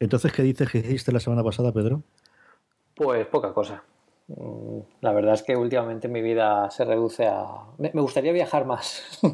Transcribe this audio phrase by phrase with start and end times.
[0.00, 2.02] Entonces, ¿qué dices que hiciste la semana pasada, Pedro?
[2.94, 3.82] Pues poca cosa.
[4.28, 7.46] Mm, la verdad es que últimamente mi vida se reduce a...
[7.78, 9.20] Me, gustaría viajar más.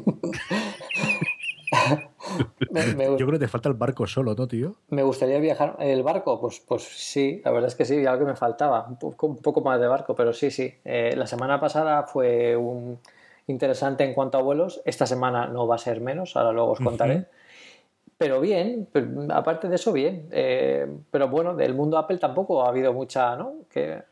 [2.69, 4.75] Yo creo que te falta el barco solo, ¿no, tío?
[4.89, 5.75] Me gustaría viajar.
[5.79, 6.41] ¿El barco?
[6.41, 8.87] Pues, pues sí, la verdad es que sí, algo que me faltaba.
[8.87, 10.73] Un poco, más de barco, pero sí, sí.
[10.83, 12.99] Eh, la semana pasada fue un
[13.47, 14.81] interesante en cuanto a vuelos.
[14.85, 17.27] Esta semana no va a ser menos, ahora luego os contaré.
[18.17, 18.87] Pero bien,
[19.29, 20.27] aparte de eso, bien.
[20.31, 23.55] Eh, pero bueno, del mundo Apple tampoco ha habido mucha, ¿no?
[23.69, 24.03] Que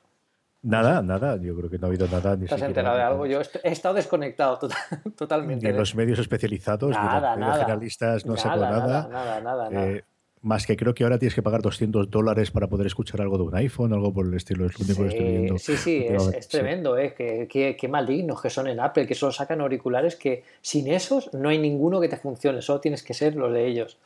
[0.64, 2.38] Nada, nada, yo creo que no ha habido nada.
[2.38, 3.26] Ni ¿Te has enterado de algo?
[3.26, 4.58] Yo he estado desconectado
[5.18, 5.66] totalmente.
[5.66, 9.08] Ni en los medios especializados, nada, ni los generalistas, no sacó nada.
[9.10, 10.06] Nada, nada, nada, eh,
[10.44, 13.44] Más que creo que ahora tienes que pagar 200 dólares para poder escuchar algo de
[13.44, 14.66] un iPhone, algo por el estilo.
[14.66, 15.58] Es lo único que estoy viendo.
[15.58, 17.14] Sí, sí, es, tremendo, ¿eh?
[17.18, 21.48] Qué, qué, malignos que son en Apple, que solo sacan auriculares que sin esos no
[21.48, 23.98] hay ninguno que te funcione, solo tienes que ser los de ellos.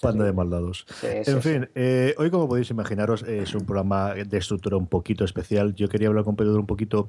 [0.00, 0.86] Panda de maldados.
[1.02, 5.74] en fin, eh, hoy como podéis imaginaros es un programa de estructura un poquito especial.
[5.74, 7.08] Yo quería hablar con Pedro un poquito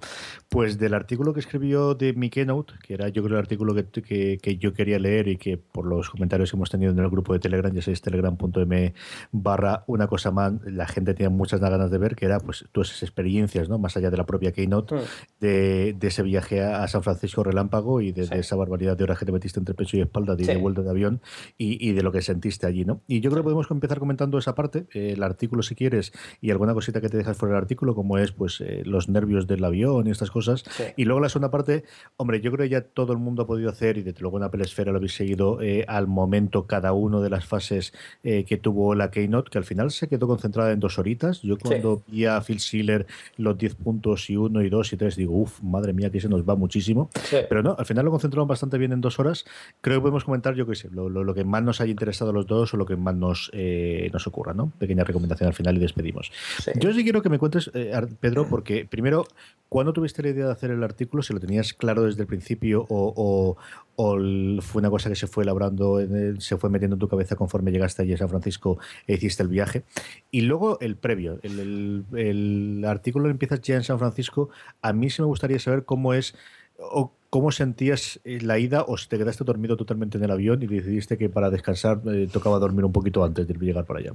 [0.50, 4.38] pues del artículo que escribió de mi Keynote, que era yo creo el artículo que,
[4.42, 7.34] que, yo quería leer y que por los comentarios que hemos tenido en el grupo
[7.34, 8.94] de Telegram, ya sabéis, telegram.m
[9.32, 12.90] barra una cosa más, la gente tenía muchas ganas de ver, que era pues todas
[12.90, 13.78] esas experiencias, ¿no?
[13.78, 15.00] más allá de la propia Keynote, hmm.
[15.40, 19.26] de, de, ese viaje a San Francisco relámpago y de, esa barbaridad de horas que
[19.26, 21.22] te metiste entre pecho y espalda de, de vuelta de avión
[21.58, 23.02] y, y de lo que sentiste allí, ¿no?
[23.08, 26.52] Y yo creo que podemos empezar comentando esa parte, eh, el artículo si quieres, y
[26.52, 29.64] alguna cosita que te dejas fuera del artículo, como es pues eh, los nervios del
[29.64, 30.64] avión y estas cosas.
[30.96, 31.84] Y luego la segunda parte,
[32.18, 34.44] hombre, yo creo que ya todo el mundo ha podido hacer, y desde luego en
[34.44, 38.96] Apple Esfera lo habéis seguido eh, al momento cada uno de las fases que tuvo
[38.96, 41.42] la Keynote, que al final se quedó concentrada en dos horitas.
[41.42, 45.16] Yo cuando vi a Phil Schiller los 10 puntos y uno y dos y tres,
[45.16, 47.10] digo, uff, madre mía, que se nos va muchísimo.
[47.32, 49.46] Pero no, al final lo concentraron bastante bien en dos horas.
[49.82, 52.32] Creo que podemos comentar, yo qué sé, lo, lo, lo que más nos haya interesado
[52.32, 54.72] a los dos o lo que más nos, eh, nos ocurra, ¿no?
[54.78, 56.32] Pequeña recomendación al final y despedimos.
[56.76, 59.26] Yo sí quiero que me cuentes, eh, Pedro, porque primero,
[59.70, 61.24] ¿cuándo tuviste la idea de hacer el artículo?
[61.24, 63.58] ¿Si lo tenías claro desde el principio o,
[63.96, 66.00] fue una cosa que se fue elaborando,
[66.40, 69.50] se fue metiendo en tu cabeza conforme llegaste allí a San Francisco e hiciste el
[69.50, 69.84] viaje?
[70.32, 74.50] Y luego el previo, el, el artículo empiezas ya en San Francisco.
[74.82, 76.36] A mí sí me gustaría saber cómo es
[76.80, 80.68] o ¿Cómo sentías eh, la ida o te quedaste dormido totalmente en el avión y
[80.68, 84.14] decidiste que para descansar eh, tocaba dormir un poquito antes de llegar para allá?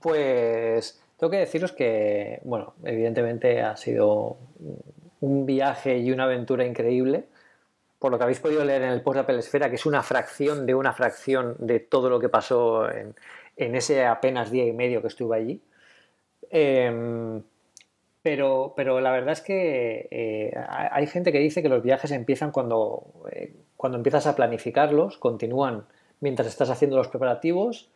[0.00, 4.38] Pues tengo que deciros que, bueno, evidentemente ha sido
[5.20, 7.26] un viaje y una aventura increíble.
[7.98, 10.02] Por lo que habéis podido leer en el post de Apple Esfera, que es una
[10.02, 13.14] fracción de una fracción de todo lo que pasó en,
[13.56, 15.60] en ese apenas día y medio que estuve allí.
[16.50, 17.42] Eh,
[18.22, 22.50] pero, pero la verdad es que eh, hay gente que dice que los viajes empiezan
[22.50, 25.84] cuando, eh, cuando empiezas a planificarlos, continúan
[26.20, 27.90] mientras estás haciendo los preparativos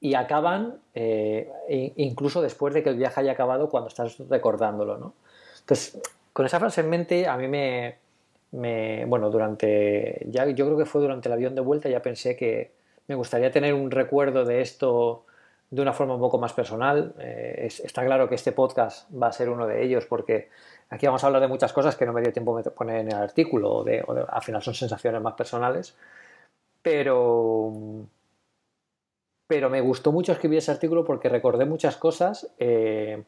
[0.00, 1.50] y acaban eh,
[1.96, 4.98] incluso después de que el viaje haya acabado cuando estás recordándolo.
[4.98, 5.14] ¿no?
[5.60, 6.00] Entonces,
[6.32, 7.96] con esa frase en mente, a mí me,
[8.52, 12.34] me, bueno, durante, ya, yo creo que fue durante el avión de vuelta, ya pensé
[12.34, 12.72] que
[13.06, 15.26] me gustaría tener un recuerdo de esto
[15.70, 17.14] de una forma un poco más personal.
[17.18, 20.50] Eh, está claro que este podcast va a ser uno de ellos porque
[20.90, 23.08] aquí vamos a hablar de muchas cosas que no me dio tiempo de poner en
[23.08, 25.96] el artículo o de, al final son sensaciones más personales.
[26.82, 27.72] Pero,
[29.46, 32.52] pero me gustó mucho escribir ese artículo porque recordé muchas cosas.
[32.58, 33.22] Eh,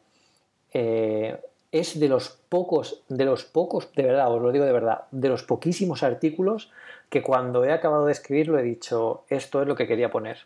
[0.73, 5.05] eh, es de los pocos, de los pocos, de verdad, os lo digo de verdad,
[5.11, 6.71] de los poquísimos artículos
[7.09, 10.39] que cuando he acabado de escribirlo he dicho, esto es lo que quería poner.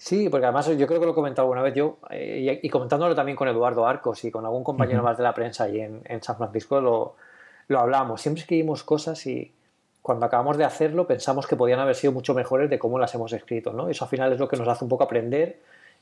[0.00, 3.14] Sí, porque además yo creo que lo he comentado alguna vez yo, eh, y, comentándolo
[3.14, 6.38] también con Eduardo Arcos y con algún compañero más de la prensa ahí en, San
[6.38, 7.16] Francisco, lo,
[7.68, 8.22] lo hablamos.
[8.22, 9.52] Siempre escribimos cosas y
[10.00, 13.30] cuando acabamos de hacerlo pensamos que podían haber sido mucho mejores de cómo las hemos
[13.34, 13.74] escrito.
[13.74, 13.90] ¿no?
[13.90, 15.58] Eso al final es lo que nos hace un poco aprender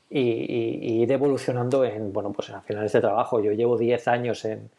[0.09, 3.41] y, ir evolucionando en, bueno, pues al final este trabajo.
[3.41, 4.69] Yo llevo 10 años en,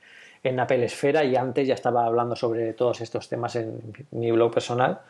[0.42, 3.82] en Apple Esfera y antes ya estaba hablando sobre todos estos temas en
[4.12, 5.00] mi blog personal.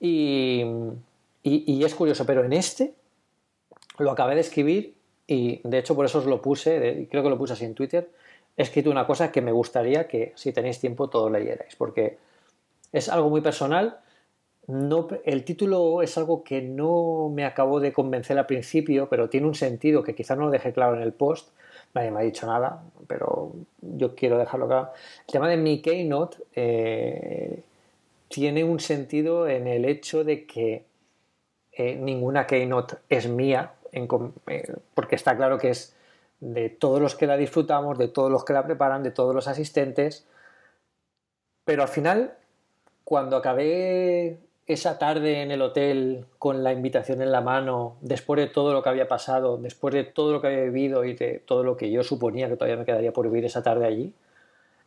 [0.00, 0.64] y,
[1.42, 2.94] y es curioso, pero en este
[4.02, 4.94] lo acabé de escribir
[5.26, 8.10] y de hecho por eso os lo puse, creo que lo puse así en Twitter,
[8.56, 12.18] he escrito una cosa que me gustaría que si tenéis tiempo todos leyerais, porque
[12.92, 13.98] es algo muy personal.
[14.68, 19.46] No, el título es algo que no me acabó de convencer al principio, pero tiene
[19.46, 21.50] un sentido que quizás no lo dejé claro en el post.
[21.94, 24.90] Nadie me ha dicho nada, pero yo quiero dejarlo claro.
[25.26, 27.62] El tema de mi Keynote eh,
[28.28, 30.84] tiene un sentido en el hecho de que
[31.72, 35.94] eh, ninguna Keynote es mía, eh, porque está claro que es
[36.40, 39.46] de todos los que la disfrutamos, de todos los que la preparan, de todos los
[39.46, 40.26] asistentes,
[41.64, 42.34] pero al final,
[43.04, 48.48] cuando acabé esa tarde en el hotel con la invitación en la mano, después de
[48.48, 51.62] todo lo que había pasado, después de todo lo que había vivido y de todo
[51.62, 54.12] lo que yo suponía que todavía me quedaría por vivir esa tarde allí,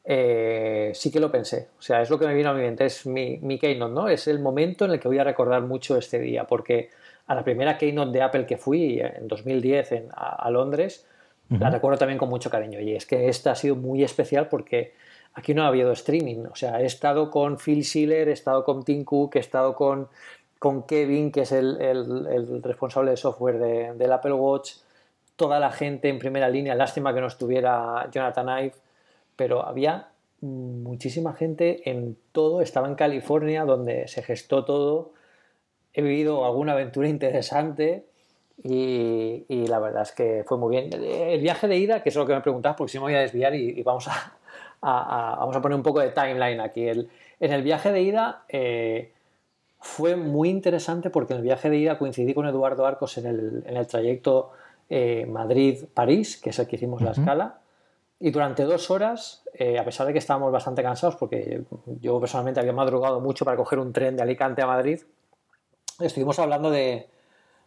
[0.03, 1.69] eh, sí que lo pensé.
[1.79, 4.07] O sea, es lo que me vino a mi mente, es mi, mi keynote, ¿no?
[4.09, 6.89] Es el momento en el que voy a recordar mucho este día, porque
[7.27, 11.05] a la primera keynote de Apple que fui en 2010 en, a, Londres,
[11.49, 12.79] la recuerdo también con mucho cariño.
[12.79, 14.93] Y es que esta ha sido muy especial porque
[15.33, 16.45] aquí no ha habido streaming.
[16.51, 20.07] O sea, he estado con Phil Schiller, he estado con Tim Cook, he estado con,
[20.59, 24.73] con Kevin, que es el, el, responsable de software de, del Apple Watch,
[25.35, 26.73] toda la gente en primera línea.
[26.73, 28.75] Lástima que no estuviera Jonathan Ive,
[29.35, 30.09] pero había
[30.41, 32.61] muchísima gente en todo.
[32.61, 35.11] Estaba en California, donde se gestó todo.
[35.95, 38.05] He vivido alguna aventura interesante.
[38.63, 40.89] Y, la verdad es que fue muy bien.
[40.93, 43.19] El viaje de ida, que es lo que me preguntabas, porque si me voy a
[43.19, 44.33] desviar y vamos a,
[44.85, 46.87] vamos a poner un poco de timeline aquí.
[46.87, 47.07] en
[47.39, 49.11] el viaje de ida eh,
[49.79, 53.87] fue muy interesante porque en el viaje de ida coincidí con Eduardo Arcos en el,
[53.87, 54.51] trayecto
[54.89, 57.59] eh, Madrid-París, que es el que hicimos la escala.
[58.19, 61.63] Y durante dos horas, eh, a pesar de que estábamos bastante cansados, porque
[62.01, 65.01] yo personalmente había madrugado mucho para coger un tren de Alicante a Madrid,
[65.99, 67.07] estuvimos hablando de,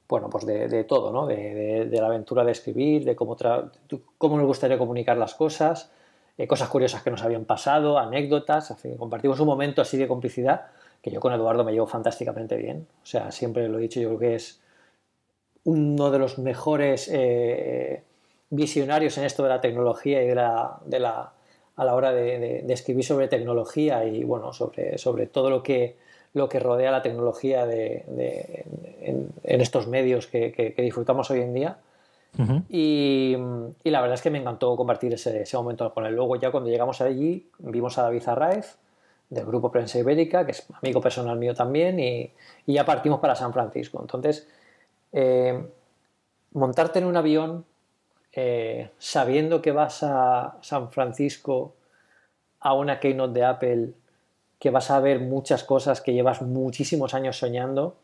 [0.08, 1.26] bueno, pues de, todo, ¿no?
[1.26, 3.36] De, la aventura de escribir, de cómo,
[4.18, 5.90] cómo nos gustaría comunicar las cosas,
[6.36, 10.66] eh, cosas curiosas que nos habían pasado, anécdotas, compartimos un momento así de complicidad
[11.02, 12.86] que yo con Eduardo me llevo fantásticamente bien.
[13.02, 14.60] O sea, siempre lo he dicho, yo creo que es
[15.64, 18.02] uno de los mejores eh,
[18.50, 21.32] visionarios en esto de la tecnología y de la, de la
[21.78, 25.96] a la hora de, escribir sobre tecnología y bueno, sobre, sobre todo lo que,
[26.38, 28.64] lo que rodea la tecnología de,
[29.02, 31.78] en, estos medios que disfrutamos hoy en día
[32.68, 33.36] y,
[33.84, 36.14] la verdad es que me encantó compartir ese, momento con él.
[36.14, 38.78] Luego ya cuando llegamos allí vimos a David Arraez
[39.28, 42.32] del grupo Prensa Ibérica, que es amigo personal mío también, y,
[42.66, 43.98] ya partimos para San Francisco.
[44.00, 44.48] Entonces,
[45.12, 45.66] eh,
[46.52, 47.64] montarte en un avión
[48.32, 51.74] eh, sabiendo que vas a San Francisco
[52.60, 53.88] a una keynote de Apple,
[54.58, 57.96] que vas a ver muchas cosas que llevas muchísimos años soñando,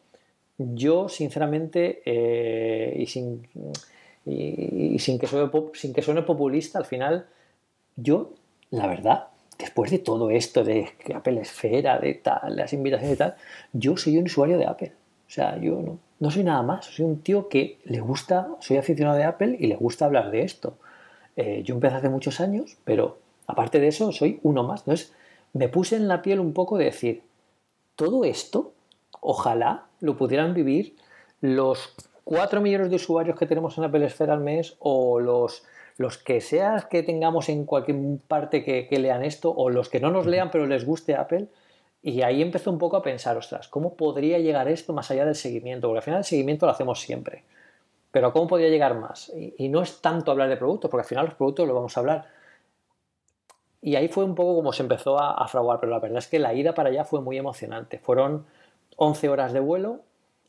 [0.59, 3.49] yo sinceramente, eh, y sin
[4.27, 7.27] y, sin, que suene, sin que suene populista, al final,
[7.97, 8.33] yo,
[8.71, 9.29] la verdad,
[9.59, 13.35] después de todo esto de que Apple Esfera, de tal, las invitaciones y tal,
[13.73, 14.93] yo soy un usuario de Apple.
[15.27, 16.87] O sea, yo no, no soy nada más.
[16.87, 20.43] Soy un tío que le gusta, soy aficionado de Apple y le gusta hablar de
[20.43, 20.77] esto.
[21.37, 24.81] Eh, yo empecé hace muchos años, pero aparte de eso, soy uno más.
[24.83, 25.12] Entonces,
[25.55, 27.23] me puse en la piel un poco de decir,
[27.97, 28.73] todo esto,
[29.21, 30.97] ojalá lo pudieran vivir
[31.41, 35.65] los 4 millones de usuarios que tenemos en Apple Esfera al mes o los,
[35.97, 37.97] los que seas que tengamos en cualquier
[38.27, 41.49] parte que, lean esto o los que no nos lean pero les guste Apple.
[42.03, 45.35] Y ahí empezó un poco a pensar, ostras, ¿cómo podría llegar esto más allá del
[45.35, 45.89] seguimiento?
[45.89, 47.45] Porque al final el seguimiento lo hacemos siempre.
[48.11, 49.33] Pero ¿cómo podría llegar más?
[49.57, 52.00] Y, no es tanto hablar de productos, porque al final los productos lo vamos a
[52.00, 52.27] hablar.
[53.85, 56.27] Y ahí fue un poco como se empezó a, a fraguar, pero la verdad es
[56.27, 57.99] que la ida para allá fue muy emocionante.
[57.99, 58.47] Fueron
[58.97, 60.01] 11 horas de vuelo,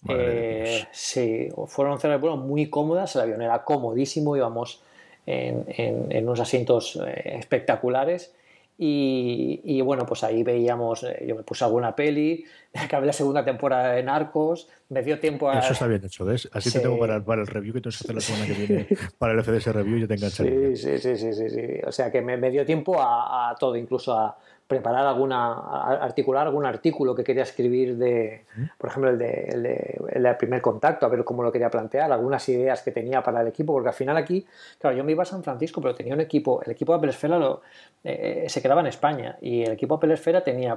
[0.08, 4.82] eh, sí, fueron cenas bueno, muy cómodas, el avión era comodísimo, íbamos
[5.26, 8.34] en, unos asientos eh, espectaculares
[8.78, 12.44] y, bueno, pues ahí veíamos, eh, yo me puse alguna peli,
[12.74, 15.60] acabé la segunda temporada de Narcos, me dio tiempo a...
[15.60, 16.50] Eso está bien hecho, ¿ves?
[16.52, 18.88] Así te tengo para, el review que tengo que hacer la semana que viene,
[19.18, 20.76] para el FDS Review, yo te enganché.
[20.76, 24.38] Sí, sí, sí, sí, sí, O sea que me, dio tiempo a todo, incluso a,
[24.68, 25.54] preparar alguna,
[26.02, 28.46] articular algún artículo que quería escribir de,
[28.80, 32.82] por ejemplo, el de, el primer contacto, a ver cómo lo quería plantear, algunas ideas
[32.82, 34.46] que tenía para el equipo, porque al final aquí,
[34.80, 37.12] claro, yo me iba a San Francisco, pero tenía un equipo, el equipo de Apple
[37.12, 37.62] Esfera lo,
[38.04, 40.76] eh, se quedaba en España y el equipo Apple Esfera tenía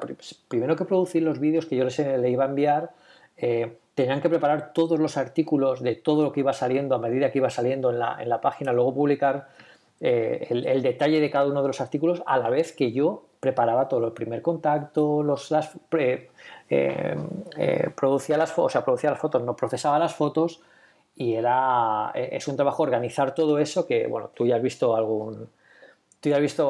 [0.49, 2.91] primero que producir los vídeos que yo les, le iba a enviar,
[3.39, 7.33] eh, tenían que preparar todos los artículos de todo lo que iba saliendo a medida
[7.33, 9.49] que iba saliendo en la, en la página, luego publicar
[10.01, 13.89] eh, el, detalle de cada uno de los artículos a la vez que yo preparaba
[13.89, 16.29] todo el primer contacto, los, las, eh,
[16.69, 20.61] eh, producía las o sea, producía las fotos, no procesaba las fotos
[21.17, 25.49] y era es un trabajo organizar todo eso que bueno tú ya has visto algún
[26.21, 26.69] tú ya has visto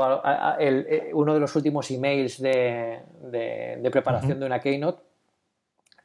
[1.12, 5.02] uno de los últimos emails de, de, preparación de una keynote.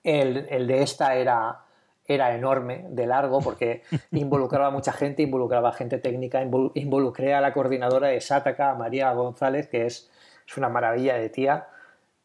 [0.04, 1.63] El, el de esta era
[2.06, 7.42] era enorme, de largo, porque involucraba a mucha gente, involucraba a gente técnica, involucré a
[7.42, 10.10] la coordinadora de Sataka, a María González, que es,
[10.48, 11.68] es una maravilla de tía,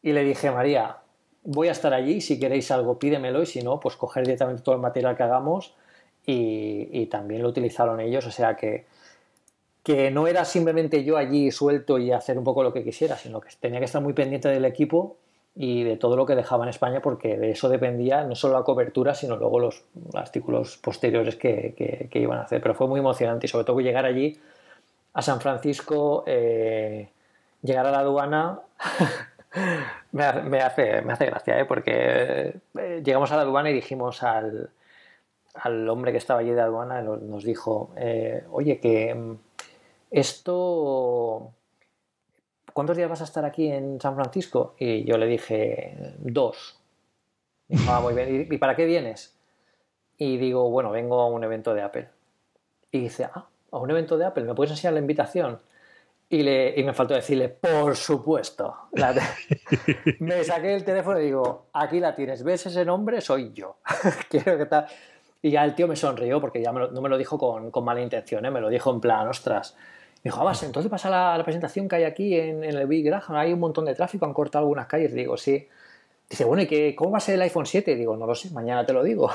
[0.01, 0.97] y le dije, María,
[1.43, 4.75] voy a estar allí, si queréis algo pídemelo, y si no, pues coger directamente todo
[4.75, 5.75] el material que hagamos,
[6.25, 8.85] y, también lo utilizaron ellos, o sea que,
[9.81, 13.41] que no era simplemente yo allí suelto y hacer un poco lo que quisiera, sino
[13.41, 15.17] que tenía que estar muy pendiente del equipo
[15.61, 18.63] y de todo lo que dejaba en España, porque de eso dependía no solo la
[18.63, 22.61] cobertura, sino luego los artículos posteriores que, iban a hacer.
[22.61, 24.39] Pero fue muy emocionante y sobre todo llegar allí
[25.11, 27.09] a San Francisco, eh,
[27.61, 28.61] llegar a la aduana,
[30.13, 31.65] me, hace, me hace gracia, ¿eh?
[31.65, 34.69] porque eh, llegamos a la aduana y dijimos al,
[35.55, 37.89] al hombre que estaba allí de aduana, nos dijo,
[38.49, 39.35] oye, que mm,
[40.11, 41.51] esto
[42.79, 44.73] ¿cuántos días vas a estar aquí en San Francisco?
[44.79, 46.79] Y yo le dije, dos.
[47.89, 48.47] Ah, muy bien.
[48.49, 49.37] ¿Y para qué vienes?
[50.17, 52.07] Y digo, bueno, vengo a un evento de Apple.
[52.89, 55.59] Y dice, ah, a un evento de Apple, ¿me puedes enseñar la invitación?
[56.29, 58.73] Y, le, y me faltó decirle, por supuesto.
[60.21, 63.19] me saqué el teléfono y digo, aquí la tienes, ¿ves ese nombre?
[63.19, 63.79] Soy yo.
[64.29, 64.85] Quiero que tal.
[65.41, 67.99] Y ya el tío me sonrió porque ya no me lo dijo con, con mala
[67.99, 68.51] intención, ¿eh?
[68.51, 69.75] me lo dijo en plan, ostras,
[70.23, 73.53] dijo, ah, entonces pasa la, la, presentación que hay aquí en, el Big Graham, hay
[73.53, 75.13] un montón de tráfico, han cortado algunas calles.
[75.13, 75.67] Digo, sí.
[76.29, 77.95] Dice, bueno, ¿y qué, cómo va a ser el iPhone 7?
[77.95, 79.31] Digo, no lo sé, mañana te lo digo.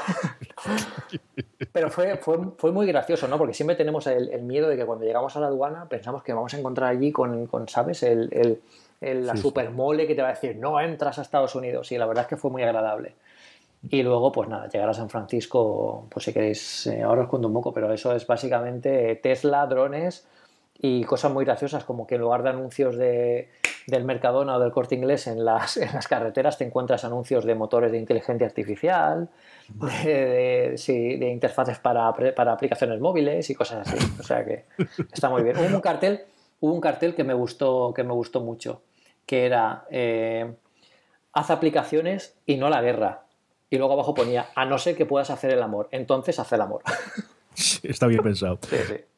[1.72, 3.36] Pero fue, fue, fue, muy gracioso, ¿no?
[3.36, 6.54] Porque siempre tenemos el, miedo de que cuando llegamos a la aduana pensamos que vamos
[6.54, 8.04] a encontrar allí con, con ¿sabes?
[8.04, 8.60] El,
[9.00, 11.90] el, la super mole que te va a decir, no entras a Estados Unidos.
[11.90, 13.16] Y la verdad es que fue muy agradable.
[13.90, 17.48] Y luego, pues nada, llegar a San Francisco, pues si queréis, eh, ahora os cuento
[17.48, 20.26] un poco, pero eso es básicamente Tesla, drones,
[20.78, 23.48] y cosas muy graciosas como que en lugar de anuncios de,
[23.86, 27.54] del Mercadona o del Corte Inglés en las, en las carreteras te encuentras anuncios de
[27.54, 29.28] motores de inteligencia artificial,
[29.68, 33.98] de, interfaces para, para, aplicaciones móviles y cosas así.
[34.18, 34.64] O sea que
[35.12, 35.56] está muy bien.
[35.58, 36.24] Hubo un cartel,
[36.60, 38.82] hubo un cartel que me gustó, que me gustó mucho,
[39.26, 40.54] que era eh,
[41.32, 43.22] haz aplicaciones y no la guerra.
[43.70, 46.60] Y luego abajo ponía, a no ser que puedas hacer el amor, entonces haz el
[46.60, 46.82] amor.
[47.82, 48.58] Está bien pensado.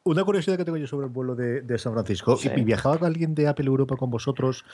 [0.03, 2.37] Una curiosidad que tengo yo sobre el vuelo de, San Francisco.
[2.41, 4.65] ¿Y ¿Viajaba alguien de Apple Europa con vosotros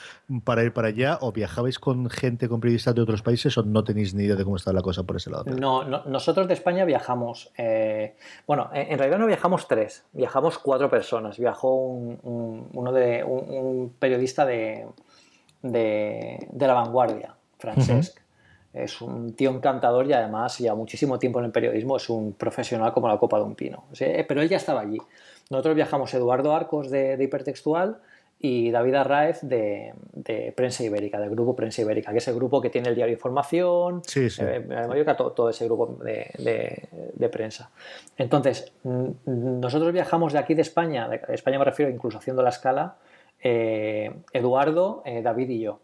[0.43, 1.17] para ir para allá?
[1.21, 3.57] ¿O viajabais con gente, con periodistas de otros países?
[3.57, 5.45] ¿O no tenéis ni idea de cómo está la cosa por ese lado?
[5.45, 7.51] No, nosotros de España viajamos.
[7.57, 8.15] Eh,
[8.45, 11.37] bueno, en, realidad no viajamos tres, viajamos cuatro personas.
[11.39, 14.85] Viajó un, uno de, un, periodista de,
[15.61, 18.22] de, La Vanguardia, Francesc
[18.73, 22.91] es un tío encantador y además lleva muchísimo tiempo en el periodismo, es un profesional
[22.91, 23.85] como la copa de un pino.
[23.97, 24.97] Pero él ya estaba allí.
[25.51, 27.97] Nosotros viajamos Eduardo Arcos de, Hipertextual
[28.39, 29.93] y David Arraez de,
[30.55, 34.01] Prensa Ibérica, del grupo Prensa Ibérica, que es el grupo que tiene el diario Información,
[34.05, 34.41] sí, sí.
[34.43, 37.69] Eh, todo, ese grupo de, prensa.
[38.17, 42.95] Entonces, nosotros viajamos de aquí de España, de España me refiero incluso haciendo la escala,
[43.43, 45.79] eh, Eduardo, eh, David y yo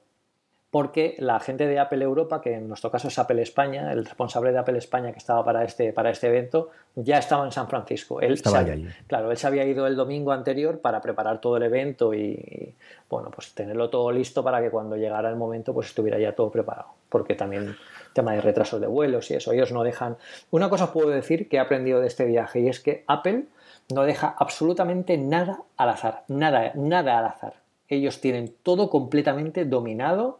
[0.71, 4.51] porque la gente de Apple Europa, que en nuestro caso es Apple España, el responsable
[4.51, 8.21] de Apple España que estaba para este, para este evento, ya estaba en San Francisco.
[8.21, 8.87] Él estaba allí.
[9.07, 12.75] Claro, él se había ido el domingo anterior para preparar todo el evento y,
[13.09, 16.51] bueno, pues tenerlo todo listo para que cuando llegara el momento pues estuviera ya todo
[16.51, 16.89] preparado.
[17.09, 17.75] Porque también
[18.13, 20.17] tema de retrasos de vuelos y eso, ellos no dejan...
[20.51, 23.45] Una cosa puedo decir que he aprendido de este viaje y es que Apple
[23.91, 27.53] no deja absolutamente nada al azar, nada, nada al azar.
[27.87, 30.39] Ellos tienen todo completamente dominado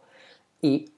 [0.60, 0.92] y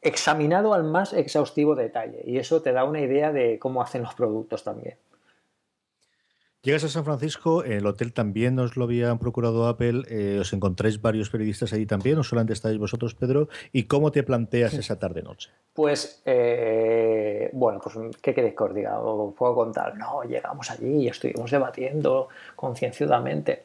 [0.00, 2.22] examinado al más exhaustivo detalle.
[2.24, 4.96] Y eso te da una idea de cómo hacen los productos también.
[6.64, 11.02] Llegas a San Francisco, el hotel también os lo habían procurado Apple, eh, os encontráis
[11.02, 15.50] varios periodistas allí también, o solamente estáis vosotros, Pedro, ¿y cómo te planteas esa tarde-noche?
[15.72, 19.00] Pues, eh, bueno, pues, ¿qué queréis que os diga?
[19.00, 23.64] Os puedo contar, no, llegamos allí y estuvimos debatiendo concienciadamente,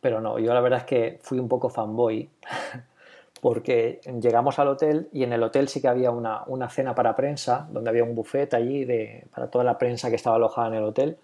[0.00, 2.28] pero no, yo la verdad es que fui un poco fanboy
[3.40, 7.68] porque llegamos al hotel y en el hotel sí que había una, cena para prensa,
[7.70, 10.84] donde había un buffet allí de, para toda la prensa que estaba alojada en el
[10.84, 11.18] hotel.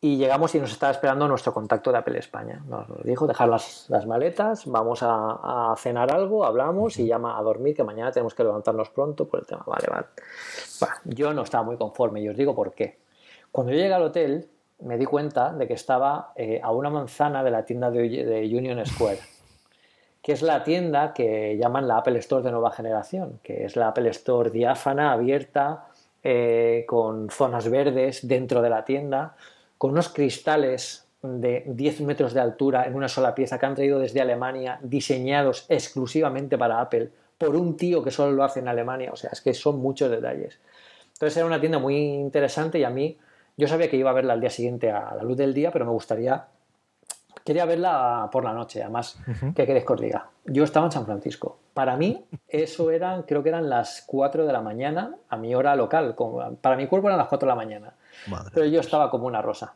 [0.00, 2.62] Y llegamos y nos estaba esperando nuestro contacto de Apple España.
[2.68, 7.82] Nos dijo dejar las, maletas, vamos a, cenar algo, hablamos y llama a dormir, que
[7.82, 9.64] mañana tenemos que levantarnos pronto por el tema.
[9.66, 10.06] Vale, vale.
[11.04, 12.98] yo no estaba muy conforme y os digo por qué.
[13.50, 14.48] Cuando yo llegué al hotel
[14.80, 18.84] me di cuenta de que estaba eh, a una manzana de la tienda de Union
[18.84, 19.35] Square
[20.26, 23.86] que es la tienda que llaman la Apple Store de nueva generación, que es la
[23.86, 25.86] Apple Store diáfana, abierta,
[26.24, 29.36] eh, con zonas verdes dentro de la tienda,
[29.78, 34.00] con unos cristales de 10 metros de altura en una sola pieza que han traído
[34.00, 39.10] desde Alemania, diseñados exclusivamente para Apple, por un tío que solo lo hace en Alemania.
[39.12, 40.58] O sea, es que son muchos detalles.
[41.12, 43.16] Entonces era una tienda muy interesante y a mí,
[43.56, 45.84] yo sabía que iba a verla al día siguiente a la luz del día, pero
[45.84, 46.46] me gustaría
[47.46, 49.20] Quería verla por la noche, además,
[49.54, 50.30] ¿qué queréis que os diga?
[50.46, 51.60] Yo estaba en San Francisco.
[51.74, 55.76] Para mí, eso eran, creo que eran las 4 de la mañana, a mi hora
[55.76, 56.16] local.
[56.60, 57.94] para mi cuerpo eran las 4 de la mañana.
[58.52, 59.74] Pero yo estaba como una rosa.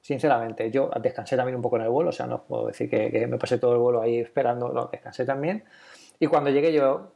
[0.00, 3.26] Sinceramente, yo descansé también un poco en el vuelo, o sea, no puedo decir que,
[3.26, 5.64] me pasé todo el vuelo ahí esperando, lo descansé también.
[6.20, 7.10] Y cuando llegué yo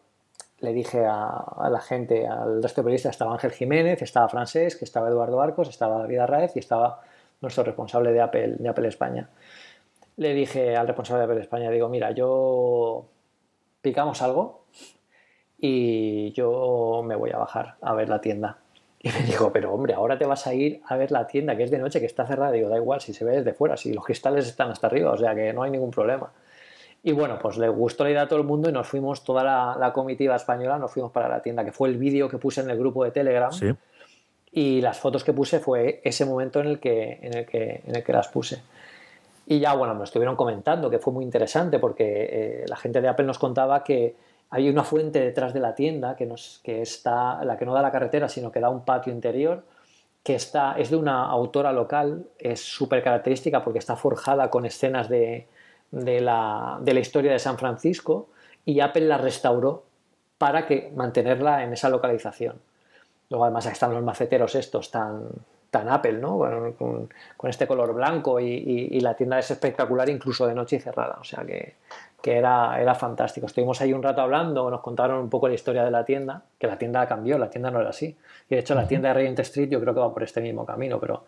[0.58, 4.84] le dije a, la gente, al resto de periodistas, estaba Ángel Jiménez, estaba Francés, que
[4.84, 7.02] estaba Eduardo Arcos, estaba David Arraez y estaba
[7.40, 9.28] nuestro responsable de Apple, de Apple España.
[10.16, 13.06] Le dije al responsable de Apple España, digo, mira, yo
[13.80, 14.64] picamos algo
[15.58, 18.58] y yo me voy a bajar a ver la tienda.
[19.00, 21.64] Y me dijo, pero hombre, ahora te vas a ir a ver la tienda que
[21.64, 22.52] es de noche, que está cerrada.
[22.52, 25.16] Digo, da igual, si se ve desde fuera, si los cristales están hasta arriba, o
[25.16, 26.30] sea que no hay ningún problema.
[27.02, 29.42] Y bueno, pues le gustó la idea a todo el mundo y nos fuimos, toda
[29.42, 32.70] la, comitiva española, nos fuimos para la tienda, que fue el vídeo que puse en
[32.70, 33.50] el grupo de Telegram.
[34.52, 37.96] Y las fotos que puse fue ese momento en el que, en el que, en
[37.96, 38.62] el que las puse.
[39.46, 43.08] Y ya, bueno, me estuvieron comentando que fue muy interesante porque eh, la gente de
[43.08, 44.14] Apple nos contaba que
[44.50, 47.82] hay una fuente detrás de la tienda que, nos, que está, la que no da
[47.82, 49.64] la carretera, sino que da un patio interior,
[50.22, 55.08] que está, es de una autora local, es súper característica porque está forjada con escenas
[55.08, 55.48] de,
[55.90, 58.28] de la, de la historia de San Francisco
[58.64, 59.84] y Apple la restauró
[60.38, 62.60] para que mantenerla en esa localización.
[63.30, 65.28] Luego además están los maceteros estos tan,
[65.72, 66.38] tan Apple, ¿no?
[66.76, 67.08] con,
[67.44, 71.44] este color blanco y, la tienda es espectacular incluso de noche y cerrada, o sea
[71.44, 71.76] que,
[72.22, 73.46] era, era, fantástico.
[73.46, 76.66] Estuvimos ahí un rato hablando, nos contaron un poco la historia de la tienda, que
[76.66, 78.14] la tienda cambió, la tienda no era así.
[78.50, 80.66] Y de hecho la tienda de Regent Street yo creo que va por este mismo
[80.66, 81.24] camino, pero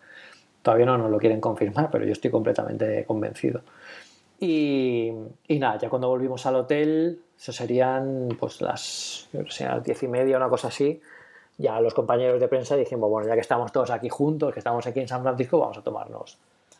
[0.61, 3.61] todavía no nos lo quieren confirmar, pero yo estoy completamente convencido.
[4.39, 5.11] Y,
[5.49, 10.49] nada, ya cuando volvimos al hotel, eso serían pues las, las diez y media, una
[10.49, 11.01] cosa así.
[11.57, 14.85] Ya los compañeros de prensa dijimos, bueno, ya que estamos todos aquí juntos, que estamos
[14.87, 16.37] aquí en San Francisco, vamos a tomarnos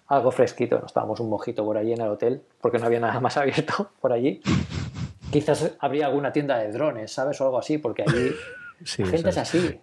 [0.08, 0.76] algo fresquito.
[0.76, 3.92] Nos estábamos un mojito por allí en el hotel, porque no había nada más abierto
[4.02, 4.42] por allí.
[5.32, 7.40] Quizás habría alguna tienda de drones, ¿sabes?
[7.42, 8.32] O algo así, porque allí
[8.98, 9.80] la gente es así.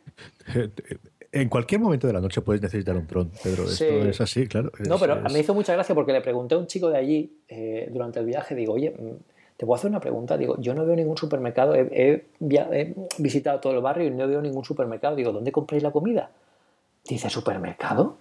[1.32, 3.64] en cualquier momento de la noche puedes necesitar un dron, Pedro.
[3.64, 4.70] Esto es así, claro.
[4.86, 7.88] no, pero me hizo mucha gracia porque le pregunté a un chico de allí eh,
[7.90, 9.31] durante el viaje, digo, oye, mm,
[9.62, 10.36] te puedo hacer una pregunta.
[10.36, 12.24] Digo, yo no veo ningún supermercado, he,
[13.18, 15.14] visitado todo el barrio y no veo ningún supermercado.
[15.14, 16.30] Digo, ¿dónde compráis la comida?
[17.04, 18.16] Dice, ¿supermercado?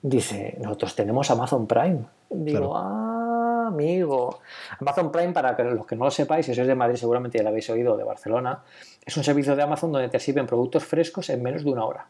[0.00, 2.06] Dice, nosotros tenemos Amazon Prime.
[2.30, 4.40] Digo, ah, amigo.
[4.80, 7.44] Amazon Prime, para que los que no lo sepáis, si sois de Madrid seguramente ya
[7.44, 8.62] lo habéis oído, de Barcelona,
[9.04, 12.06] es un servicio de Amazon donde te sirven productos frescos en menos de una hora.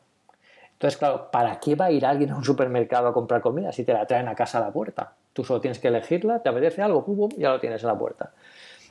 [0.75, 3.83] Entonces, claro, ¿para qué va a ir alguien a un supermercado a comprar comida si
[3.83, 5.15] te la traen a casa a la puerta?
[5.33, 8.31] Tú solo tienes que elegirla, te apetece algo, pum, ya lo tienes a la puerta.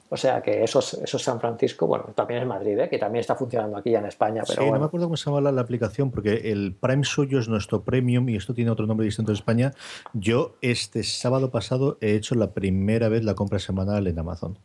[0.09, 2.89] O sea que eso es, eso San Francisco, bueno, también es Madrid, ¿eh?
[2.89, 4.43] que también está funcionando aquí ya en España.
[4.47, 7.49] Pero sí, no me acuerdo cómo se llama la, aplicación, porque el Prime suyo es
[7.49, 9.73] nuestro Premium y esto tiene otro nombre distinto en España.
[10.13, 14.57] Yo este sábado pasado he hecho la primera vez la compra semanal en Amazon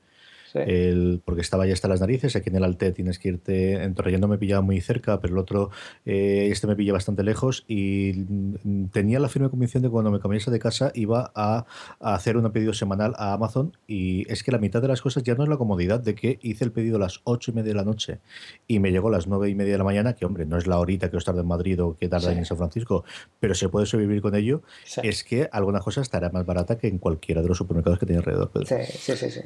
[1.24, 2.36] porque estaba ya hasta las narices.
[2.36, 3.82] Aquí en el Alte tienes que irte.
[3.82, 5.70] Entorrellando me pillaba muy cerca, pero el otro,
[6.04, 7.64] eh, este me pilla bastante lejos.
[7.68, 11.66] Y mm, tenía la firme convicción de que cuando me cambiase de casa iba a,
[12.00, 13.76] hacer un pedido semanal a Amazon.
[13.86, 16.38] Y es que la mitad de las cosas ya no es la comodidad de que
[16.42, 18.18] hice el pedido a las ocho y media de la noche
[18.66, 20.66] y me llegó a las nueve y media de la mañana, que hombre, no es
[20.66, 23.04] la horita que os tarda en Madrid o que tarda en San Francisco,
[23.40, 24.62] pero se puede sobrevivir con ello.
[25.02, 28.18] Es que alguna cosa estará más barata que en cualquiera de los supermercados que tiene
[28.18, 28.50] alrededor.
[28.66, 29.30] Sí, sí, sí.
[29.30, 29.40] sí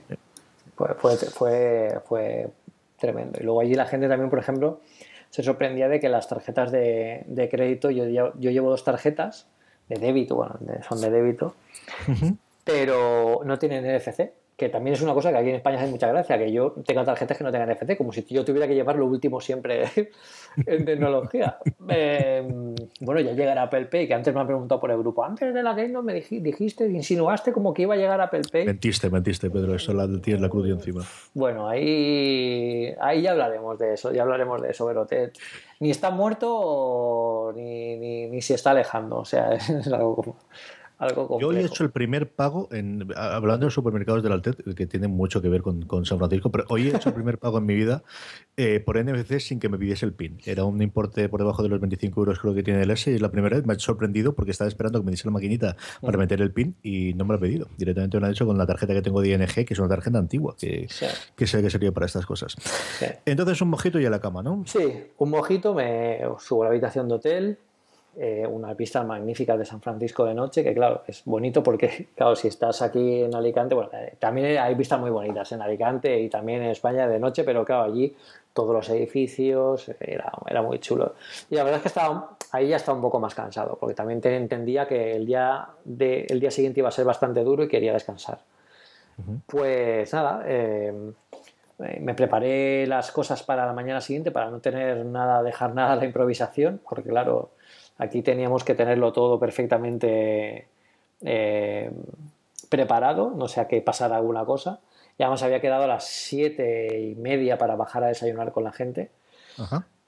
[0.77, 2.49] fue, fue, fue,
[2.99, 3.39] tremendo.
[3.41, 4.81] Y luego allí la gente también, por ejemplo,
[5.31, 9.47] se sorprendía de que las tarjetas de, de crédito, yo, yo, llevo dos tarjetas
[9.89, 10.59] de débito, bueno,
[10.89, 11.55] son de débito,
[12.65, 16.09] pero no tienen NFC que también es una cosa que aquí en España hace mucha
[16.09, 18.97] gracia, que yo tenga tarjetas que no tengan NFC, como si yo tuviera que llevar
[18.97, 19.85] lo último siempre
[20.67, 21.59] en tecnología.
[21.89, 25.23] Em, bueno, ya llegará Apple Pay, que antes me han preguntado por el grupo.
[25.23, 28.65] Antes de la Game me dijiste, insinuaste como que iba a llegar Apple Pay.
[28.65, 31.03] Mentiste, mentiste, Pedro, eso la, tienes la cruz encima.
[31.35, 35.07] Bueno, ahí, ahí ya hablaremos de eso, ya hablaremos de eso, pero
[35.81, 40.37] ni está muerto ni, ni, ni se está alejando, o sea, es algo como
[40.99, 44.87] yo hoy he hecho el primer pago, en, hablando de los supermercados del Altet, que
[44.87, 47.67] tiene mucho que ver con, San Francisco, pero hoy he hecho el primer pago en
[47.67, 48.03] mi vida
[48.57, 50.41] eh, por NFC sin que me pidiese el PIN.
[50.45, 53.19] Era un importe por debajo de los 25 euros creo que tiene el S y
[53.19, 56.17] la primera vez me ha sorprendido porque estaba esperando que me diese la maquinita para
[56.17, 57.69] meter el PIN y no me lo ha pedido.
[57.77, 59.89] Directamente me lo ha hecho con la tarjeta que tengo de ING, que es una
[59.89, 60.89] tarjeta antigua, que,
[61.37, 62.57] que sé que sería para estas cosas.
[63.27, 64.65] Entonces un mojito y a la cama, ¿no?
[64.67, 67.59] Sí, un mojito, me subo a la habitación de hotel,
[68.19, 72.35] eh, una pista magnífica de San Francisco de noche, que claro, es bonito porque, claro,
[72.35, 76.29] si estás aquí en Alicante, bueno, eh, también hay vistas muy bonitas en Alicante y
[76.31, 78.17] también en España de noche, pero claro, allí
[78.55, 81.15] todos los edificios, era, era muy chulo.
[81.51, 84.23] Y la verdad es que estaba, ahí ya estaba un poco más cansado, porque también
[84.23, 87.69] te entendía que el día, de, el día siguiente iba a ser bastante duro y
[87.69, 88.39] quería descansar.
[89.47, 90.93] Pues nada, eh,
[92.01, 95.97] me preparé las cosas para la mañana siguiente para no tener nada, dejar nada a
[95.97, 97.51] la improvisación, porque claro,
[97.99, 100.67] Aquí teníamos que tenerlo todo perfectamente
[101.23, 101.91] eh,
[102.69, 104.81] preparado, no sea que pasara alguna cosa.
[105.19, 108.73] Y además había quedado a las siete y media para bajar a desayunar con la
[108.73, 109.11] gente.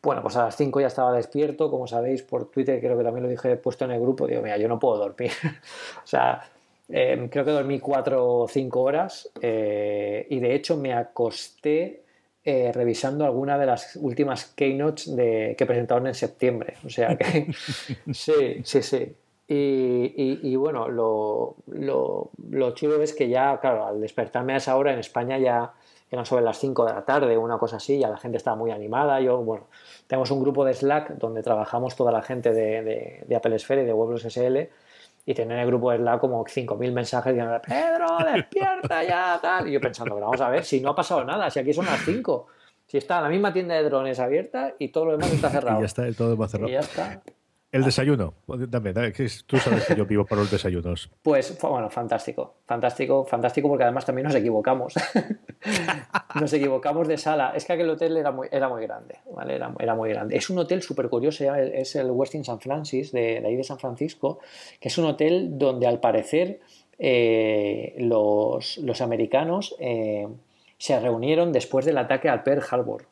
[0.02, 3.24] Bueno, pues a las 5 ya estaba despierto, como sabéis, por Twitter creo que también
[3.24, 5.32] lo dije puesto en el grupo, digo, mira, yo no puedo dormir.
[6.04, 6.48] o sea,
[6.88, 12.04] em, creo que dormí 4 o 5 horas eh, y de hecho me acosté
[12.50, 16.76] eh, revisando alguna de las últimas keynotes de, que presentaron en septiembre.
[16.82, 17.52] O sea que
[18.14, 19.14] sí, sí, sí.
[19.46, 24.94] Y, bueno, lo, lo, lo, chido es que ya, claro, al despertarme a esa hora
[24.94, 25.74] en España ya
[26.10, 28.70] eran sobre las 5 de la tarde, una cosa así, ya la gente estaba muy
[28.70, 29.20] animada.
[29.20, 29.66] Yo, bueno,
[30.06, 33.84] tenemos un grupo de Slack donde trabajamos toda la gente de, de, Apple Sphere y
[33.84, 34.70] de Webless SL
[35.28, 39.68] y tener en el grupo de Slack como 5.000 mensajes diciendo, Pedro, despierta ya, tal.
[39.68, 42.00] Y yo pensando, vamos a ver, si no ha pasado nada, si aquí son las
[42.00, 42.46] 5.
[42.86, 45.80] Si está la misma tienda de drones abierta y todo lo demás está cerrado.
[45.80, 46.70] Y ya está, todo demás cerrado.
[46.70, 47.20] Y ya está.
[47.70, 49.12] El desayuno, dame, dame,
[49.46, 51.10] tú sabes que yo vivo para los desayunos.
[51.22, 54.94] Pues bueno, fantástico, fantástico, fantástico porque además también nos equivocamos.
[56.40, 57.52] nos equivocamos de sala.
[57.54, 59.56] Es que aquel hotel era muy, era muy grande, ¿vale?
[59.56, 60.34] Era, era muy grande.
[60.34, 64.38] Es un hotel súper curioso, es el Westin San Francis, de, ahí de San Francisco,
[64.80, 66.60] que es un hotel donde al parecer
[66.98, 70.26] eh, los, los, americanos eh,
[70.78, 73.06] se reunieron después del ataque al Pearl Harbor.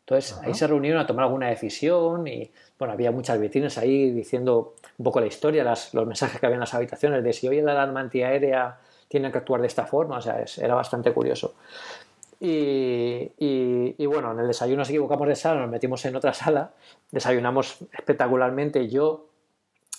[0.00, 4.74] Entonces ahí se reunieron a tomar alguna decisión y bueno, había muchas vitrinas ahí diciendo
[4.98, 7.72] un poco la historia, los mensajes que había en las habitaciones de si hoy la
[7.72, 11.54] alarma antiaérea tiene que actuar de esta forma, o sea, era bastante curioso.
[12.40, 13.32] Y,
[13.98, 16.70] y, bueno, en el desayuno nos equivocamos de sala, nos metimos en otra sala,
[17.10, 18.88] desayunamos espectacularmente.
[18.88, 19.26] Yo,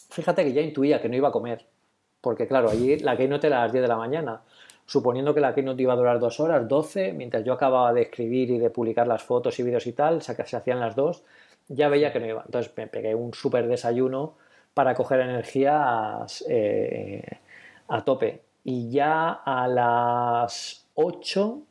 [0.09, 1.65] fíjate que ya intuía que no iba a comer,
[2.21, 4.41] porque claro, allí la keynote era a las 10 de la mañana
[4.89, 8.49] suponiendo que la keynote iba a durar dos horas, 12, mientras yo acababa de escribir
[8.49, 11.23] y de publicar las fotos y vídeos y tal, se hacían las dos,
[11.69, 12.43] ya veía que no iba.
[12.45, 14.35] Entonces me pegué un súper desayuno
[14.73, 17.39] para coger energías eh,
[17.87, 18.41] a tope.
[18.63, 21.61] Y ya a las 8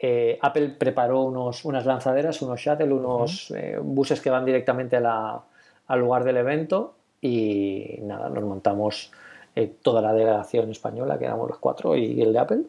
[0.00, 5.98] eh, Apple preparó unos, unas lanzaderas, unos shuttle, unos eh, buses que van directamente al
[5.98, 9.10] lugar del evento y nada, nos montamos
[9.56, 12.62] eh, toda la delegación española, que éramos los cuatro, y el de Apple.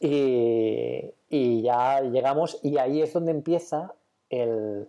[1.30, 3.94] y, ya llegamos, y ahí es donde empieza
[4.28, 4.88] el,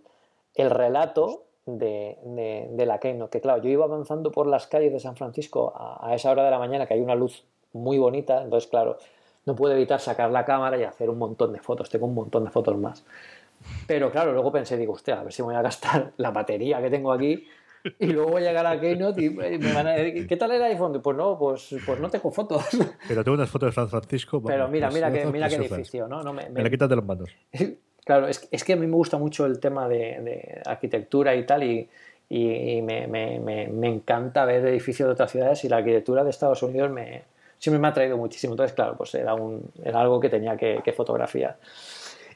[0.64, 1.44] relato
[1.76, 3.30] de, la Keynote.
[3.30, 6.50] Que claro, yo iba avanzando por las calles de San Francisco a, esa hora de
[6.50, 8.98] la mañana, que hay una luz muy bonita, entonces claro,
[9.46, 12.44] no puedo evitar sacar la cámara y hacer un montón de fotos, tengo un montón
[12.44, 13.04] de fotos más.
[13.86, 16.90] Pero claro, luego pensé, digo, hostia, a ver si voy a gastar la batería que
[16.90, 17.46] tengo aquí
[17.98, 20.62] y luego voy a llegar a Keynote y me van a decir, ¿qué tal el
[20.62, 21.00] iPhone?
[21.02, 22.64] Pues no, pues, pues no tengo fotos.
[23.06, 24.42] Pero tengo unas fotos de San Francisco.
[24.42, 26.32] Pero mira, mira, que, mira qué edificio, ¿no?
[26.32, 27.30] me, me, quitas de los manos.
[28.08, 31.62] Claro, es, es, que a mí me gusta mucho el tema de, arquitectura y tal,
[31.62, 31.86] y,
[32.30, 36.90] y me, me, encanta ver edificios de otras ciudades y la arquitectura de Estados Unidos
[36.90, 37.24] me,
[37.58, 38.54] siempre me ha atraído muchísimo.
[38.54, 41.58] Entonces, claro, pues era, un, era algo que tenía que, fotografiar.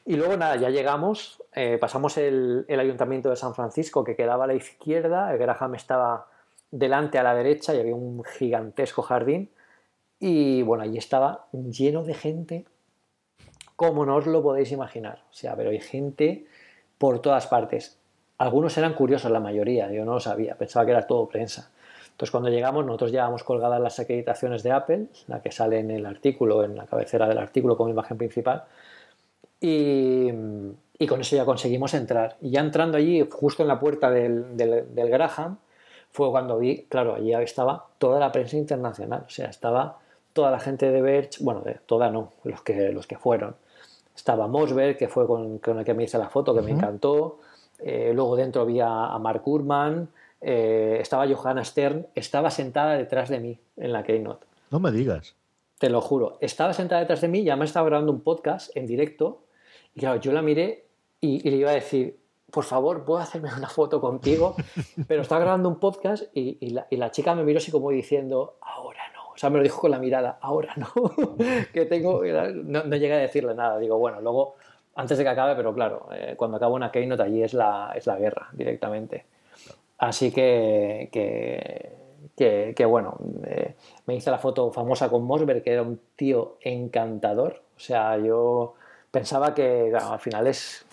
[0.05, 4.47] Y luego nada, ya llegamos, eh, pasamos el, ayuntamiento de San Francisco que quedaba a
[4.47, 6.27] la izquierda, el Graham estaba
[6.69, 9.49] delante a la derecha y había un gigantesco jardín.
[10.19, 12.65] Y bueno, allí estaba lleno de gente,
[13.75, 15.23] como no os lo podéis imaginar.
[15.29, 16.45] O sea, pero hay gente
[16.97, 17.97] por todas partes.
[18.37, 21.71] Algunos eran curiosos, la mayoría, yo no lo sabía, pensaba que era todo prensa.
[22.13, 26.05] Entonces cuando llegamos, nosotros llevamos colgadas las acreditaciones de Apple, la que sale en el
[26.05, 28.65] artículo, en la cabecera del artículo como imagen principal,
[29.59, 30.29] y,
[31.07, 32.37] con eso ya conseguimos entrar.
[32.41, 35.57] Y ya entrando allí, justo en la puerta del, del, Graham,
[36.11, 39.99] fue cuando vi, claro, allí estaba toda la prensa internacional, o sea, estaba
[40.33, 43.55] toda la gente de Verge, bueno, de, toda no, los que, los que fueron.
[44.15, 47.39] Estaba Mosberg, que fue con, el que me hice la foto, que me encantó.
[47.79, 53.39] Eh, luego dentro vi a, Mark Urman, eh, estaba Johanna Stern, estaba sentada detrás de
[53.39, 54.45] mí en la Keynote.
[54.71, 55.35] No me digas.
[55.79, 56.37] Te lo juro.
[56.39, 59.43] Estaba sentada detrás de mí, ya me estaba grabando un podcast en directo
[59.95, 60.85] y claro, yo la miré
[61.21, 62.19] y, le iba a decir,
[62.51, 64.55] por favor, ¿puedo hacerme una foto contigo?
[65.07, 68.92] Pero estaba grabando un podcast y, la, chica me miró así como diciendo, ahora.
[69.33, 70.87] O sea, me lo dijo con la mirada, ahora no.
[71.73, 73.79] que tengo, no, no, llegué a decirle nada.
[73.79, 74.55] Digo, bueno, luego,
[74.95, 78.05] antes de que acabe, pero claro, eh, cuando acabo una keynote allí es la, es
[78.05, 79.25] la guerra directamente.
[79.97, 85.81] Así que, que, que, bueno, eh, me hice la foto famosa con Mosberg, que era
[85.81, 87.61] un tío encantador.
[87.75, 88.75] O sea, yo
[89.11, 90.85] pensaba que al final es,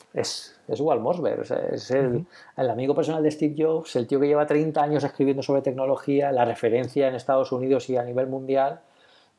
[0.70, 1.40] es Walt Mosberg,
[1.72, 2.24] es el,
[2.56, 6.30] el, amigo personal de Steve Jobs, el tío que lleva 30 años escribiendo sobre tecnología,
[6.30, 8.80] la referencia en Estados Unidos y a nivel mundial,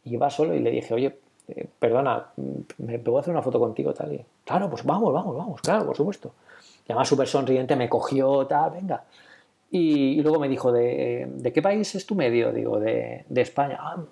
[0.04, 2.28] y iba solo y le dije, oye, eh, perdona,
[2.78, 3.94] ¿me puedo hacer una foto contigo?
[3.94, 4.14] Tal?
[4.14, 6.34] Y, claro, pues vamos, vamos, vamos, claro, por supuesto.
[6.88, 9.04] Y además súper sonriente, me cogió, tal, venga.
[9.70, 12.52] Y, luego me dijo, ¿de, ¿de, qué país es tu medio?
[12.52, 13.78] Digo, de, de España.
[13.80, 14.04] Ah,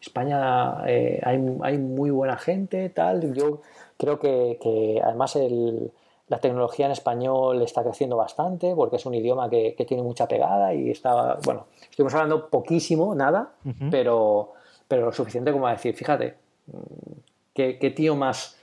[0.00, 3.32] España hay, hay, muy buena gente, tal.
[3.32, 3.60] Yo
[3.96, 5.92] creo que, que además el,
[6.28, 10.72] la tecnología en español está creciendo bastante porque es un idioma que, tiene mucha pegada
[10.72, 13.52] y está, bueno, estuvimos hablando poquísimo, nada,
[13.90, 14.52] pero,
[14.88, 17.12] pero lo suficiente como a decir, fíjate, mm,
[17.54, 18.58] qué, tío más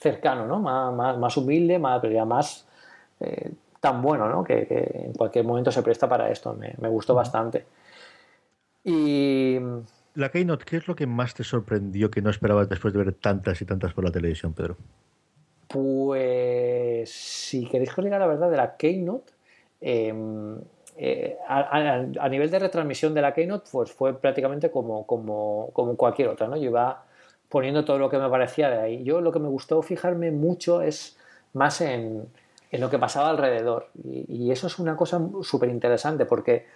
[0.00, 0.58] cercano, ¿no?
[0.58, 2.66] Más, más, humilde, más, pero ya más
[3.20, 4.42] eh, tan bueno, ¿no?
[4.42, 4.66] Que,
[5.06, 6.54] en cualquier momento se presta para esto.
[6.54, 7.66] Me, gustó bastante.
[8.82, 9.58] Y.
[10.14, 13.14] La Keynote, ¿qué es lo que más te sorprendió que no esperabas después de ver
[13.14, 14.76] tantas y tantas por la televisión, Pedro?
[15.74, 19.32] Pues si queréis que os diga la verdad de la Keynote,
[19.80, 20.56] em,
[20.96, 26.28] eh, a, nivel de retransmisión de la Keynote, pues fue prácticamente como, como, como, cualquier
[26.28, 26.56] otra, ¿no?
[26.56, 27.02] Yo iba
[27.48, 29.02] poniendo todo lo que me parecía de ahí.
[29.02, 31.18] Yo lo que me gustó fijarme mucho es
[31.54, 32.28] más en,
[32.70, 33.88] en lo que pasaba alrededor.
[34.04, 36.66] Y, eso es una cosa súper interesante porque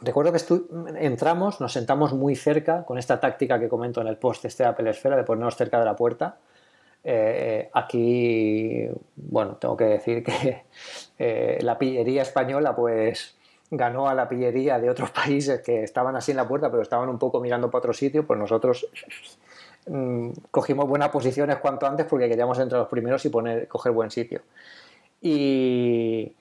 [0.00, 0.40] recuerdo que
[0.98, 4.70] entramos, nos sentamos muy cerca con esta táctica que comento en el post este de
[4.70, 6.38] Apple Esfera de ponernos cerca de la puerta
[7.08, 10.64] eh, aquí, bueno, tengo que decir que
[11.20, 13.36] eh, la pillería española pues
[13.70, 17.08] ganó a la pillería de otros países que estaban así en la puerta pero estaban
[17.08, 18.88] un poco mirando para otro sitio, pues nosotros
[19.86, 24.10] mm, cogimos buenas posiciones cuanto antes porque queríamos entre los primeros y poner, coger buen
[24.10, 24.40] sitio.
[25.22, 26.34] Y,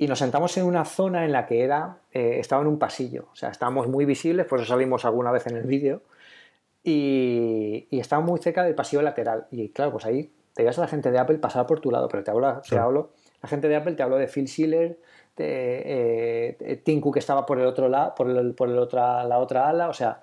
[0.00, 3.36] nos sentamos en una zona en la que era, eh, estaba en un pasillo, o
[3.36, 6.02] sea, estábamos muy visibles, por eso salimos alguna vez en el vídeo
[6.82, 9.46] y, estaba muy cerca del pasillo lateral.
[9.50, 12.08] Y claro, pues ahí te ves a la gente de Apple pasar por tu lado,
[12.08, 13.10] pero te hablo, te hablo
[13.42, 14.98] la gente de Apple te hablo de Phil Schiller,
[15.36, 19.24] de eh, Tim Cook que estaba por el otro lado, por, el, por el otra,
[19.24, 20.22] la otra ala, o sea,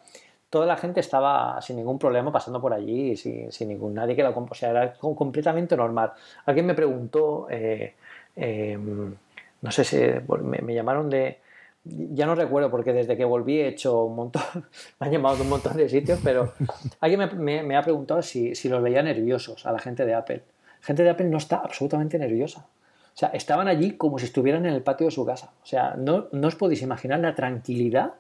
[0.50, 4.24] toda la gente estaba sin ningún problema pasando por allí, sin, sin ningún nadie que
[4.24, 6.12] la o sea, era completamente normal.
[6.46, 7.96] Alguien me preguntó, eh,
[8.36, 9.16] em,
[9.62, 9.98] no sé si
[10.42, 11.40] me llamaron de,
[11.86, 14.42] ya no recuerdo porque desde que volví he hecho un montón,
[15.00, 16.54] me han llamado de un montón de sitios, pero
[17.00, 20.44] alguien me, ha preguntado si, si, los veía nerviosos a la gente de Apple.
[20.82, 22.68] Gente de Apple no está absolutamente nerviosa.
[23.14, 25.54] O sea, estaban allí como si estuvieran en el patio de su casa.
[25.64, 28.16] O sea, no, no os podéis imaginar la tranquilidad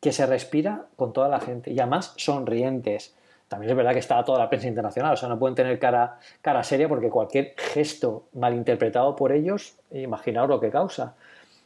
[0.00, 1.70] que se respira con toda la gente.
[1.70, 3.14] Y además sonrientes.
[3.46, 6.18] También es verdad que estaba toda la prensa internacional, o sea, no pueden tener cara,
[6.40, 11.14] cara seria porque cualquier gesto malinterpretado por ellos, imaginaos lo que causa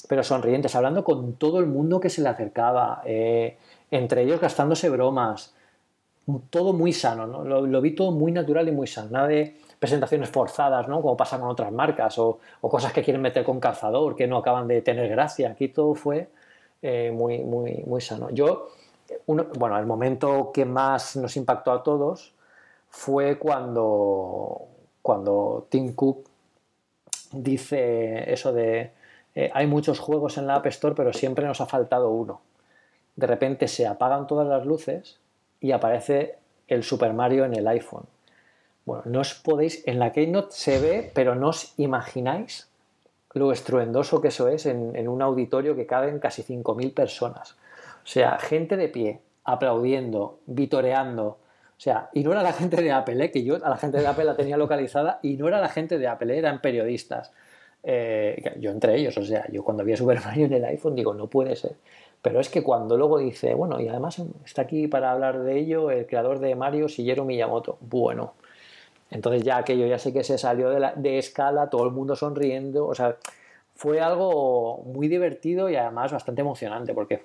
[0.09, 3.59] pero sonrientes, hablando con todo el mundo que se le acercaba, eh,
[3.91, 5.55] entre ellos gastándose bromas,
[6.51, 7.45] todo muy sano, ¿no?
[7.45, 11.01] lo, vi todo muy natural y muy sano, nada de presentaciones forzadas, ¿no?
[11.01, 14.67] como pasa con otras marcas, o, cosas que quieren meter con calzador, que no acaban
[14.67, 16.29] de tener gracia, aquí todo fue
[16.83, 18.31] eh, muy, muy, muy sano.
[18.31, 18.69] Yo,
[19.27, 22.33] bueno, el momento que más nos impactó a todos
[22.89, 24.63] fue cuando,
[25.03, 26.29] cuando Tim Cook
[27.33, 28.98] dice eso de
[29.39, 32.41] eh, hay muchos juegos en la App Store, pero siempre nos ha faltado uno.
[33.15, 35.21] De repente se apagan todas las luces
[35.61, 38.07] y aparece el Super Mario en el iPhone.
[38.85, 42.69] Bueno, no os podéis, en la Keynote se ve, pero no os imagináis
[43.33, 47.53] lo estruendoso que eso es en, un auditorio que caben casi 5.000 personas.
[48.03, 51.25] O sea, gente de pie, aplaudiendo, vitoreando.
[51.27, 53.31] O sea, y no era la gente de Apple, ¿eh?
[53.31, 55.97] que yo a la gente de Apple la tenía localizada, y no era la gente
[55.97, 56.39] de Apple, ¿eh?
[56.39, 57.31] eran periodistas.
[57.83, 60.95] Eh, yo entre ellos, o sea, yo cuando vi a Super Mario en el iPhone
[60.95, 61.77] digo, no puede ser.
[62.21, 65.91] Pero es que cuando luego dice, bueno, y además está aquí para hablar de ello
[65.91, 67.79] el creador de Mario, Shigeru Miyamoto.
[67.81, 68.35] Bueno,
[69.11, 72.87] entonces ya aquello ya sé que se salió de, de escala, todo el mundo sonriendo,
[72.87, 73.17] o sea,
[73.75, 77.23] fue algo muy divertido y además bastante emocionante, porque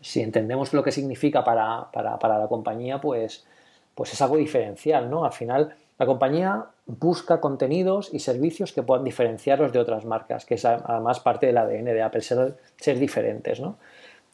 [0.00, 3.46] si entendemos lo que significa para, para, para la compañía, pues,
[3.94, 5.24] pues es algo diferencial, ¿no?
[5.24, 10.54] Al final la compañía busca contenidos y servicios que puedan diferenciarlos de otras marcas, que
[10.54, 13.60] es además parte del ADN de Apple, ser, diferentes.
[13.60, 13.76] ¿no?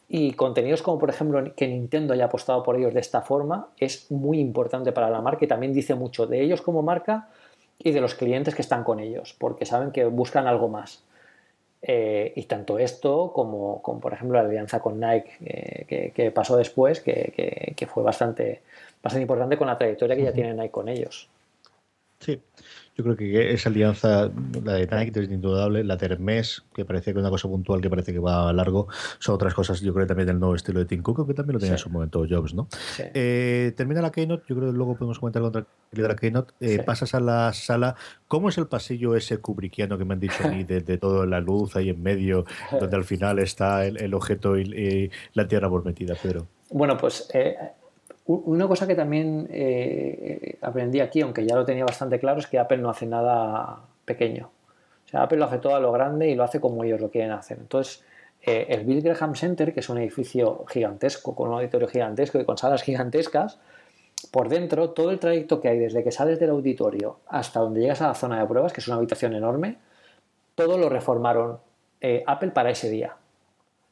[0.09, 4.09] Y contenidos como por ejemplo que Nintendo haya apostado por ellos de esta forma es
[4.13, 7.31] muy importante para la marca y también dice mucho de ellos como marca
[7.81, 11.03] y de los clientes que están con ellos, porque saben que buscan algo más.
[11.83, 16.57] Eh, y tanto esto como, como, por ejemplo la alianza con Nike eh, que, pasó
[16.57, 18.63] después, que, que, fue bastante,
[19.03, 21.29] bastante importante con la trayectoria que ya tiene Nike con ellos.
[22.19, 22.41] Sí,
[22.97, 24.31] yo creo que esa alianza,
[24.65, 27.83] la de Nike es indudable, la de Hermes, que parece que es una cosa puntual
[27.83, 30.79] que parece que va a largo, son otras cosas, yo creo también del nuevo estilo
[30.79, 32.69] de Tim Cook, que también lo tenía en su momento Jobs, ¿no?
[32.99, 36.83] Eh, termina la Keynote, yo creo que luego podemos comentar contra de la Keynote, eh,
[36.83, 37.97] pasas a la sala,
[38.29, 41.27] ¿cómo es el pasillo ese kubrickiano que me han dicho a mí, de, de toda
[41.27, 42.47] la luz ahí en medio,
[42.81, 46.47] donde al final está el, objeto y, la tierra prometida, Pedro?
[46.71, 47.29] Bueno, pues...
[47.35, 47.57] Eh
[48.27, 52.59] una cosa que también eh, aprendí aquí, aunque ya lo tenía bastante claro, es que
[52.59, 54.51] Apple no hace nada pequeño.
[55.07, 57.11] O sea, Apple lo hace todo a lo grande y lo hace como ellos lo
[57.11, 57.59] quieren hacer.
[57.61, 58.05] Entonces,
[58.43, 62.45] eh, el Bill Graham Center, que es un edificio gigantesco, con un auditorio gigantesco y
[62.45, 63.61] con salas gigantescas,
[64.33, 68.03] por dentro, todo el trayecto que hay desde que sales del auditorio hasta donde llegas
[68.03, 69.79] a la zona de pruebas, que es una habitación enorme,
[70.55, 71.59] todo lo reformaron
[72.01, 73.17] eh, Apple para ese día.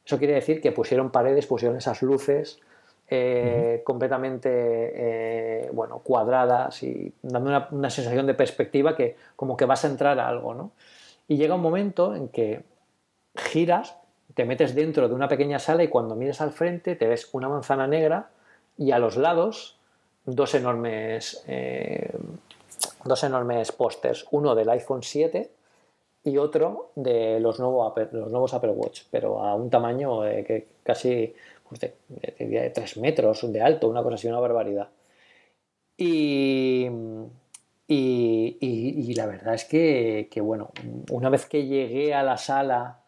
[0.05, 2.59] Eso quiere decir que pusieron paredes, pusieron esas luces
[3.07, 9.85] eh, completamente eh, bueno, cuadradas y dando una, sensación de perspectiva que como que vas
[9.85, 10.55] a entrar a algo.
[10.55, 10.71] ¿no?
[11.27, 12.63] Y llega un momento en que
[13.35, 13.95] giras,
[14.33, 17.47] te metes dentro de una pequeña sala y cuando mires al frente te ves una
[17.47, 18.29] manzana negra
[18.75, 19.77] y a los lados
[20.25, 22.09] dos enormes, eh,
[23.03, 25.51] dos enormes pósters, uno del iPhone 7
[26.23, 31.35] y otro de los, Apple, los nuevos Apple Watch, pero a un tamaño que casi
[31.67, 34.89] pues de, de, 3 metros de alto, una cosa así, una barbaridad.
[35.97, 36.87] Y,
[37.87, 40.71] y, la verdad es que, bueno,
[41.11, 42.99] una vez que llegué a la sala,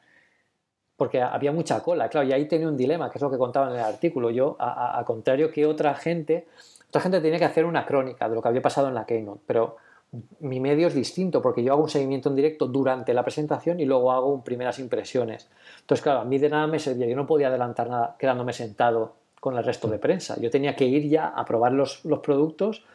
[0.95, 3.69] porque había mucha cola, claro, y ahí tenía un dilema, que es lo que contaba
[3.69, 4.31] en el artículo.
[4.31, 6.47] Yo, a, a contrario que otra gente,
[6.87, 9.41] otra gente tenía que hacer una crónica de lo que había pasado en la Keynote,
[9.45, 9.77] pero
[10.39, 13.85] mi medio es distinto porque yo hago un seguimiento en directo durante la presentación y
[13.85, 15.49] luego hago primeras impresiones.
[15.81, 19.15] Entonces, claro, a mí de nada me servía, yo no podía adelantar nada quedándome sentado
[19.39, 20.39] con el resto de prensa.
[20.39, 22.85] Yo tenía que ir ya a probar los, los productos,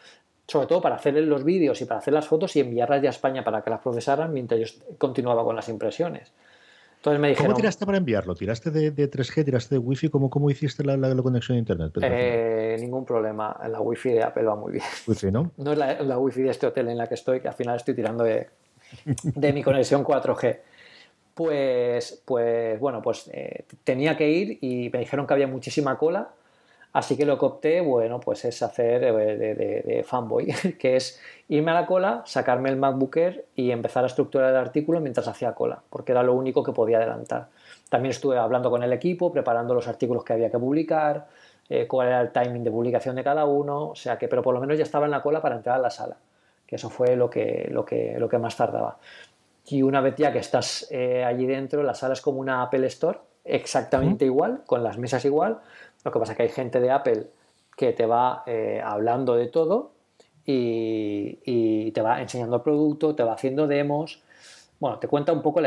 [0.48, 3.12] sobre todo para hacer los vídeos y para hacer las fotos y enviarlas ya a
[3.12, 6.32] España para que las procesaran mientras yo continuaba con las impresiones.
[7.02, 8.32] Entonces me dijeron, ¿Cómo tiraste para enviarlo?
[8.36, 9.44] ¿Tiraste de, 3G?
[9.44, 10.08] ¿Tiraste de Wi-Fi?
[10.08, 11.94] ¿Cómo, cómo hiciste la, la, conexión a Internet?
[12.00, 13.58] Eh, ningún problema.
[13.68, 14.84] La Wi-Fi de Apple va muy bien.
[15.08, 15.50] Wi-Fi, ¿no?
[15.56, 17.74] No es la, la Wi-Fi de este hotel en la que estoy, que al final
[17.74, 18.50] estoy tirando de,
[19.04, 20.60] de mi conexión 4G.
[21.34, 26.28] Pues, pues bueno, pues eh, tenía que ir y me dijeron que había muchísima cola
[26.92, 30.46] Así que lo que opté, bueno, pues es hacer eh, de, fanboy,
[30.78, 34.56] que es irme a la cola, sacarme el MacBook Air y empezar a estructurar el
[34.56, 37.48] artículo mientras hacía cola, porque era lo único que podía adelantar.
[37.88, 41.28] También estuve hablando con el equipo, preparando los artículos que había que publicar,
[41.68, 44.52] eh, cuál era el timing de publicación de cada uno, o sea que, pero por
[44.52, 46.16] lo menos ya estaba en la cola para entrar a la sala,
[46.66, 48.98] que eso fue lo que, lo que, lo que más tardaba.
[49.66, 52.86] Y una vez ya que estás eh, allí dentro, la sala es como una Apple
[52.88, 55.60] Store, exactamente igual, con las mesas igual,
[56.04, 57.26] lo que pasa es que hay gente de Apple
[57.76, 59.92] que te va eh, hablando de todo
[60.44, 64.22] y, te va enseñando el producto, te va haciendo demos.
[64.80, 65.60] Bueno, te cuenta un poco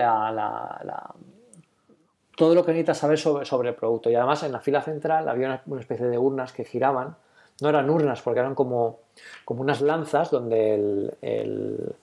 [2.35, 4.09] todo lo que necesitas saber sobre, el producto.
[4.09, 7.15] Y además en la fila central había una, especie de urnas que giraban.
[7.61, 8.99] No eran urnas porque eran como,
[9.45, 10.75] como unas lanzas donde
[11.21, 11.95] el,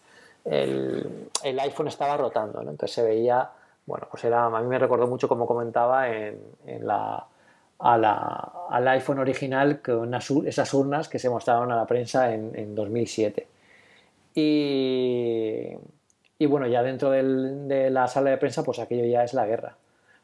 [1.61, 2.61] iPhone estaba rotando.
[2.61, 3.51] Entonces se veía,
[3.85, 6.41] bueno, pues era, a mí me recordó mucho como comentaba en
[6.87, 7.27] la
[7.83, 13.47] al iPhone original con esas urnas que se mostraron a la prensa en, 2007.
[14.35, 15.75] Y,
[16.47, 19.77] bueno, ya dentro de la sala de prensa, pues aquello ya es la guerra.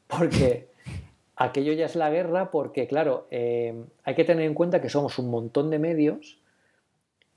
[0.07, 0.68] Porque
[1.37, 5.18] aquello ya es la guerra porque, claro, eh, hay que tener en cuenta que somos
[5.18, 6.38] un montón de medios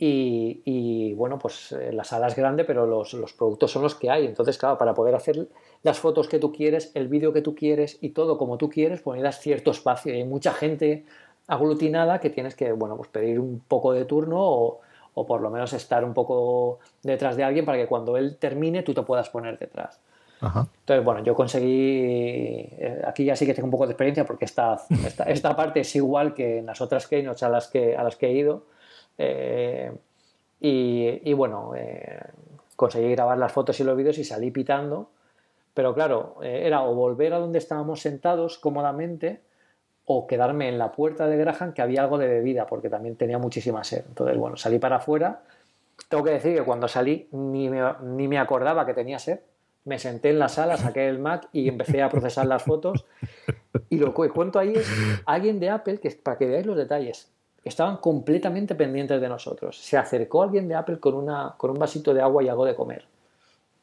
[0.03, 4.09] y, bueno, pues eh, la sala es grande, pero los, los, productos son los que
[4.09, 4.25] hay.
[4.25, 5.47] Entonces, claro, para poder hacer
[5.83, 9.01] las fotos que tú quieres, el vídeo que tú quieres y todo como tú quieres,
[9.01, 10.13] pues necesitas cierto espacio.
[10.13, 11.05] Y hay mucha gente
[11.47, 14.79] aglutinada que tienes que, bueno, pues pedir un poco de turno o,
[15.13, 18.83] o por lo menos estar un poco detrás de alguien para que cuando él termine
[18.83, 19.99] tú te puedas poner detrás.
[20.41, 24.45] Entonces, bueno, yo conseguí, eh, aquí ya sí que tengo un poco de experiencia porque
[24.45, 28.03] esta, esta, esta parte es igual que en las otras keynotes a las que, a
[28.03, 28.63] las que he ido
[29.19, 29.91] eh,
[30.59, 32.21] y, bueno, eh,
[32.75, 35.09] conseguí grabar las fotos y los vídeos y salí pitando.
[35.73, 39.41] Pero claro, eh, era o volver a donde estábamos sentados cómodamente
[40.05, 43.37] o quedarme en la puerta de Graham que había algo de bebida porque también tenía
[43.37, 44.03] muchísima sed.
[44.07, 45.43] Entonces, bueno, salí para afuera.
[46.09, 49.39] Tengo que decir que cuando salí ni me, ni me acordaba que tenía sed.
[49.83, 53.05] Me senté en la sala, saqué el Mac y empecé a procesar las fotos.
[53.89, 54.87] Y lo que cuento ahí es
[55.25, 57.31] alguien de Apple, que para que veáis los detalles,
[57.63, 59.77] estaban completamente pendientes de nosotros.
[59.81, 62.75] Se acercó alguien de Apple con, una, con un vasito de agua y algo de
[62.75, 63.05] comer.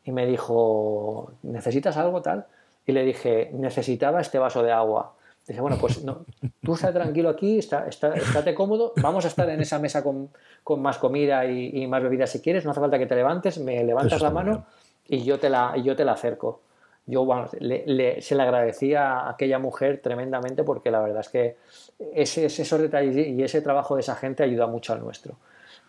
[0.08, 2.46] Y me dijo, ¿necesitas algo tal?
[2.86, 5.12] Y le dije, necesitaba este vaso de agua.
[5.46, 6.24] Dice, bueno, pues no,
[6.62, 10.30] tú estás tranquilo aquí, está, está, estate cómodo, vamos a estar en esa mesa con,
[10.64, 13.84] con más comida y, más bebida si quieres, no hace falta que te levantes, me
[13.84, 14.64] levantas la mano
[15.06, 16.62] y yo, te la, y yo te la acerco.
[17.04, 17.60] Yo bueno, se
[18.34, 21.56] le agradecía a aquella mujer tremendamente porque la verdad es que
[22.14, 25.36] ese, esos detalles y ese trabajo de esa gente ayuda mucho al nuestro.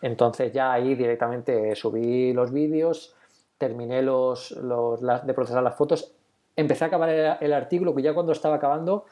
[0.01, 3.15] Entonces ya ahí directamente subí los vídeos,
[3.59, 6.13] terminé los, los de procesar las fotos,
[6.55, 9.05] empecé a acabar el, artículo que ya cuando estaba acabando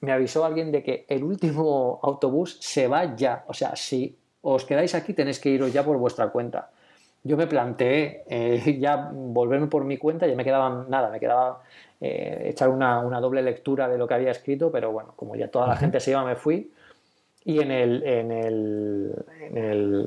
[0.00, 3.44] me avisó alguien de que el último autobús se va ya.
[3.46, 6.70] O sea, si os quedáis aquí tenéis que iros ya por vuestra cuenta.
[7.22, 11.62] yo me planteé eh, ya volverme por mi cuenta, ya me quedaba nada, me quedaba
[12.00, 15.68] eh, echar una, doble lectura de lo que había escrito, pero bueno, como ya toda
[15.68, 16.72] la gente se iba, me fui.
[17.44, 19.24] Y en el, en el,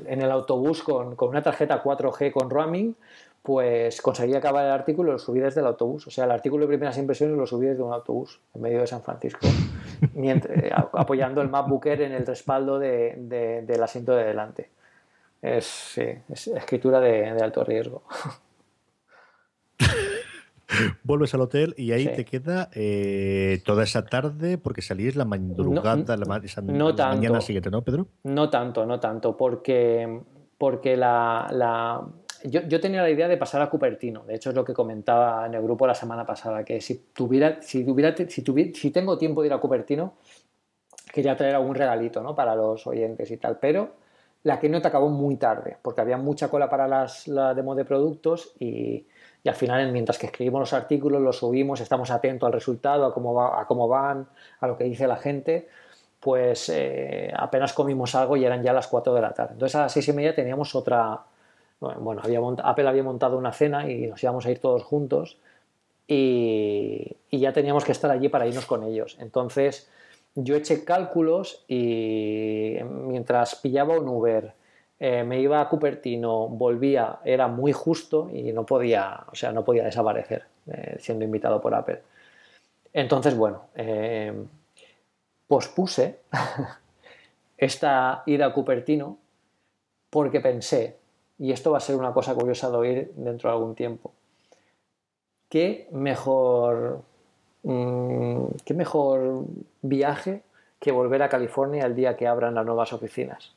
[0.06, 2.94] en el, autobús con, con, una tarjeta 4G con roaming,
[3.46, 6.04] pues conseguí acabar el artículo y lo subí desde el autobús.
[6.08, 8.88] O sea, el artículo de primeras impresiones lo subí desde un autobús en medio de
[8.88, 9.46] San Francisco,
[10.14, 10.52] mientras,
[10.92, 14.68] apoyando el MacBook Air en el respaldo de, del asiento de delante.
[15.40, 18.02] Es, sí, es escritura de, alto riesgo.
[21.04, 26.16] Vuelves al hotel y ahí te queda eh, toda esa tarde porque salís la madrugada,
[26.16, 28.08] la, mañana siguiente, ¿no, Pedro?
[28.24, 30.20] No tanto, no tanto, porque,
[30.58, 32.04] porque la, la
[32.50, 34.24] yo, tenía la idea de pasar a Cupertino.
[34.24, 37.60] De hecho, es lo que comentaba en el grupo la semana pasada, que si tuviera,
[37.62, 40.14] si tuviera, si, tuviera, si tengo tiempo de ir a Cupertino,
[41.12, 42.34] quería traer algún regalito, ¿no?
[42.34, 43.58] Para los oyentes y tal.
[43.58, 43.90] Pero
[44.42, 48.54] la Keynote acabó muy tarde, porque había mucha cola para las, la demo de productos
[48.58, 49.06] y,
[49.42, 53.14] y, al final, mientras que escribimos los artículos, los subimos, estamos atentos al resultado, a
[53.14, 54.28] cómo, va, a cómo van,
[54.60, 55.68] a lo que dice la gente,
[56.20, 59.52] pues eh, apenas comimos algo y eran ya las 4 de la tarde.
[59.52, 61.20] Entonces a las 6 y media teníamos otra,
[61.80, 65.38] bueno, había Apple había montado una cena y nos íbamos a ir todos juntos
[66.08, 69.16] y, ya teníamos que estar allí para irnos con ellos.
[69.20, 69.90] Entonces
[70.34, 74.54] yo eché cálculos y mientras pillaba un Uber,
[74.98, 79.64] eh, me iba a Cupertino, volvía, era muy justo y no podía, o sea, no
[79.64, 82.00] podía desaparecer eh, siendo invitado por Apple.
[82.92, 84.32] Entonces, bueno, eh,
[85.46, 86.20] pospuse
[87.58, 89.18] esta ida a Cupertino
[90.08, 90.96] porque pensé,
[91.38, 94.12] y esto va a ser una cosa curiosa de oír dentro de algún tiempo.
[95.48, 97.02] ¿Qué mejor,
[97.62, 99.44] mm, ¿Qué mejor
[99.82, 100.42] viaje
[100.80, 103.52] que volver a California el día que abran las nuevas oficinas?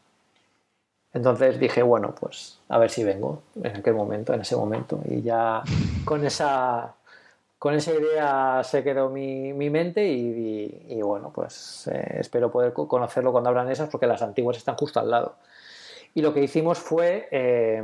[1.14, 5.02] Entonces dije, bueno, pues a ver si vengo en aquel momento, en ese momento.
[5.06, 5.64] Y ya
[6.06, 6.94] con esa,
[7.58, 13.50] con esa idea se quedó mi, mente y, bueno, pues eh, espero poder conocerlo cuando
[13.50, 15.36] abran esas porque las antiguas están justo al lado.
[16.14, 17.82] Y lo que hicimos fue, eh,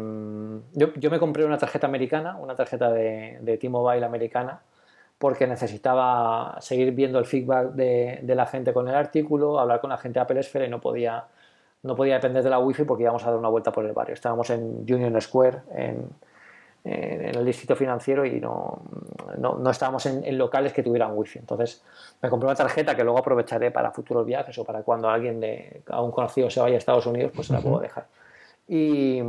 [0.74, 4.62] yo, me compré una tarjeta americana, una tarjeta de, de T-Mobile americana,
[5.18, 9.98] porque necesitaba seguir viendo el feedback de, la gente con el artículo, hablar con la
[9.98, 11.26] gente de Apple Sphere y no podía,
[11.84, 14.14] no podía depender de la wifi porque íbamos a dar una vuelta por el barrio.
[14.14, 16.10] Estábamos en Union Square, en,
[16.88, 18.80] en el distrito financiero y no,
[19.40, 21.40] no, estábamos en, locales que tuvieran wifi.
[21.40, 21.84] Entonces
[22.22, 25.82] me compré una tarjeta que luego aprovecharé para futuros viajes o para cuando alguien de
[25.88, 28.06] a un conocido se vaya a Estados Unidos, pues se la puedo dejar.
[28.68, 29.20] Y,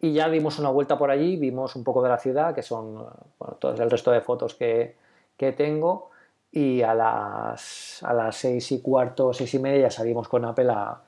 [0.00, 2.94] y, ya dimos una vuelta por allí, vimos un poco de la ciudad, que son
[3.38, 4.96] bueno, todo el resto de fotos que,
[5.36, 6.10] que tengo.
[6.50, 10.70] Y a las, a las seis y cuarto, seis y media ya salimos con Apple
[10.70, 11.00] a,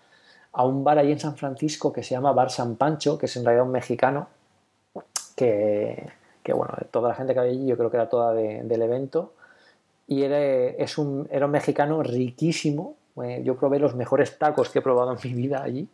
[0.52, 3.36] a un bar allí en San Francisco que se llama Bar San Pancho, que es
[3.36, 4.28] en realidad un mexicano,
[5.38, 9.34] que, bueno, toda la gente que había allí yo creo que era toda del evento.
[10.06, 12.96] Y era, es un, era un mexicano riquísimo.
[13.22, 15.88] Eh, yo probé los mejores tacos que he probado en mi vida allí.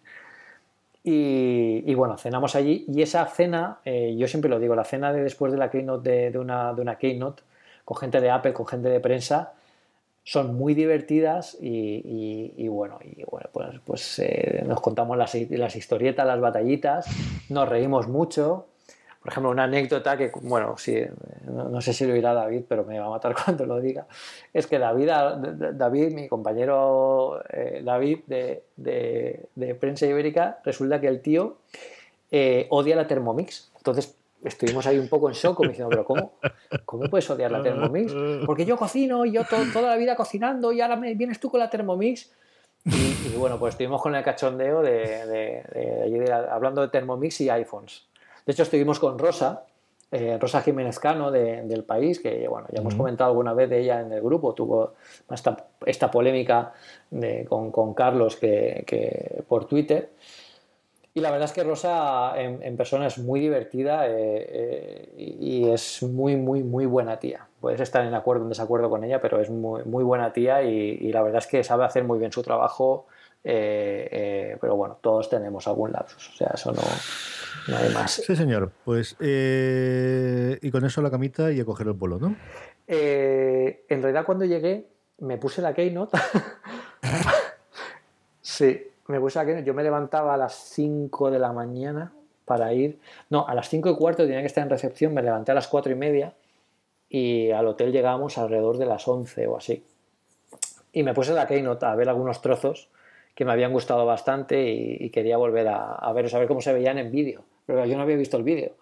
[1.06, 2.86] Y, bueno, cenamos allí.
[2.88, 6.30] Y esa cena, eh, yo siempre lo digo, la cena de después de la keynote
[6.30, 7.42] de, una, de una keynote,
[7.84, 9.52] con gente de Apple, con gente de prensa,
[10.22, 16.26] son muy divertidas y, bueno, y bueno, pues, pues eh, nos contamos las, las, historietas,
[16.26, 17.06] las batallitas,
[17.50, 18.64] nos reímos mucho
[19.24, 21.02] por ejemplo, una anécdota que, bueno, sí,
[21.46, 24.06] no, sé si lo dirá David, pero me va a matar cuando lo diga,
[24.52, 25.08] es que David,
[25.72, 31.56] David mi compañero eh, David de, de, Prensa Ibérica, resulta que el tío
[32.30, 33.72] eh, odia la Thermomix.
[33.78, 34.14] Entonces
[34.44, 36.32] estuvimos ahí un poco en shock, como diciendo, pero ¿cómo,
[36.84, 38.12] ¿cómo puedes odiar la Thermomix?
[38.44, 41.60] Porque yo cocino y yo toda la vida cocinando y ahora me vienes tú con
[41.60, 42.30] la Thermomix.
[42.84, 48.04] Y, bueno, pues estuvimos con el cachondeo de, hablando de Thermomix y iPhones.
[48.46, 49.64] De hecho, estuvimos con Rosa,
[50.14, 54.00] eh, Rosa Jiménez Cano del país, que bueno, ya hemos comentado alguna vez de ella
[54.00, 54.94] en el grupo, tuvo
[55.30, 56.72] esta, polémica
[57.48, 60.10] con, Carlos que, por Twitter.
[61.14, 66.02] Y la verdad es que Rosa en, persona es muy divertida eh, eh, y es
[66.04, 67.48] muy, muy, muy buena tía.
[67.60, 70.62] Puedes estar en acuerdo o en desacuerdo con ella, pero es muy, muy buena tía
[70.62, 73.06] y, la verdad es que sabe hacer muy bien su trabajo.
[73.42, 76.82] pero bueno, todos tenemos algún lapsus, o sea, eso no,
[77.68, 78.12] no hay más.
[78.12, 78.72] Sí, señor.
[78.84, 82.36] Pues, eh, y con eso la camita y a coger el vuelo, ¿no?
[82.86, 84.86] Eh, en realidad, cuando llegué,
[85.18, 86.18] me puse la Keynote.
[88.40, 89.64] sí, me puse la Keynote.
[89.64, 92.12] Yo me levantaba a las 5 de la mañana
[92.44, 92.98] para ir.
[93.30, 95.14] No, a las 5 y cuarto tenía que estar en recepción.
[95.14, 96.34] Me levanté a las 4 y media
[97.08, 99.84] y al hotel llegábamos alrededor de las 11 o así.
[100.92, 102.88] Y me puse la Keynote a ver algunos trozos
[103.34, 106.72] que me habían gustado bastante y, quería volver a, a ver, a ver cómo se
[106.72, 108.72] veían en vídeo pero yo no había visto el vídeo.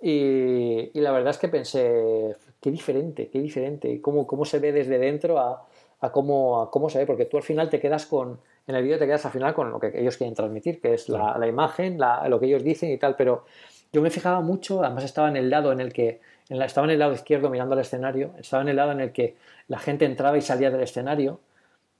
[0.00, 4.98] Y, la verdad es que pensé, qué diferente, qué diferente, cómo, cómo se ve desde
[4.98, 5.66] dentro a,
[6.00, 8.82] a, cómo, a cómo se ve, porque tú al final te quedas con, en el
[8.82, 11.46] vídeo te quedas al final con lo que ellos quieren transmitir, que es la, la
[11.46, 13.44] imagen, la, lo que ellos dicen y tal, pero
[13.92, 16.20] yo me fijaba mucho, además estaba en el lado en el que,
[16.50, 19.00] en la, estaba en el lado izquierdo mirando al escenario, estaba en el lado en
[19.00, 19.36] el que
[19.68, 21.40] la gente entraba y salía del escenario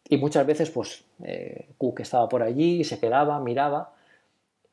[0.09, 3.93] y muchas veces pues eh, Cook estaba por allí, se quedaba, miraba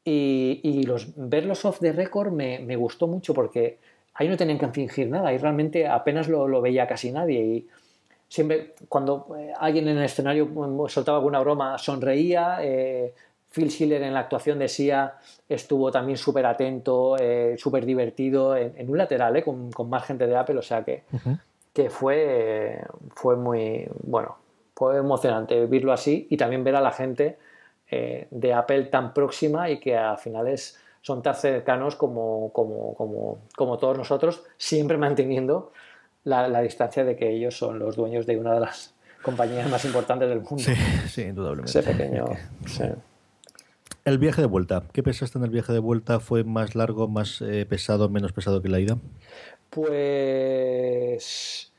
[0.05, 3.79] y, los, ver los off the record me, me, gustó mucho porque
[4.15, 7.67] ahí no tenían que fingir nada, ahí realmente apenas lo, lo veía casi nadie y
[8.27, 13.13] siempre cuando eh, alguien en el escenario mm, soltaba alguna broma sonreía, eh,
[13.53, 15.13] Phil Schiller en la actuación de Sia
[15.47, 20.35] estuvo también súper atento, eh, súper divertido, en, un lateral, eh, con, más gente de
[20.35, 21.03] Apple, o sea que,
[21.71, 22.81] que fue,
[23.13, 24.37] fue muy, bueno,
[24.75, 27.37] fue emocionante verlo así y también ver a la gente
[27.89, 33.39] eh, de Apple tan próxima y que a finales son tan cercanos como, como, como,
[33.55, 35.73] como todos nosotros, siempre manteniendo
[36.23, 39.83] la, la, distancia de que ellos son los dueños de una de las compañías más
[39.83, 40.63] importantes del mundo.
[40.63, 40.73] Sí,
[41.07, 41.77] sí, indudablemente.
[41.77, 42.25] Ese pequeño.
[42.65, 42.85] Sí.
[44.05, 44.83] El viaje de vuelta.
[44.93, 46.21] ¿Qué pensaste en el viaje de vuelta?
[46.21, 48.97] ¿Fue más largo, más eh, pesado, menos pesado que la ida?
[49.69, 51.72] Pues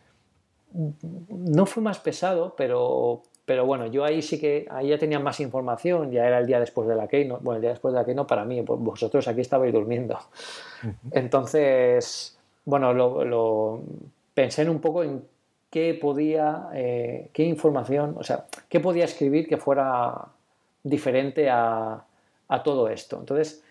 [0.74, 5.40] no fue más pesado, pero, pero bueno, yo ahí sí que ahí ya tenía más
[5.40, 8.04] información, ya era el día después de la Keynote, bueno, el día después de la
[8.04, 10.18] Keynote para mí, pues vosotros aquí estabais durmiendo.
[11.12, 13.80] Entonces, bueno, lo,
[14.34, 15.24] pensé en un poco en
[15.70, 20.26] qué podía, eh, qué información, o sea, qué podía escribir que fuera
[20.82, 22.04] diferente a,
[22.48, 23.18] a todo esto.
[23.18, 23.62] Entonces,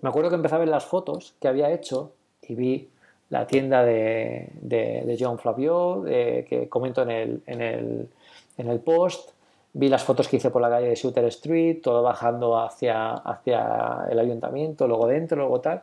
[0.00, 2.88] me acuerdo que empezaba a ver las fotos que había hecho y vi
[3.30, 8.08] la tienda de, de, John Flavio, que comento en el, en, el,
[8.56, 9.30] en el, post,
[9.72, 14.06] vi las fotos que hice por la calle de Shooter Street, todo bajando hacia, hacia
[14.10, 15.82] el ayuntamiento, luego dentro, luego tal.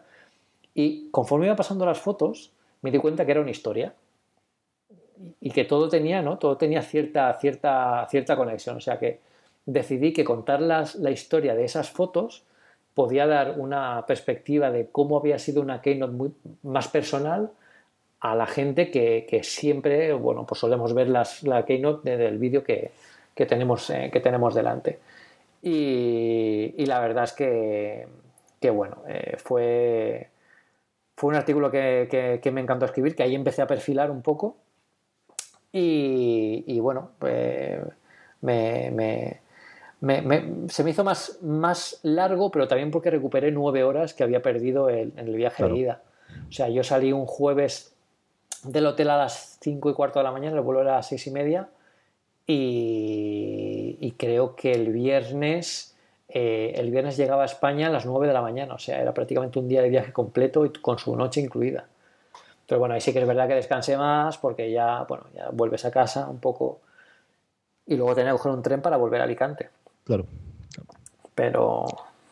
[0.73, 3.93] Y conforme iba pasando las fotos, me di cuenta que era una historia
[5.39, 6.37] y que todo tenía, ¿no?
[6.37, 8.77] Todo tenía cierta, cierta, cierta conexión.
[8.77, 9.19] O sea que
[9.65, 12.43] decidí que contar la historia de esas fotos
[12.93, 16.31] podía dar una perspectiva de cómo había sido una Keynote muy,
[16.63, 17.51] más personal
[18.19, 22.91] a la gente que, siempre, bueno, pues solemos ver las, la Keynote del vídeo que,
[23.35, 24.99] tenemos, eh, que tenemos delante.
[25.61, 28.07] Y, la verdad es que,
[28.61, 30.29] que bueno, eh, fue,
[31.15, 34.57] fue un artículo que, me encantó escribir, que ahí empecé a perfilar un poco.
[35.71, 37.79] Y, bueno, pues
[38.41, 39.41] me,
[40.69, 44.89] se me hizo más, más largo, pero también porque recuperé nueve horas que había perdido
[44.89, 46.01] en el viaje de ida.
[46.49, 47.93] O sea, yo salí un jueves
[48.63, 51.07] del hotel a las cinco y cuarto de la mañana, el vuelo era a las
[51.07, 51.69] seis y media,
[52.45, 55.95] y, creo que el viernes,
[56.29, 59.13] eh, el viernes llegaba a España a las nueve de la mañana, o sea, era
[59.13, 61.87] prácticamente un día de viaje completo y con su noche incluida.
[62.67, 65.85] Pero bueno, ahí sí que es verdad que descansé más porque ya, bueno, ya vuelves
[65.85, 66.79] a casa un poco
[67.85, 69.69] y luego tenía que coger un tren para volver a Alicante.
[70.03, 70.25] Claro.
[71.35, 71.85] Pero,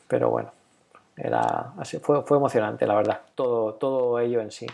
[0.08, 0.52] pero bueno,
[1.16, 4.68] era así, fue, fue emocionante, la verdad, todo, todo ello en sí.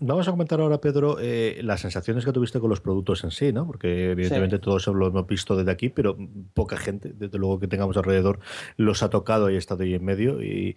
[0.00, 3.52] Vamos a comentar ahora, Pedro, eh, las sensaciones que tuviste con los productos en sí,
[3.52, 3.64] ¿no?
[3.64, 6.18] Porque evidentemente todos lo hemos visto desde aquí, pero
[6.52, 8.40] poca gente, desde luego que tengamos alrededor,
[8.76, 10.42] los ha tocado y ha estado ahí en medio.
[10.42, 10.74] Y,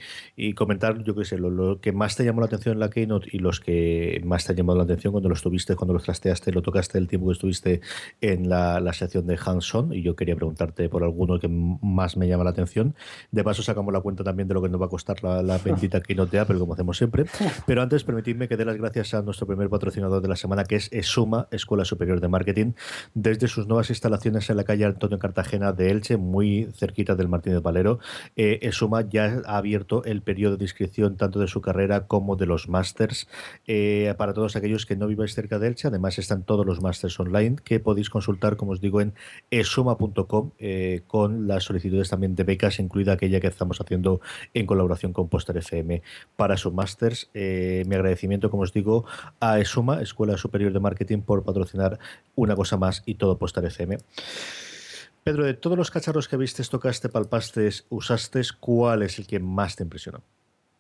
[0.54, 3.40] comentar, yo qué sé, lo, que más te llamó la atención en la Keynote y
[3.40, 6.62] los que más te han llamado la atención cuando los tuviste, cuando los trasteaste, lo
[6.62, 7.82] tocaste el tiempo que estuviste
[8.22, 9.94] en la, la sección de Hanson.
[9.94, 12.94] Y yo quería preguntarte por alguno que más me llama la atención.
[13.32, 15.58] De paso, sacamos la cuenta también de lo que nos va a costar la, la
[15.58, 17.26] bendita Keynote de Apple, como hacemos siempre.
[17.66, 20.76] Pero antes, permitidme que dé las gracias a nuestro primer patrocinador de la semana, que
[20.76, 22.74] es ESUMA, Escuela Superior de Marketing,
[23.14, 27.62] desde sus nuevas instalaciones en la calle Antonio Cartagena de Elche, muy cerquita del Martínez
[27.62, 28.00] Valero.
[28.36, 32.46] Eh, ESUMA ya ha abierto el periodo de inscripción tanto de su carrera como de
[32.46, 33.28] los másters
[33.68, 35.88] eh, para todos aquellos que no viváis cerca de Elche.
[35.88, 39.14] Además, están todos los másters online que podéis consultar, como os digo, en
[39.52, 44.22] esuma.com eh, con las solicitudes también de becas, incluida aquella que estamos haciendo
[44.54, 46.02] en colaboración con Poster FM
[46.36, 47.30] para sus másters.
[47.34, 48.97] mi agradecimiento, como os digo,
[49.40, 52.00] a ESUMA, Escuela Superior de Marketing, por patrocinar
[52.36, 53.98] una cosa más y todo Postar FM.
[55.24, 59.76] Pedro, de todos los cacharros que viste, tocaste, palpaste, usaste, ¿cuál es el que más
[59.76, 60.22] te impresionó?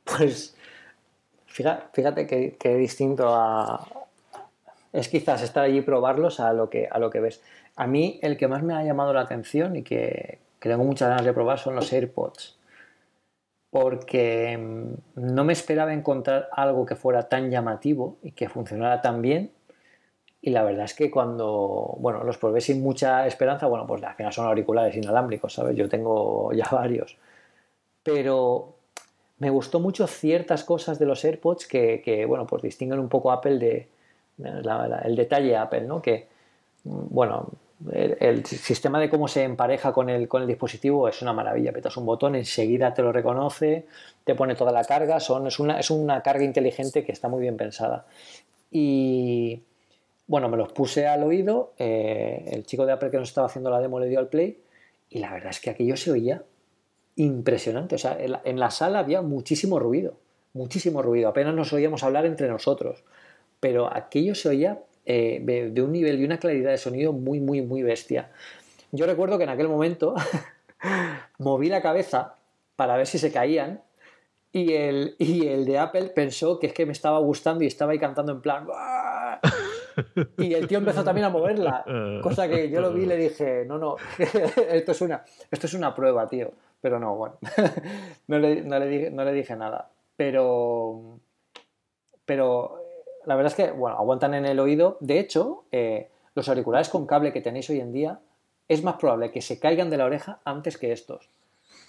[0.05, 0.55] Pues
[1.47, 3.85] fíjate, que, distinto a...
[4.93, 7.41] Es quizás estar allí y probarlos a lo, que, a lo que ves.
[7.75, 11.09] A mí el que más me ha llamado la atención y que, que tengo muchas
[11.09, 12.56] ganas de probar son los AirPods
[13.79, 19.21] porque mm, no me esperaba encontrar algo que fuera tan llamativo y que funcionara tan
[19.21, 19.51] bien.
[20.41, 24.15] Y la verdad es que cuando, bueno, los probé sin mucha esperanza, bueno, pues al
[24.15, 25.75] final son auriculares inalámbricos, ¿sabes?
[25.75, 27.17] Yo tengo ya varios.
[28.01, 28.73] Pero
[29.37, 33.59] me gustó mucho ciertas cosas de los AirPods que, bueno, pues distinguen un poco Apple
[33.59, 33.87] de,
[34.39, 36.01] el detalle Apple, ¿no?
[36.01, 36.27] Que,
[36.83, 37.49] bueno,
[37.91, 41.71] el, sistema de cómo se empareja con el, con el dispositivo es una maravilla.
[41.71, 43.85] Petas un botón, enseguida te lo reconoce,
[44.23, 45.19] te pone toda la carga.
[45.19, 48.05] Son, es, una, es una carga inteligente que está muy bien pensada.
[48.71, 49.61] Y
[50.25, 51.73] bueno, me los puse al oído.
[51.77, 54.59] Eh, el chico de Apple que nos estaba haciendo la demo le dio al play.
[55.09, 56.43] Y la verdad es que aquello se oía
[57.15, 57.95] impresionante.
[57.95, 60.15] O sea, en la, sala había muchísimo ruido.
[60.53, 61.29] Muchísimo ruido.
[61.29, 63.03] Apenas nos oíamos hablar entre nosotros.
[63.59, 64.79] Pero aquello se oía
[65.09, 68.29] eh, de, un nivel y una claridad de sonido muy, muy, muy bestia.
[68.91, 70.15] Yo recuerdo que en aquel momento
[71.39, 72.35] moví la cabeza
[72.75, 73.81] para ver si se caían
[74.51, 77.93] y el, y el de Apple pensó que es que me estaba gustando y estaba
[77.93, 78.67] ahí cantando en plan...
[80.37, 81.83] Y el tío empezó también a moverla,
[82.21, 83.95] cosa que yo lo vi y le dije, no, no,
[84.69, 86.51] esto es una, esto es una prueba, tío.
[86.79, 87.39] Pero no, bueno,
[88.27, 89.89] no le, no le, dije, no le dije nada.
[90.15, 91.19] Pero,
[92.25, 92.86] pero
[93.27, 94.97] la verdad es que, bueno, aguantan en el oído.
[95.01, 98.19] De hecho, eh, los auriculares con cable que tenéis hoy en día,
[98.69, 101.29] es más probable que se caigan de la oreja antes que estos.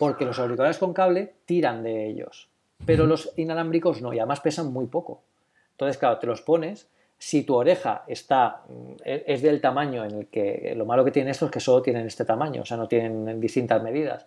[0.00, 2.48] Porque los auriculares con cable tiran de ellos.
[2.84, 5.22] Pero los inalámbricos no, y además pesan muy poco.
[5.70, 6.88] Entonces, claro, te los pones.
[7.18, 10.74] Si tu oreja está, mm, e, es del tamaño en el que.
[10.76, 13.40] Lo malo que tienen estos es que solo tienen este tamaño, o sea, no tienen
[13.40, 14.26] distintas medidas.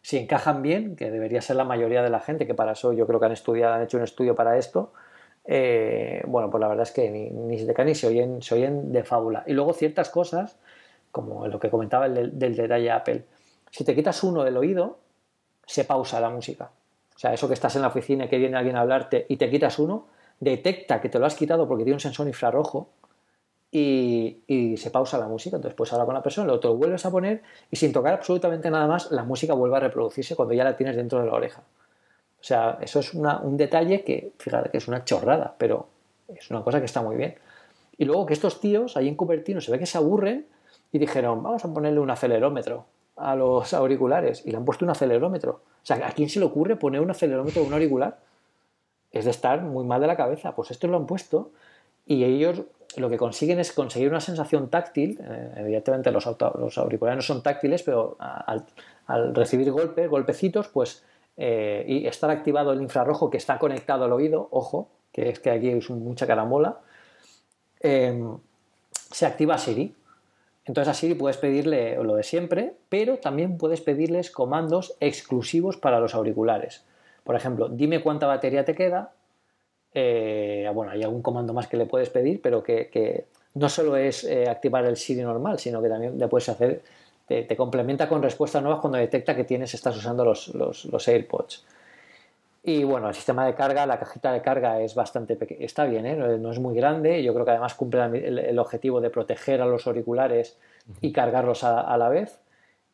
[0.00, 3.04] Si encajan bien, que debería ser la mayoría de la gente, que para eso yo
[3.08, 4.92] creo que han estudiado, han hecho un estudio para esto,
[5.44, 8.54] eh, bueno, pues la verdad es que ni, ni se te ni se oyen, se
[8.54, 9.44] oyen de fábula.
[9.46, 10.58] Y luego ciertas cosas,
[11.10, 13.24] como lo que comentaba el del, detalle Apple,
[13.70, 14.98] si te quitas uno del oído,
[15.66, 16.70] se pausa la música.
[17.14, 19.36] O sea, eso que estás en la oficina y que viene alguien a hablarte y
[19.36, 20.06] te quitas uno,
[20.40, 22.88] detecta que te lo has quitado porque tiene un sensor infrarrojo
[23.70, 25.56] y, y, se pausa la música.
[25.56, 28.14] Entonces puedes hablar con la persona, luego te lo vuelves a poner y sin tocar
[28.14, 31.34] absolutamente nada más, la música vuelve a reproducirse cuando ya la tienes dentro de la
[31.34, 31.62] oreja.
[32.42, 35.86] O sea, eso es un detalle que, fíjate, que es una chorrada, pero
[36.26, 37.36] es una cosa que está muy bien.
[37.96, 40.46] Y luego que estos tíos ahí en Cupertino se ve que se aburren
[40.90, 42.84] y dijeron, vamos a ponerle un acelerómetro
[43.16, 44.44] a los auriculares.
[44.44, 45.52] Y le han puesto un acelerómetro.
[45.52, 48.18] O sea, ¿a quién se le ocurre poner un acelerómetro a un auricular?
[49.12, 50.56] Es de estar muy mal de la cabeza.
[50.56, 51.52] Pues esto lo han puesto
[52.06, 52.62] y ellos
[52.96, 55.20] lo que consiguen es conseguir una sensación táctil.
[55.22, 58.66] Eh, evidentemente los, los, auriculares no son táctiles, pero al,
[59.06, 61.04] al recibir golpes, golpecitos, pues
[61.36, 65.50] eh, y estar activado el infrarrojo que está conectado al oído, ojo, que es que
[65.50, 66.80] aquí es mucha caramola,
[67.80, 68.38] em,
[69.10, 69.94] se activa Siri.
[70.64, 76.00] Entonces a Siri puedes pedirle lo de siempre, pero también puedes pedirles comandos exclusivos para
[76.00, 76.84] los auriculares.
[77.24, 79.12] Por ejemplo, dime cuánta batería te queda.
[79.94, 84.24] Eh, bueno, hay algún comando más que le puedes pedir, pero que, no solo es
[84.24, 86.82] eh, activar el Siri normal, sino que también le puedes hacer
[87.26, 91.64] te, complementa con respuestas nuevas cuando detecta que tienes, estás usando los, AirPods.
[92.64, 95.64] Y bueno, el sistema de carga, la cajita de carga es bastante pequeña.
[95.64, 96.14] Está bien, ¿eh?
[96.16, 97.22] no es muy grande.
[97.22, 100.58] Yo creo que además cumple el, objetivo de proteger a los auriculares
[101.00, 102.38] y cargarlos a, la vez.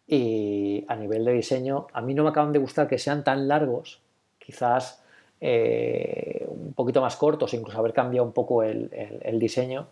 [0.07, 3.47] Y a nivel de diseño, a mí no me acaban de gustar que sean tan
[3.47, 4.01] largos.
[4.39, 5.03] Quizás
[5.39, 8.91] eh, un poquito más cortos, incluso haber cambiado un poco el,
[9.39, 9.89] diseño.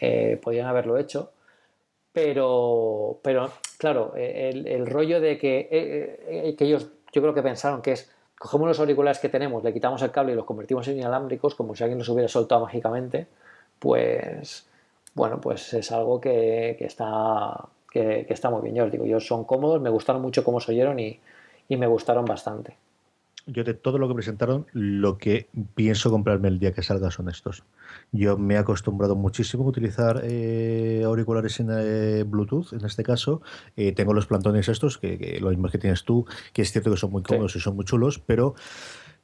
[0.00, 1.30] Eh, podrían haberlo hecho.
[2.12, 7.82] Pero, pero claro, el, rollo de que, eh, eh, que ellos, yo creo que pensaron
[7.82, 10.98] que es, cogemos los auriculares que tenemos, le quitamos el cable y los convertimos en
[10.98, 13.28] inalámbricos, como si alguien los hubiera soltado mágicamente,
[13.78, 14.66] pues,
[15.14, 18.74] bueno, pues es algo que, está, que, está muy bien.
[18.74, 21.20] Yo os digo, ellos son cómodos, me gustaron mucho cómo se oyeron y
[21.68, 22.76] me gustaron bastante
[23.46, 27.28] yo de todo lo que presentaron, lo que pienso comprarme el día que salga son
[27.28, 27.64] estos.
[28.12, 33.42] Yo me he acostumbrado muchísimo a utilizar eh, auriculares en eh, Bluetooth, en este caso.
[33.76, 36.96] Eh, tengo los plantones estos, que, lo mismo que tienes tú, que es cierto que
[36.96, 38.54] son muy cómodos y son muy chulos, pero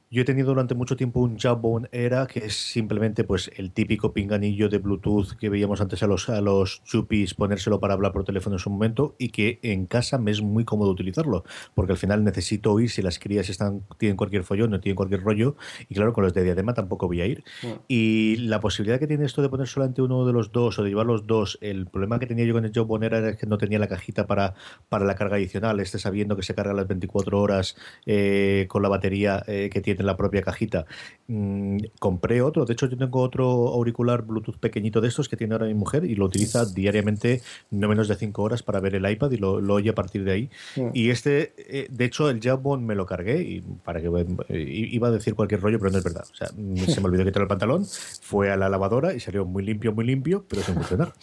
[0.09, 4.13] yo he tenido durante mucho tiempo un Jawbone Era, que es simplemente pues el típico
[4.13, 8.23] pinganillo de Bluetooth que veíamos antes a los, a los chupis ponérselo para hablar por
[8.23, 11.43] teléfono en su momento y que en casa me es muy cómodo utilizarlo,
[11.75, 15.21] porque al final necesito oír si las crías están, tienen cualquier follón, no tienen cualquier
[15.23, 15.57] rollo,
[15.89, 17.43] y claro, con los de diadema tampoco voy a ir.
[17.63, 17.67] Mm.
[17.89, 20.89] Y la posibilidad que tiene esto de poner solamente uno de los dos o de
[20.89, 23.57] llevar los dos, el problema que tenía yo con el Jawbone Era era que no
[23.57, 24.53] tenía la cajita para,
[24.87, 28.89] para la carga adicional, este sabiendo que se carga las 24 horas eh, con la
[28.89, 30.85] batería eh, que tiene en la propia cajita.
[31.27, 35.53] Mm, compré otro, de hecho yo tengo otro auricular Bluetooth pequeñito de estos que tiene
[35.53, 37.41] ahora mi mujer y lo utiliza diariamente
[37.71, 40.31] no menos de 5 horas para ver el iPad y lo, oye a partir de
[40.31, 40.49] ahí.
[40.93, 44.07] Y este, eh, de hecho el Jawbone me lo cargué y para que
[44.49, 46.25] eh, iba a decir cualquier rollo, pero no es verdad.
[46.31, 46.47] O sea,
[46.87, 47.85] se me olvidó quitar el pantalón,
[48.21, 51.13] fue a la lavadora y salió muy limpio, muy limpio, pero sin funcionar.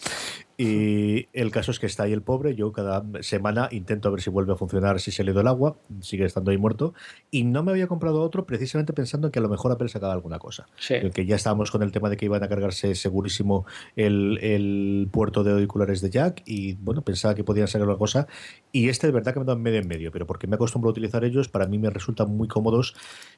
[0.57, 2.55] Y el caso es que está ahí el pobre.
[2.55, 5.77] Yo cada semana intento ver si vuelve a funcionar, si se le da el agua,
[5.99, 6.93] sigue estando ahí muerto.
[7.29, 10.13] Y no me había comprado otro precisamente pensando en que a lo mejor Apple sacaba
[10.13, 10.65] alguna cosa.
[10.87, 13.65] Que ya estábamos con el tema de que iban a cargarse segurísimo
[13.97, 16.43] el, el, puerto de auriculares de Jack.
[16.45, 18.27] Y bueno, pensaba que podían sacar alguna cosa.
[18.71, 20.91] Y este de verdad que me da medio en medio, pero porque me acostumbro a
[20.91, 22.95] utilizar ellos, para mí me resultan muy cómodos.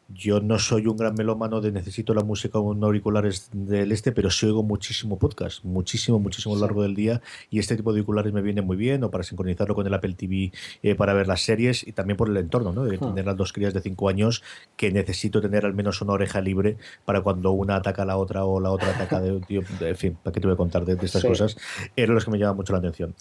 [0.09, 4.29] Yo no soy un gran melómano de necesito la música con auriculares del este, pero
[4.29, 7.06] sí oigo muchísimo podcast, muchísimo, muchísimo a lo largo del día
[7.49, 10.13] y este tipo de auriculares me viene muy bien o para sincronizarlo con el Apple
[10.13, 10.51] TV
[10.83, 12.83] eh, para ver las series y también por el entorno, ¿no?
[12.83, 13.09] De hmm.
[13.09, 14.43] tener las dos crías de 5 años
[14.75, 18.45] que necesito tener al menos una oreja libre para cuando una ataca a la otra
[18.45, 20.85] o la otra ataca de un tío, en fin, ¿para qué te voy a contar
[20.85, 21.57] de, estas cosas?
[21.95, 23.15] Eran los que me llaman mucho la atención.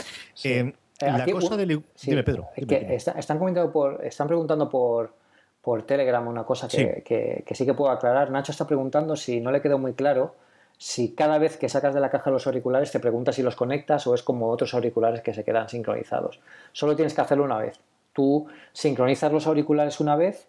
[0.44, 1.82] Eh, eh, la cosa del...
[2.02, 2.48] Dime, Pedro.
[2.56, 5.12] están, comentando por, están preguntando por,
[5.60, 8.30] por Telegram una cosa que, que, que, sí que puedo aclarar.
[8.30, 10.34] Nacho está preguntando si no le quedó muy claro
[10.78, 14.06] si cada vez que sacas de la caja los auriculares te preguntas si los conectas
[14.06, 16.40] o es como otros auriculares que se quedan sincronizados.
[16.72, 17.78] Solo tienes que hacerlo una vez.
[18.12, 20.46] Tú sincronizas los auriculares una vez,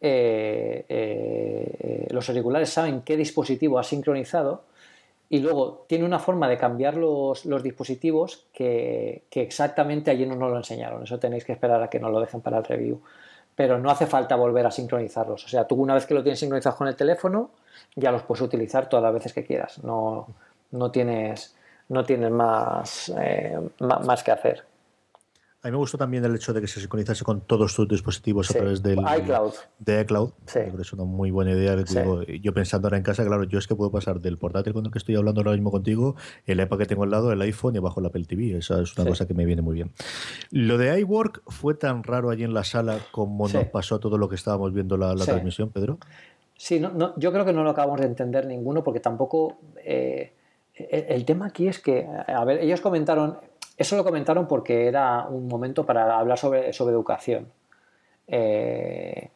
[0.00, 4.62] eh, eh, los auriculares saben qué dispositivo has sincronizado
[5.30, 10.56] y luego tiene una forma de cambiar los, dispositivos que, exactamente allí no nos lo
[10.56, 11.02] enseñaron.
[11.02, 13.00] Eso tenéis que esperar a que nos lo dejen para el review.
[13.58, 15.44] Pero no hace falta volver a sincronizarlos.
[15.44, 17.50] O sea, tú una vez que lo tienes sincronizado con el teléfono,
[17.96, 19.82] ya los puedes utilizar todas las veces que quieras.
[19.82, 20.28] No,
[20.70, 21.56] no tienes,
[21.88, 24.62] no tienes más, eh, más que hacer.
[25.60, 28.48] A mí me gustó también el hecho de que se sincronizase con todos tus dispositivos
[28.50, 29.52] a través del iCloud.
[29.80, 30.30] de iCloud.
[30.46, 30.60] Sí.
[30.80, 31.76] es una muy buena idea.
[32.40, 34.92] yo pensando ahora en casa, claro, yo es que puedo pasar del portátil con el
[34.92, 36.14] que estoy hablando ahora mismo contigo,
[36.46, 38.56] el iPad que tengo al lado, el iPhone y abajo el Apple TV.
[38.56, 39.90] Esa es una cosa que me viene muy bien.
[40.52, 44.28] Lo de iWork fue tan raro allí en la sala como nos pasó todo lo
[44.28, 45.98] que estábamos viendo la, la transmisión, Pedro.
[46.56, 49.58] Sí, no, yo creo que no lo acabamos de entender ninguno porque tampoco...
[49.84, 50.34] Eh,
[50.78, 53.38] el, tema aquí es que, a ver, ellos comentaron,
[53.78, 57.50] eso lo comentaron porque era un momento para hablar sobre, sobre educación.
[58.26, 59.30] Eh,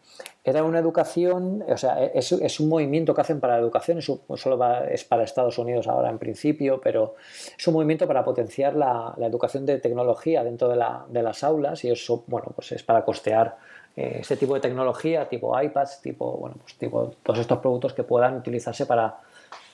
[0.45, 4.21] era una educación, o sea, es, es, un movimiento que hacen para la educación, eso
[4.35, 7.15] solo es para Estados Unidos ahora en principio, pero
[7.57, 12.25] es un movimiento para potenciar la, educación de tecnología dentro de, las aulas y eso,
[12.27, 13.57] bueno, pues es para costear
[13.97, 18.03] eh, este tipo de tecnología, tipo iPads, tipo, bueno, pues tipo todos estos productos que
[18.03, 19.17] puedan utilizarse para,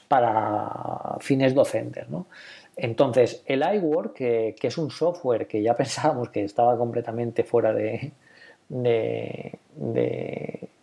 [0.06, 2.08] para fines docentes.
[2.10, 2.26] ¿no?
[2.80, 7.74] Entonces, el iWork, que, que, es un software que ya pensábamos que estaba completamente fuera
[7.74, 8.12] de,
[8.68, 9.58] de,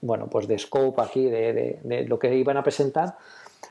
[0.02, 3.16] bueno, pues de scope aquí, de, lo que iban a presentar,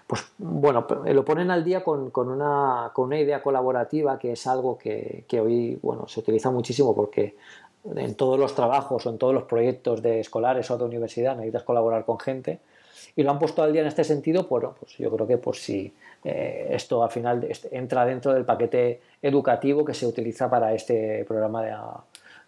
[0.07, 4.79] pues bueno, lo ponen al día con, una, con una idea colaborativa que es algo
[4.79, 7.37] que, que, hoy bueno, se utiliza muchísimo porque
[7.95, 11.65] en todos los trabajos o en todos los proyectos de escolares o de universidad necesitas
[11.65, 12.61] colaborar con gente
[13.17, 15.57] y lo han puesto al día en este sentido, pues, pues yo creo que por
[15.57, 15.93] si
[16.25, 21.63] eh, esto al final entra dentro del paquete educativo que se utiliza para este programa
[21.63, 21.75] de,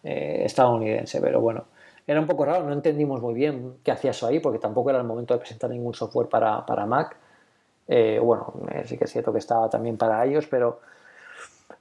[0.02, 1.64] eh, estadounidense, pero bueno,
[2.06, 5.00] era un poco raro, no entendimos muy bien qué hacía eso ahí, porque tampoco era
[5.00, 7.16] el momento de presentar ningún software para, para Mac.
[7.88, 8.54] Eh, bueno,
[8.84, 10.80] sí que es cierto que estaba también para ellos, pero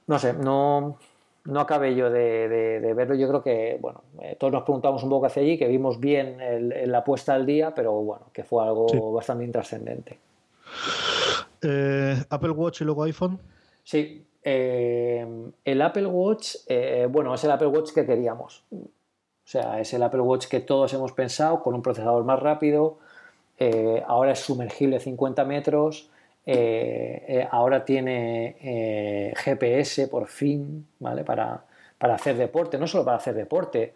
[0.08, 0.98] no sé, no,
[1.44, 3.14] no acabé yo de, verlo.
[3.14, 6.38] Yo creo que, bueno, eh, todos nos preguntamos un poco hacia allí, que vimos bien
[6.90, 10.18] la puesta al día, pero bueno, que fue algo bastante intrascendente.
[11.62, 13.38] Eh, ¿Apple Watch y luego iPhone?
[13.82, 14.24] Sí.
[14.42, 15.26] Eh,
[15.64, 16.56] el Apple Watch,
[17.10, 18.64] bueno, es el Apple Watch que queríamos.
[18.70, 22.98] O sea, es el Apple Watch que todos hemos pensado, con un procesador más rápido.
[24.06, 26.10] ahora es sumergible 50 metros.
[26.48, 31.24] Eh, eh, ahora tiene eh, GPS por fin, ¿vale?
[31.24, 31.64] Para,
[31.98, 33.94] para, hacer deporte, no solo para hacer deporte,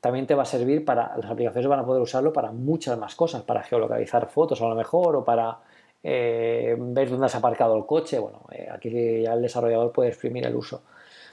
[0.00, 3.14] también te va a servir para, las aplicaciones van a poder usarlo para muchas más
[3.14, 5.58] cosas, para geolocalizar fotos a lo mejor, o para
[6.02, 8.42] ver dónde has aparcado el coche, bueno,
[8.72, 8.90] aquí
[9.22, 10.82] ya el desarrollador puede exprimir el uso.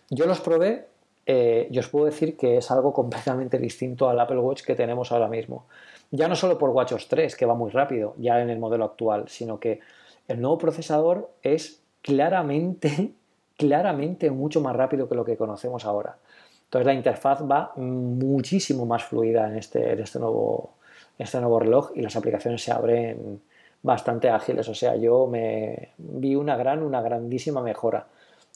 [0.09, 0.87] Yo los probé
[1.25, 5.27] y os puedo decir que es algo completamente distinto al Apple Watch que tenemos ahora
[5.27, 5.65] mismo.
[6.11, 9.27] Ya no solo por WatchOS 3, que va muy rápido, ya en el modelo actual,
[9.27, 9.81] sino que
[10.27, 13.11] el nuevo procesador es claramente,
[13.57, 16.17] claramente mucho más rápido que lo que conocemos ahora.
[16.65, 20.71] Entonces la interfaz va muchísimo más fluida en este, en este, nuevo,
[21.17, 23.41] este nuevo reloj y las aplicaciones se abren
[23.81, 24.67] bastante ágiles.
[24.69, 28.07] O sea, yo me vi una gran, una grandísima mejora.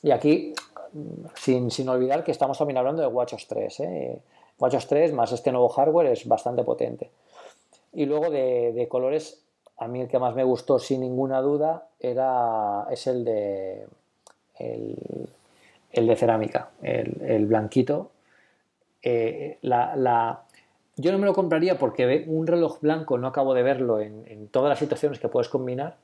[0.03, 0.53] Y aquí,
[1.35, 3.79] sin, sin olvidar que estamos también hablando de WatchOS 3.
[3.81, 4.19] ¿eh?
[4.59, 7.11] WatchOS 3 más este nuevo hardware es bastante potente.
[7.93, 9.41] Y luego de, de colores
[9.81, 13.87] a mí el que más me gustó sin ninguna duda era, es el de,
[14.59, 18.11] el, de cerámica, el, blanquito.
[19.01, 20.43] Eh, la,
[20.97, 24.69] yo no me lo compraría porque un reloj blanco no acabo de verlo en, todas
[24.69, 25.97] las situaciones que puedes combinar,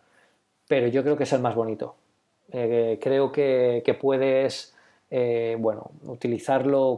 [0.68, 1.96] pero yo creo que es el más bonito.
[2.52, 4.74] Eh, creo que, puedes
[5.12, 6.98] eh, bueno, utilizarlo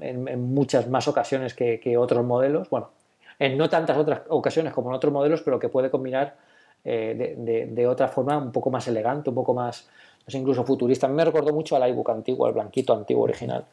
[0.00, 2.70] en, muchas más ocasiones que, otros modelos.
[2.70, 2.90] Bueno,
[3.38, 6.36] en no tantas otras ocasiones como en otros modelos, pero que puede combinar
[6.84, 9.88] de, otra forma un poco más elegante, un poco más,
[10.28, 11.06] incluso futurista.
[11.06, 13.64] A mí me recordó mucho al iBook antiguo, al blanquito antiguo original.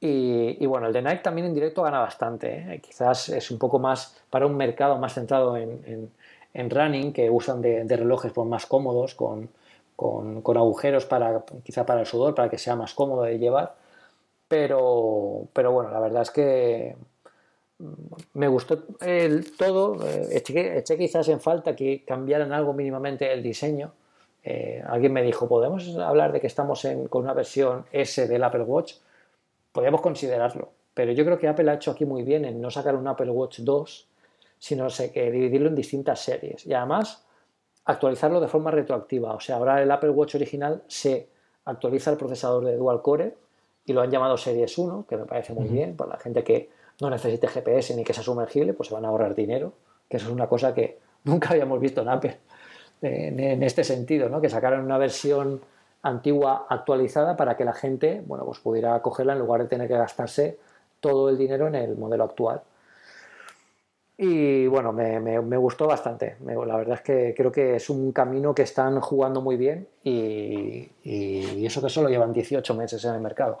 [0.00, 2.74] Y, bueno, el de Nike también en directo gana bastante.
[2.74, 2.80] ¿eh?
[2.80, 6.12] Quizás es un poco más para un mercado más centrado en,
[6.54, 9.50] running, que usan de, relojes pues, más cómodos, con,
[10.56, 13.74] agujeros para quizá para el sudor, para que sea más cómodo de llevar.
[14.46, 16.96] Pero, pero bueno, la verdad es que
[18.34, 18.78] me gustó
[19.58, 20.06] todo.
[20.06, 23.92] Eh, eché, quizás en falta que cambiaran algo mínimamente el diseño.
[24.44, 28.62] Eh, alguien me dijo, ¿podemos hablar de que estamos con una versión S del Apple
[28.62, 28.94] Watch?
[29.78, 30.72] Podríamos considerarlo.
[30.92, 33.30] Pero yo creo que Apple ha hecho aquí muy bien en no sacar un Apple
[33.30, 34.08] Watch 2,
[34.58, 36.66] sino sé, que dividirlo en distintas series.
[36.66, 37.24] Y además,
[37.84, 39.34] actualizarlo de forma retroactiva.
[39.34, 41.28] O sea, ahora el Apple Watch original se
[41.64, 43.36] actualiza el procesador de dual core
[43.84, 45.96] y lo han llamado Series 1, que me parece muy bien.
[45.96, 46.70] Para la gente que
[47.00, 49.74] no necesite GPS ni que sea sumergible, pues se van a ahorrar dinero,
[50.10, 52.36] que eso es una cosa que nunca habíamos visto en Apple
[53.00, 54.40] en, este sentido, ¿no?
[54.40, 55.60] que sacaran una versión
[56.02, 59.96] antigua actualizada para que la gente bueno, pues pudiera cogerla en lugar de tener que
[59.96, 60.58] gastarse
[61.00, 62.62] todo el dinero en el modelo actual.
[64.20, 66.36] Y bueno, me, gustó bastante.
[66.44, 70.90] la verdad es que creo que es un camino que están jugando muy bien y,
[71.64, 73.60] eso que solo llevan 18 meses en el mercado.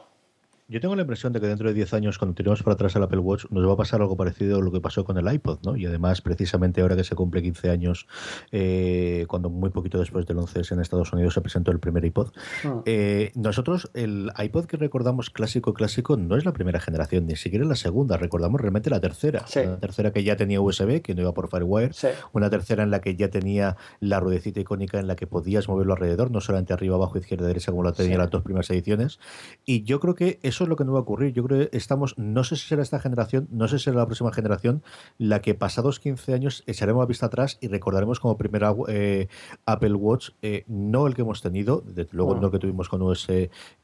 [0.70, 3.02] Yo tengo la impresión de que dentro de 10 años, cuando tiremos para atrás el
[3.02, 5.60] Apple Watch, nos va a pasar algo parecido a lo que pasó con el iPod,
[5.64, 5.76] ¿no?
[5.76, 8.06] Y además, precisamente ahora que se cumple 15 años,
[8.52, 12.32] eh, cuando muy poquito después del 11 en Estados Unidos se presentó el primer iPod,
[12.66, 12.82] ah.
[12.84, 17.64] eh, nosotros el iPod que recordamos clásico, clásico, no es la primera generación, ni siquiera
[17.64, 19.46] la segunda, recordamos realmente la tercera.
[19.54, 21.92] La tercera que ya tenía USB, que no iba por Firewire,
[22.34, 25.94] una tercera en la que ya tenía la ruedecita icónica en la que podías moverlo
[25.94, 29.18] alrededor, no solamente arriba, abajo, izquierda, derecha, como lo tenía las dos primeras ediciones.
[29.64, 31.32] Y yo creo que eso es lo que no va a ocurrir.
[31.32, 34.06] Yo creo que estamos, no sé si será esta generación, no sé si será la
[34.06, 34.82] próxima generación,
[35.16, 39.28] la que pasados 15 años echaremos la vista atrás y recordaremos como primera eh,
[39.66, 43.02] Apple Watch, eh, no el que hemos tenido, desde luego no el que tuvimos con
[43.02, 43.28] US,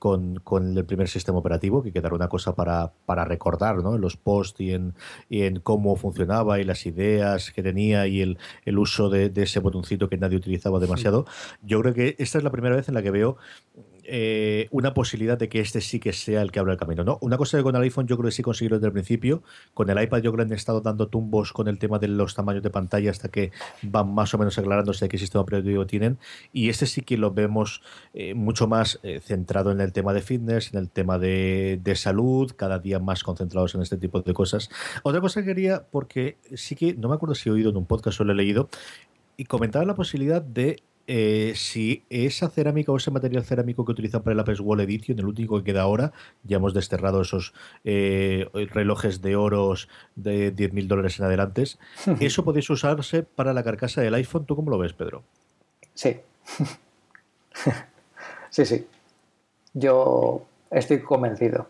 [0.01, 3.95] con, con, el primer sistema operativo, que quedará una cosa para, para recordar, ¿no?
[3.95, 4.95] En los posts y en,
[5.29, 9.45] y en cómo funcionaba y las ideas que tenía y el, el uso de, de,
[9.45, 11.25] ese botoncito que nadie utilizaba demasiado.
[11.62, 13.37] Yo creo que esta es la primera vez en la que veo
[14.07, 17.05] eh, una posibilidad de que este sí que sea el que abra el camino.
[17.05, 17.18] ¿no?
[17.20, 19.42] Una cosa que con el iPhone yo creo que sí consiguieron desde el principio,
[19.72, 22.34] con el iPad yo creo que han estado dando tumbos con el tema de los
[22.34, 23.52] tamaños de pantalla hasta que
[23.82, 26.18] van más o menos aclarándose de qué sistema operativo tienen,
[26.52, 27.82] y este sí que lo vemos
[28.12, 31.94] eh, mucho más eh, centrado en el tema de fitness, en el tema de, de,
[31.94, 34.70] salud, cada día más concentrados en este tipo de cosas.
[35.02, 37.86] Otra cosa que quería, porque sí que, no me acuerdo si he oído en un
[37.86, 38.68] podcast o lo he leído,
[39.36, 44.22] y comentaba la posibilidad de eh, si esa cerámica o ese material cerámico que utilizan
[44.22, 46.12] para el Apple Wall Edition, el único que queda ahora,
[46.44, 47.52] ya hemos desterrado esos
[47.84, 51.64] eh, relojes de oros de 10.000 dólares en adelante,
[52.20, 54.46] ¿eso podéis usarse para la carcasa del iPhone?
[54.46, 55.22] ¿Tú cómo lo ves, Pedro?
[55.94, 56.20] Sí.
[58.50, 58.86] sí, sí.
[59.72, 61.68] Yo estoy convencido.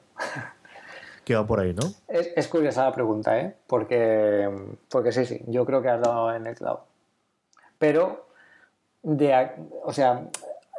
[1.25, 1.91] Que va por ahí, ¿no?
[2.07, 3.55] Es, curiosa la pregunta, ¿eh?
[3.67, 4.51] Porque,
[4.91, 6.85] porque sí, sí, yo creo que has dado en el clavo.
[7.79, 8.27] Pero
[9.05, 10.27] o sea,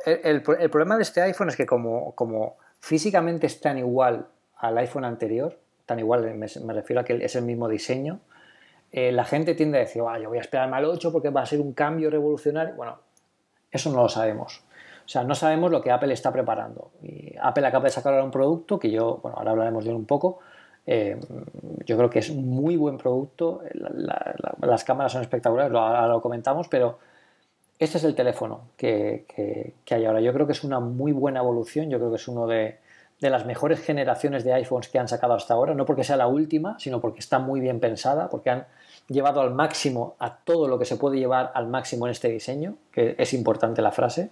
[0.05, 5.05] el, problema de este iPhone es que como, como físicamente es tan igual al iPhone
[5.05, 8.19] anterior, tan igual, me, refiero a que es el mismo diseño,
[8.91, 11.45] eh, la gente tiende a decir, yo voy a esperarme al 8 porque va a
[11.45, 12.75] ser un cambio revolucionario.
[12.75, 12.97] Bueno,
[13.71, 14.63] eso no lo sabemos.
[15.05, 16.91] O sea, no sabemos lo que Apple está preparando.
[17.41, 20.05] Apple acaba de sacar ahora un producto que yo, bueno, ahora hablaremos de él un
[20.05, 20.39] poco.
[20.87, 21.19] Eh,
[21.85, 23.61] yo creo que es un muy buen producto.
[24.61, 26.97] las cámaras son espectaculares, ahora lo comentamos, pero
[27.79, 29.25] este es el teléfono que,
[29.89, 30.21] hay ahora.
[30.21, 32.79] Yo creo que es una muy buena evolución, yo creo que es uno de,
[33.19, 36.77] las mejores generaciones de iPhones que han sacado hasta ahora, no porque sea la última,
[36.79, 38.65] sino porque está muy bien pensada, porque han
[39.07, 42.75] llevado al máximo a todo lo que se puede llevar al máximo en este diseño,
[42.91, 44.29] que es importante la frase.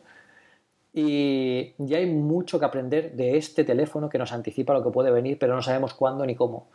[0.93, 5.11] Y ya hay mucho que aprender de este teléfono que nos anticipa lo que puede
[5.11, 6.67] venir, pero no sabemos cuándo ni cómo.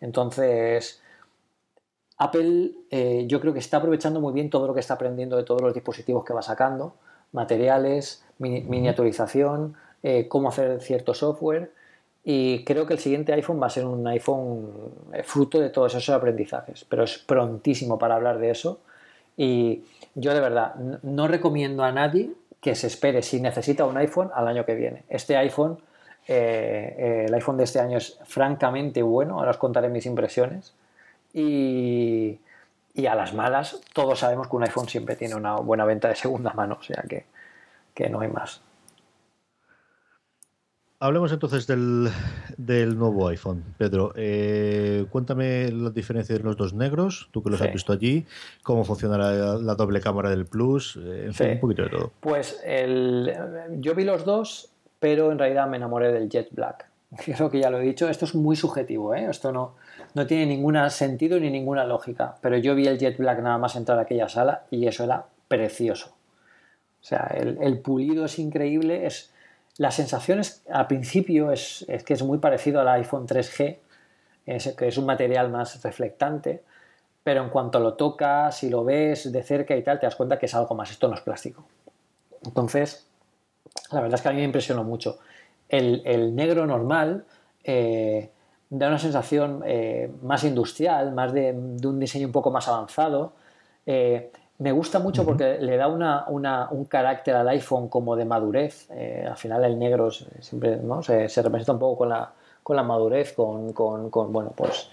[0.00, 1.02] Entonces,
[2.16, 5.42] Apple eh, yo creo que está aprovechando muy bien todo lo que está aprendiendo de
[5.42, 6.94] todos los dispositivos que va sacando,
[7.32, 11.72] materiales, miniaturización, eh, cómo hacer cierto software
[12.22, 14.70] y creo que el siguiente iPhone va a ser un iPhone
[15.12, 18.80] eh, fruto de todos esos aprendizajes, pero es prontísimo para hablar de eso
[19.36, 19.82] y
[20.14, 24.46] yo de verdad no recomiendo a nadie que se espere si necesita un iPhone al
[24.46, 25.02] año que viene.
[25.08, 25.78] Este iPhone,
[26.26, 30.72] el iPhone de este año es francamente bueno, ahora os contaré mis impresiones
[31.34, 32.38] y,
[33.06, 36.52] a las malas, todos sabemos que un iPhone siempre tiene una buena venta de segunda
[36.52, 38.62] mano, o sea que, no hay más.
[41.00, 43.62] Hablemos entonces del, nuevo iPhone.
[43.76, 48.24] Pedro, eh, cuéntame la diferencia de los dos negros, tú que los has visto allí,
[48.62, 52.12] cómo funciona la, doble cámara del Plus, eh, en fin, un poquito de todo.
[52.20, 53.34] Pues el,
[53.80, 54.70] yo vi los dos,
[55.00, 56.88] pero en realidad me enamoré del Jet Black.
[57.24, 59.26] Creo que ya lo he dicho, esto es muy subjetivo, ¿eh?
[59.28, 59.74] esto no,
[60.14, 63.76] no tiene ningún sentido ni ninguna lógica, pero yo vi el Jet Black nada más
[63.76, 66.14] entrar a aquella sala y eso era precioso.
[67.00, 69.34] O sea, el, el pulido es increíble, es
[69.76, 73.78] las sensaciones al principio es, que es muy parecido al iPhone 3G,
[74.76, 76.62] que es un material más reflectante,
[77.24, 80.38] pero en cuanto lo tocas y lo ves de cerca y tal, te das cuenta
[80.38, 81.66] que es algo más, esto no es plástico.
[82.44, 83.08] Entonces,
[83.90, 85.18] la verdad es que a mí me impresionó mucho.
[85.68, 87.24] El, negro normal
[87.64, 88.30] eh,
[88.70, 93.32] da una sensación eh, más industrial, más de, un diseño un poco más avanzado.
[93.86, 98.88] Eh, me gusta mucho porque le da un carácter al iPhone como de madurez.
[98.90, 101.02] Eh, al final el negro siempre ¿no?
[101.02, 103.72] se, representa un poco con la, con la madurez, con,
[104.32, 104.88] bueno, pues...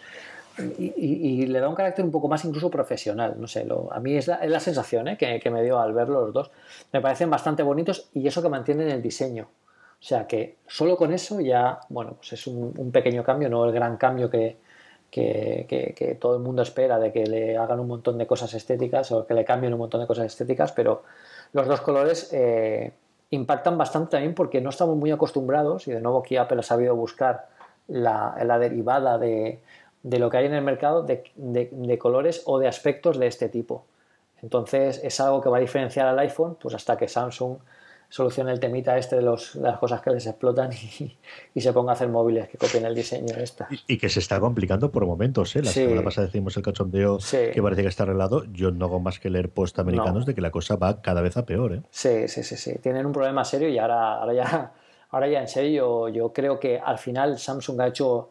[0.78, 4.28] Y, le da un carácter un poco más incluso profesional, no sé, a mí es
[4.28, 5.18] la, sensación ¿eh?
[5.18, 6.52] que, me dio al verlo los dos.
[6.92, 9.48] Me parecen bastante bonitos y eso que mantienen el diseño.
[10.02, 13.72] O sea que solo con eso ya, bueno, pues es un pequeño cambio, no el
[13.72, 14.58] gran cambio que,
[15.12, 19.28] que, todo el mundo espera de que le hagan un montón de cosas estéticas o
[19.28, 21.04] que le cambien un montón de cosas estéticas, pero
[21.54, 22.94] los dos colores eh,
[23.30, 26.96] impactan bastante también porque no estamos muy acostumbrados, y de nuevo aquí Apple ha sabido
[26.96, 27.50] buscar
[27.88, 29.60] la, derivada de,
[30.04, 33.84] lo que hay en el mercado de, colores o de aspectos de este tipo.
[34.42, 37.58] Entonces es algo que va a diferenciar al iPhone, pues hasta que Samsung
[38.12, 40.70] solucione el temita este de, los, las cosas que les explotan
[41.56, 43.68] y, se ponga a hacer móviles que copien el diseño de esta.
[43.88, 45.64] Y, que se está complicando por momentos, ¿eh?
[45.64, 48.44] La semana pasada decimos el cachondeo que parece que está arreglado.
[48.52, 51.38] Yo no hago más que leer post americanos de que la cosa va cada vez
[51.38, 51.82] a peor, ¿eh?
[51.90, 52.76] Sí, sí, sí, sí.
[52.80, 54.74] Tienen un problema serio y ahora, ahora ya
[55.12, 58.30] ahora ya en serio yo creo que al final Samsung ha hecho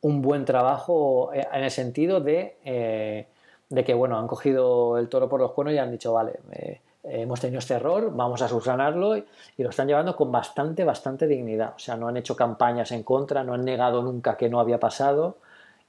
[0.00, 3.26] un buen trabajo eh, en el sentido de, eh,
[3.68, 6.80] de que bueno han cogido el toro por los cuernos y han dicho vale eh,
[7.04, 9.24] hemos tenido este error, vamos a subsanarlo y,
[9.58, 11.74] lo están llevando con bastante, bastante dignidad.
[11.76, 14.78] O sea, no han hecho campañas en contra, no han negado nunca que no había
[14.78, 15.36] pasado.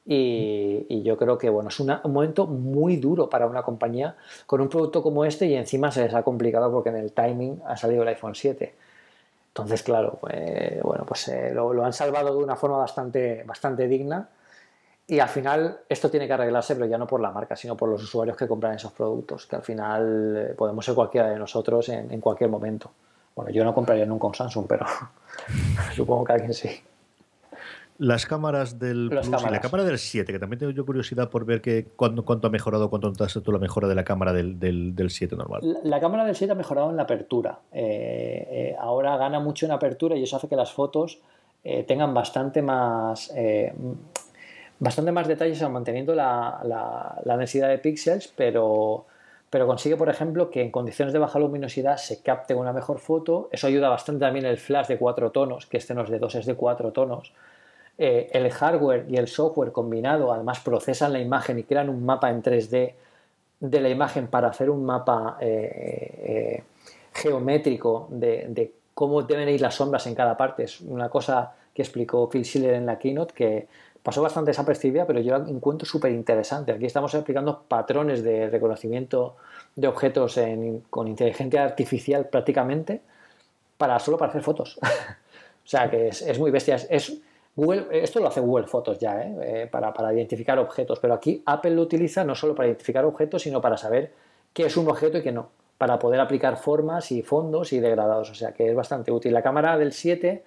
[0.06, 4.70] Y, yo creo que bueno, es un momento muy duro para una compañía con un
[4.70, 8.04] producto como este y encima se les ha complicado porque en el timing ha salido
[8.04, 8.74] el iPhone 7.
[9.50, 13.88] Entonces, claro, pues, bueno, pues eh, lo, lo, han salvado de una forma bastante, bastante
[13.88, 14.30] digna
[15.06, 17.90] y al final esto tiene que arreglarse, pero ya no por la marca, sino por
[17.90, 21.90] los usuarios que compran esos productos, que al final eh, podemos ser cualquiera de nosotros
[21.90, 22.92] en, cualquier momento.
[23.36, 24.86] Bueno, yo no compraría nunca un Samsung, pero
[25.96, 26.70] supongo que alguien sí.
[28.00, 31.46] Las cámaras del Plus y la cámara del 7, que también tengo yo curiosidad por
[31.46, 34.60] ver que cuánto, cuánto ha mejorado, cuánto notaste tú la mejora de la cámara del,
[34.60, 35.62] del, 7 normal.
[35.84, 37.60] La, cámara del 7 ha mejorado en la apertura.
[37.72, 41.20] Eh, eh, ahora gana mucho en apertura y eso hace que las fotos
[41.88, 43.32] tengan bastante más
[44.84, 46.60] bastante más detalles manteniendo la,
[47.24, 49.06] la, densidad de píxeles, pero,
[49.50, 53.48] pero consigue, por ejemplo, que en condiciones de baja luminosidad se capte una mejor foto.
[53.52, 56.36] Eso ayuda bastante también el flash de cuatro tonos, que este no es de dos,
[56.36, 57.34] es de cuatro tonos.
[57.98, 62.30] Eh, el hardware y el software combinado además procesan la imagen y crean un mapa
[62.30, 62.94] en 3D
[63.62, 66.64] de la imagen para hacer un mapa eh, eh,
[67.14, 70.64] geométrico de, de, cómo deben ir las sombras en cada parte.
[70.64, 73.68] Es una cosa que explicó Phil Schiller en la keynote que
[74.04, 76.74] pasó bastante desapercibida, pero yo la encuentro súper interesante.
[76.74, 79.38] Aquí estamos explicando patrones de reconocimiento
[79.76, 80.38] de objetos
[80.90, 83.02] con inteligencia artificial prácticamente
[83.78, 84.78] para solo para hacer fotos.
[85.66, 86.76] o sea que es, muy bestia.
[86.90, 87.18] Es,
[87.56, 89.36] Google, esto lo hace Google Fotos ya, ¿eh?
[89.42, 93.44] Eh, para, para, identificar objetos, pero aquí Apple lo utiliza no solo para identificar objetos,
[93.44, 94.12] sino para saber
[94.54, 98.32] qué es un objeto y qué no, para poder aplicar formas y fondos y degradados.
[98.32, 99.34] O sea que es bastante útil.
[99.34, 100.44] La cámara del 7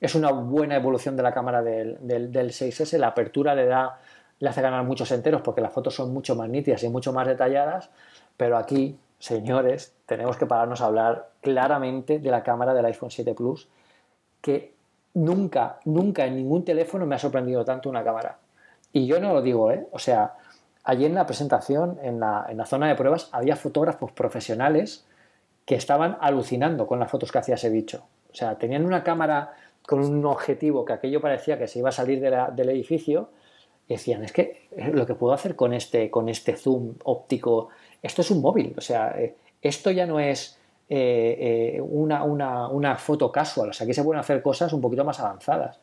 [0.00, 2.98] es una buena evolución de la cámara del, 6S.
[2.98, 3.98] La apertura le da,
[4.38, 7.26] le hace ganar muchos enteros porque las fotos son mucho más nítidas y mucho más
[7.26, 7.90] detalladas.
[8.36, 13.34] Pero aquí, señores, tenemos que pararnos a hablar claramente de la cámara del iPhone 7
[13.34, 13.68] Plus,
[14.42, 14.74] que
[15.14, 18.38] nunca, nunca en ningún teléfono me ha sorprendido tanto una cámara.
[18.92, 19.86] Y yo no lo digo, ¿eh?
[19.92, 20.34] O sea,
[20.84, 25.06] allí en la presentación, en la, en la zona de pruebas, había fotógrafos profesionales
[25.64, 28.04] que estaban alucinando con las fotos que hacía ese bicho.
[28.30, 29.54] O sea, tenían una cámara
[29.86, 33.30] con un objetivo que aquello parecía que se iba a salir del edificio,
[33.88, 37.68] decían, es que lo que puedo hacer con este, con este zoom óptico,
[38.02, 40.58] esto es un móvil, o sea, eh, esto ya no es
[40.88, 45.04] eh, eh, una, una, foto casual, o sea, aquí se pueden hacer cosas un poquito
[45.04, 45.78] más avanzadas.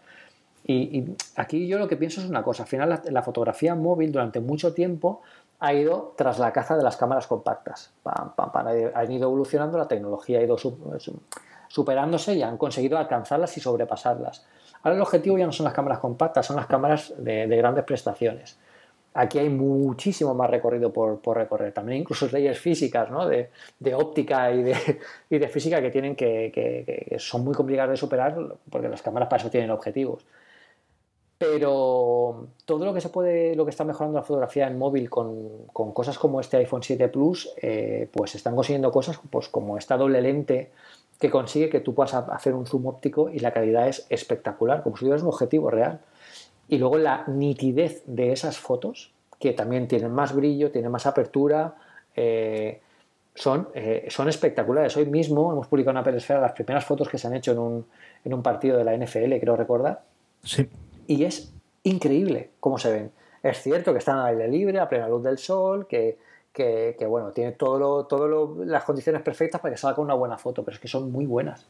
[0.65, 1.03] Y,
[1.35, 4.73] aquí yo lo que pienso es una cosa, al final la, fotografía móvil durante mucho
[4.73, 5.21] tiempo
[5.59, 7.91] ha ido tras la caza de las cámaras compactas.
[8.05, 10.57] Han ido evolucionando, la tecnología ha ido
[11.73, 14.45] superándose y han conseguido alcanzarlas y sobrepasarlas.
[14.83, 18.59] Ahora el objetivo ya no son las cámaras compactas, son las cámaras de, grandes prestaciones.
[19.15, 21.73] Aquí hay muchísimo más recorrido por, recorrer.
[21.73, 23.27] También incluso leyes físicas, ¿no?
[23.27, 23.49] de,
[23.95, 24.75] óptica y de,
[25.31, 28.37] y de, física que, tienen que, que, son muy complicadas de superar
[28.69, 30.23] porque las cámaras para eso tienen objetivos.
[31.39, 35.65] Pero todo lo que se puede, lo que está mejorando la fotografía en móvil con,
[35.73, 39.97] con cosas como este iPhone 7 Plus, eh, pues están consiguiendo cosas pues como esta
[39.97, 40.69] doble lente
[41.23, 44.95] que consigue que tú puedas hacer un zoom óptico y la calidad es espectacular, como
[44.97, 46.01] si tuvieras un objetivo real.
[46.67, 51.75] Y luego la nitidez de esas fotos, que también tienen más brillo, tienen más apertura,
[52.15, 52.81] eh,
[53.33, 54.95] son, eh, son espectaculares.
[54.97, 57.59] Hoy mismo hemos publicado en Apple Esfera las primeras fotos que se han hecho en
[57.59, 57.85] un,
[58.23, 60.03] en un partido de la NFL, creo recordar.
[60.43, 60.69] Sí
[61.07, 61.53] y es
[61.83, 63.11] increíble cómo se ven.
[63.41, 66.17] Es cierto que están al aire libre, a plena luz del sol, que,
[66.53, 70.75] que, bueno, tiene todo todo las condiciones perfectas para que salga una buena foto, pero
[70.75, 71.67] es que son muy buenas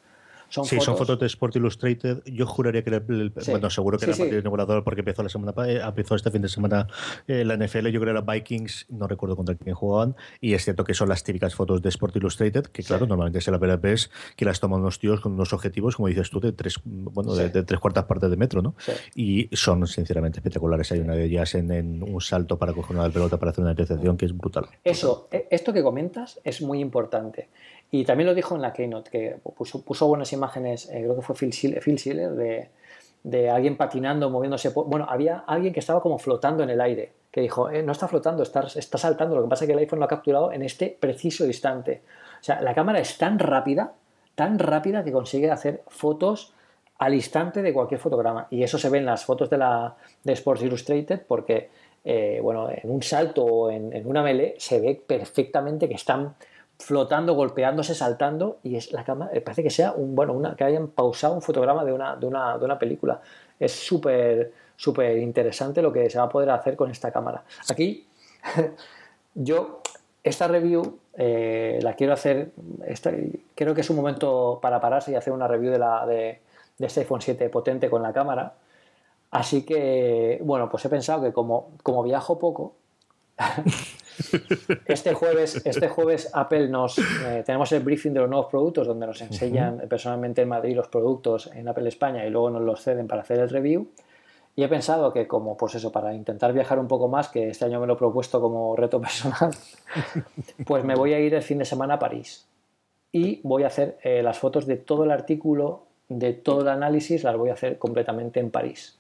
[0.64, 2.24] sí, son fotos de Sport Illustrated.
[2.26, 3.00] Yo juraría que,
[3.48, 6.42] bueno, seguro que era el partido inaugurador porque empezó la semana eh, empezó este fin
[6.42, 6.88] de semana
[7.28, 7.88] eh, la NFL.
[7.88, 10.16] Yo creo que era Vikings, no recuerdo contra quién jugaban.
[10.40, 13.52] Y es cierto que son las típicas fotos de Sport Illustrated, que claro, normalmente se
[13.52, 16.80] la ves que las toman unos tíos con unos objetivos, como dices tú, de tres,
[16.84, 18.76] bueno, de, tres cuartas partes de metro, ¿no?
[19.16, 20.92] Y son sinceramente espectaculares.
[20.92, 24.18] Hay una de ellas en, un salto para coger una pelota para hacer una intercepción
[24.18, 24.66] que es brutal.
[24.84, 27.50] Eso, e, esto que comentas es muy importante.
[27.94, 31.36] Y también lo dijo en la Keynote, que puso, buenas imágenes, eh, creo que fue
[31.36, 32.32] Phil Schiller,
[33.24, 34.70] de, alguien patinando, moviéndose.
[34.70, 38.08] Bueno, había alguien que estaba como flotando en el aire, que dijo, eh, no está
[38.08, 40.64] flotando, está, está saltando, lo que pasa es que el iPhone lo ha capturado en
[40.64, 42.02] este preciso instante.
[42.42, 43.94] O sea, la cámara es tan rápida,
[44.34, 46.56] tan rápida que consigue hacer fotos
[46.98, 48.48] al instante de cualquier fotograma.
[48.50, 51.70] Y eso se ve en las fotos de, la, de Sports Illustrated porque,
[52.04, 56.34] eh, bueno, en un salto o en, en una melee se ve perfectamente que están
[56.84, 60.88] flotando, golpeándose, saltando, y es la cámara, parece que sea un, bueno, una, que hayan
[60.90, 63.22] pausado un fotograma de una, de una, de una película.
[63.60, 67.44] Es súper, súper interesante lo que se va a poder hacer con esta cámara.
[67.70, 68.06] Aquí,
[69.34, 69.82] yo,
[70.24, 72.52] esta review eh, la quiero hacer,
[73.56, 76.42] creo que es un momento para pararse y hacer una review de, la, de,
[76.78, 78.54] de este iPhone 7 potente con la cámara.
[79.32, 82.76] Así que, bueno, pues he pensado que como, como viajo poco,
[84.86, 89.08] Este jueves, este jueves Apple nos eh, tenemos el briefing de los nuevos productos donde
[89.08, 93.08] nos enseñan personalmente en Madrid los productos en Apple España y luego nos los ceden
[93.08, 93.88] para hacer el review.
[94.56, 97.66] Y he pensado que como pues eso, para intentar viajar un poco más, que este
[97.66, 99.52] año me lo he propuesto como reto personal,
[100.66, 102.48] pues me voy a ir el fin de semana a París.
[103.12, 107.24] Y voy a hacer eh, las fotos de todo el artículo, de todo el análisis,
[107.24, 108.98] las voy a hacer completamente en París.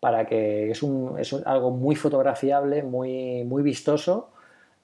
[0.00, 4.28] Para que es, un, es algo muy fotografiable, muy, muy vistoso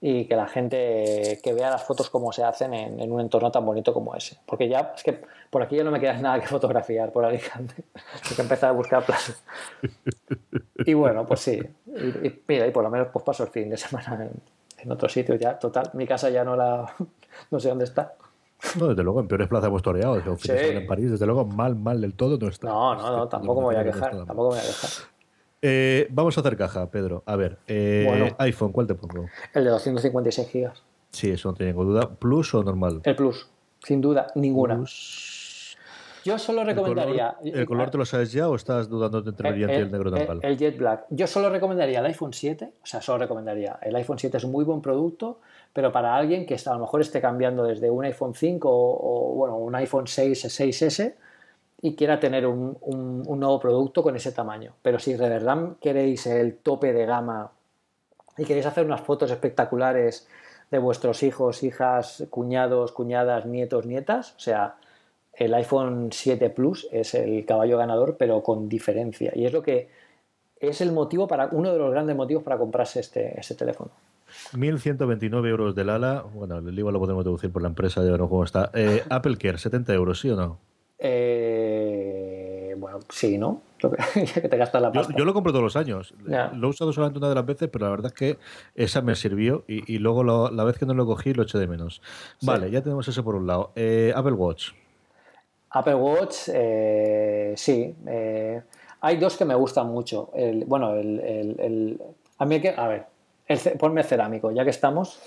[0.01, 3.66] y que la gente que vea las fotos como se hacen en, un entorno tan
[3.66, 4.38] bonito como ese.
[4.46, 5.20] Porque ya es que
[5.51, 7.74] por aquí ya no me queda nada que fotografiar por Alicante.
[7.94, 9.42] Hay que empezar a buscar plazas.
[10.86, 11.61] Y bueno, pues sí.
[12.22, 14.28] Y, mira, y por lo menos pues paso el fin de semana
[14.78, 15.59] en, otro sitio ya.
[15.59, 16.94] Total, mi casa ya no la...
[17.51, 18.14] no sé dónde está.
[18.78, 20.16] No, desde luego, en peores plazas hemos toreado.
[20.16, 22.68] En París, desde luego, mal, mal del todo no está.
[22.68, 24.11] No, no, no, tampoco me voy a quejar.
[24.11, 24.90] Tampoco me voy a quejar.
[25.61, 27.23] Eh, vamos a hacer caja, Pedro.
[27.27, 29.27] A ver, eh, iPhone, ¿cuál te pongo?
[29.55, 30.73] El de 256 GB.
[31.11, 32.09] Sí, eso no tengo duda.
[32.11, 33.01] ¿Plus o normal?
[33.05, 33.49] El Plus,
[33.83, 34.85] sin duda, ninguna.
[36.25, 37.37] Yo solo recomendaría.
[37.43, 40.11] ¿El color, te lo sabes ya o estás dudando entre el brillante y el negro
[40.11, 40.41] normal?
[40.43, 41.07] El, Jet Black.
[41.11, 43.79] Yo solo recomendaría el iPhone 7, o sea, solo recomendaría.
[43.83, 45.41] El iPhone 7 es un muy buen producto,
[45.73, 49.35] pero para alguien que está, a lo mejor esté cambiando desde un iPhone 5 o,
[49.37, 51.15] bueno, un iPhone 6, 6S
[51.81, 52.76] y quiera tener un,
[53.22, 54.74] nuevo producto con ese tamaño.
[54.83, 57.53] Pero si de verdad queréis el tope de gama
[58.37, 60.29] y queréis hacer unas fotos espectaculares
[60.71, 64.76] de vuestros hijos, hijas, cuñados, cuñadas, nietos, nietas, o sea,
[65.33, 69.33] el iPhone 7 Plus es el caballo ganador, pero con diferencia.
[69.34, 69.88] Y es lo que
[70.61, 73.92] es el motivo para, uno de los grandes motivos para comprarse este, este teléfono.
[74.53, 76.25] 1.129 euros del ala.
[76.34, 78.71] Bueno, el IVA lo podemos deducir por la empresa, ya no cómo está.
[78.75, 80.59] Eh, Apple Care, 70 euros, ¿sí o no?
[80.99, 83.62] Eh, bueno, sí, ¿no?
[83.79, 86.14] que te gastas la Yo, lo compro todos los años.
[86.25, 88.38] Lo he usado solamente una de las veces, pero la verdad es que
[88.75, 92.03] esa me sirvió y, luego la vez que no lo cogí lo eché de menos.
[92.42, 93.72] Vale, ya tenemos eso por un lado.
[93.76, 94.70] Eh, Apple Watch.
[95.70, 97.95] Apple Watch, eh, sí.
[99.00, 100.30] hay dos que me gustan mucho.
[100.34, 102.00] El, bueno, el,
[102.38, 103.07] a mí que, a ver,
[103.79, 105.20] ponme cerámico, ya que estamos,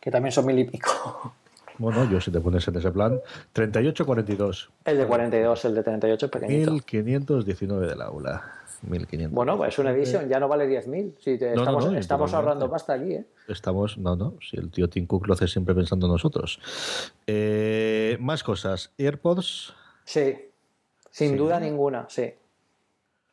[0.00, 1.34] que también son mil y pico.
[1.78, 3.20] Bueno, yo si te pones en ese plan,
[3.54, 4.68] 38-42.
[4.84, 6.72] El de 42, el de 38 es pequeñito.
[6.72, 8.42] 1519 del aula.
[8.82, 9.34] 1500.
[9.34, 11.14] Bueno, es una edición, ya no vale 10.000.
[11.18, 13.24] Si estamos, estamos ahorrando pasta aquí, ¿eh?
[13.48, 16.60] Estamos, no, no, si el tío Tim Cook lo hace siempre pensando en nosotros.
[17.26, 18.92] Eh, más cosas.
[18.98, 19.74] AirPods.
[20.04, 20.36] Sí,
[21.10, 22.32] sin duda ninguna, sí.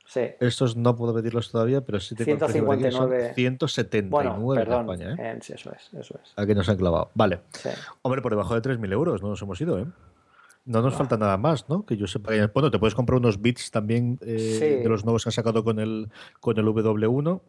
[0.09, 0.21] Sí.
[0.39, 3.33] Estos no puedo pedirlos todavía, pero sí tengo 159.
[3.35, 5.33] 179 bueno, perdón, en España.
[5.33, 5.39] ¿eh?
[5.39, 6.33] eso es, eso es.
[6.35, 7.11] A que nos han clavado.
[7.13, 7.41] Vale.
[8.01, 9.85] Hombre, por debajo de 3.000 euros no nos hemos ido, ¿eh?
[10.65, 11.85] No nos falta nada más, ¿no?
[11.85, 12.31] Que yo sepa.
[12.51, 15.79] Bueno, te puedes comprar unos bits también eh, de los nuevos que han sacado con
[15.79, 16.09] el,
[16.39, 17.41] con el W1.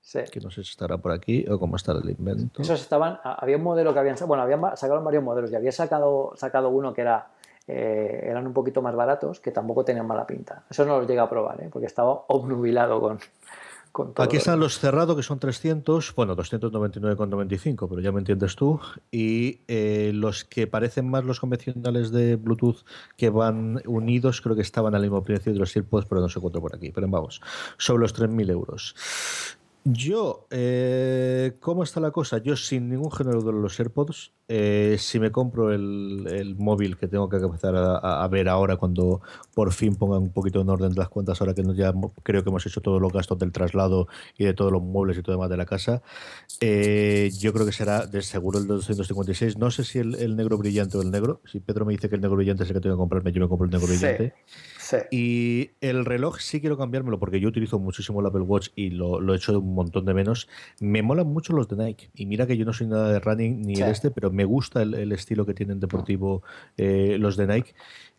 [0.00, 0.20] Sí.
[0.30, 2.62] Que no sé si estará por aquí o cómo estará el invento.
[2.62, 3.18] Esos estaban.
[3.24, 4.16] Había un modelo que habían.
[4.26, 7.30] Bueno, habían sacado varios modelos y había sacado, sacado uno que era
[7.66, 10.64] eh, eran un poquito más baratos, que tampoco tenían mala pinta.
[10.68, 11.68] Eso no los llega a probar, ¿eh?
[11.72, 13.18] porque estaba obnubilado con,
[13.90, 14.24] con todo.
[14.24, 18.80] Aquí están los cerrados, que son 300, bueno, 299,95, pero ya me entiendes tú.
[19.10, 22.84] Y eh, los que parecen más los convencionales de Bluetooth
[23.16, 26.38] que van unidos, creo que estaban al mismo precio de los AirPods, pero no se
[26.38, 26.90] encuentro por aquí.
[26.90, 27.40] Pero vamos,
[27.78, 28.94] sobre los 3.000 euros.
[29.86, 32.38] Yo, eh, ¿cómo está la cosa?
[32.38, 37.28] Yo sin ningún género de los AirPods, eh, si me compro el, móvil que tengo
[37.28, 39.20] que empezar a, ver ahora cuando
[39.52, 41.92] por fin pongan un poquito en orden las cuentas, ahora que ya
[42.22, 44.08] creo que hemos hecho todos los gastos del traslado
[44.38, 46.00] y de todos los muebles y todo demás de la casa,
[46.62, 49.58] eh, yo creo que será de seguro el 256.
[49.58, 51.42] No sé si el, negro brillante o el negro.
[51.44, 53.42] Si Pedro me dice que el negro brillante es el que tengo que comprarme, yo
[53.42, 54.32] me compro el negro brillante.
[55.10, 59.20] Y el reloj sí quiero cambiármelo porque yo utilizo muchísimo el Apple Watch y lo,
[59.20, 60.48] lo he hecho un montón de menos.
[60.80, 62.10] Me molan mucho los de Nike.
[62.14, 64.82] Y mira que yo no soy nada de running ni de este, pero me gusta
[64.82, 66.42] el, estilo que tienen deportivo
[66.76, 67.74] eh, los de Nike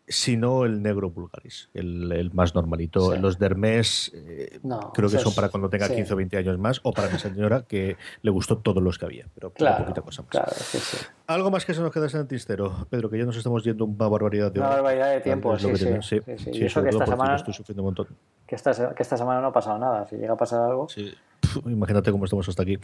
[0.08, 3.16] sino el negro vulgaris, el, más normalito.
[3.16, 4.60] Los dermes eh,
[4.94, 7.62] creo que son para cuando tenga 15 o 20 años más, o para mi señora
[7.62, 11.10] que le gustó todos los que había, pero claro, poquita cosa más.
[11.26, 13.84] Algo más que se nos queda en el tistero, Pedro, que ya nos estamos yendo
[13.84, 16.20] una barbaridad de Una barbaridad de tiempo, sí, sí,
[16.52, 17.36] Y eso que esta semana...
[17.36, 18.06] Estoy sufriendo un montón.
[18.46, 20.06] Que esta, que esta semana no ha pasado nada.
[20.06, 20.88] Si llega a pasar algo...
[20.88, 21.12] Sí.
[21.66, 22.78] imagínate cómo estamos hasta aquí.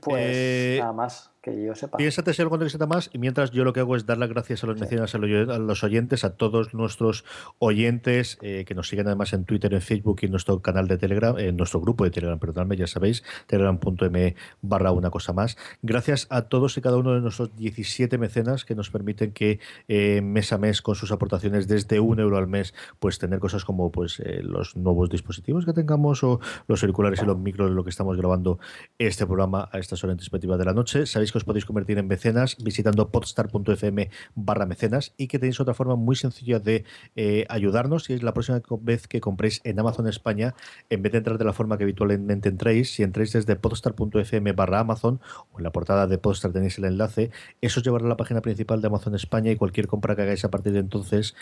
[0.00, 1.96] Pues eh, nada más que yo sepa.
[1.96, 4.64] Piénsate si algo necesita más y mientras yo lo que hago es dar las gracias
[4.64, 7.24] a los mecenas, a los oyentes, a todos nuestros
[7.58, 10.98] oyentes eh, que nos siguen además en Twitter, en Facebook y en nuestro canal de
[10.98, 15.56] Telegram, en nuestro grupo de Telegram, perdóname, ya sabéis, telegram.m barra una cosa más.
[15.82, 20.20] Gracias a todos y cada uno de nuestros 17 mecenas que nos permiten que eh,
[20.20, 23.90] mes a mes con sus aportaciones desde un euro al mes, pues tener cosas como
[23.90, 27.84] pues eh, los nuevos dispositivos que tengamos o los auriculares y los micros de lo
[27.84, 28.58] que estamos grabando
[28.98, 31.06] este programa a estas horas respectivas de la noche.
[31.06, 35.96] Sabéis que podéis convertir en mecenas visitando podstar.fm barra mecenas y que tenéis otra forma
[35.96, 36.84] muy sencilla de
[37.16, 40.54] eh, ayudarnos y es la próxima vez que compréis en Amazon España,
[40.90, 44.80] en vez de entrar de la forma que habitualmente entréis, si entráis desde podstar.fm barra
[44.80, 45.20] Amazon
[45.52, 48.40] o en la portada de Podstar tenéis el enlace, eso os llevará a la página
[48.40, 51.34] principal de Amazon España y cualquier compra que hagáis a partir de entonces,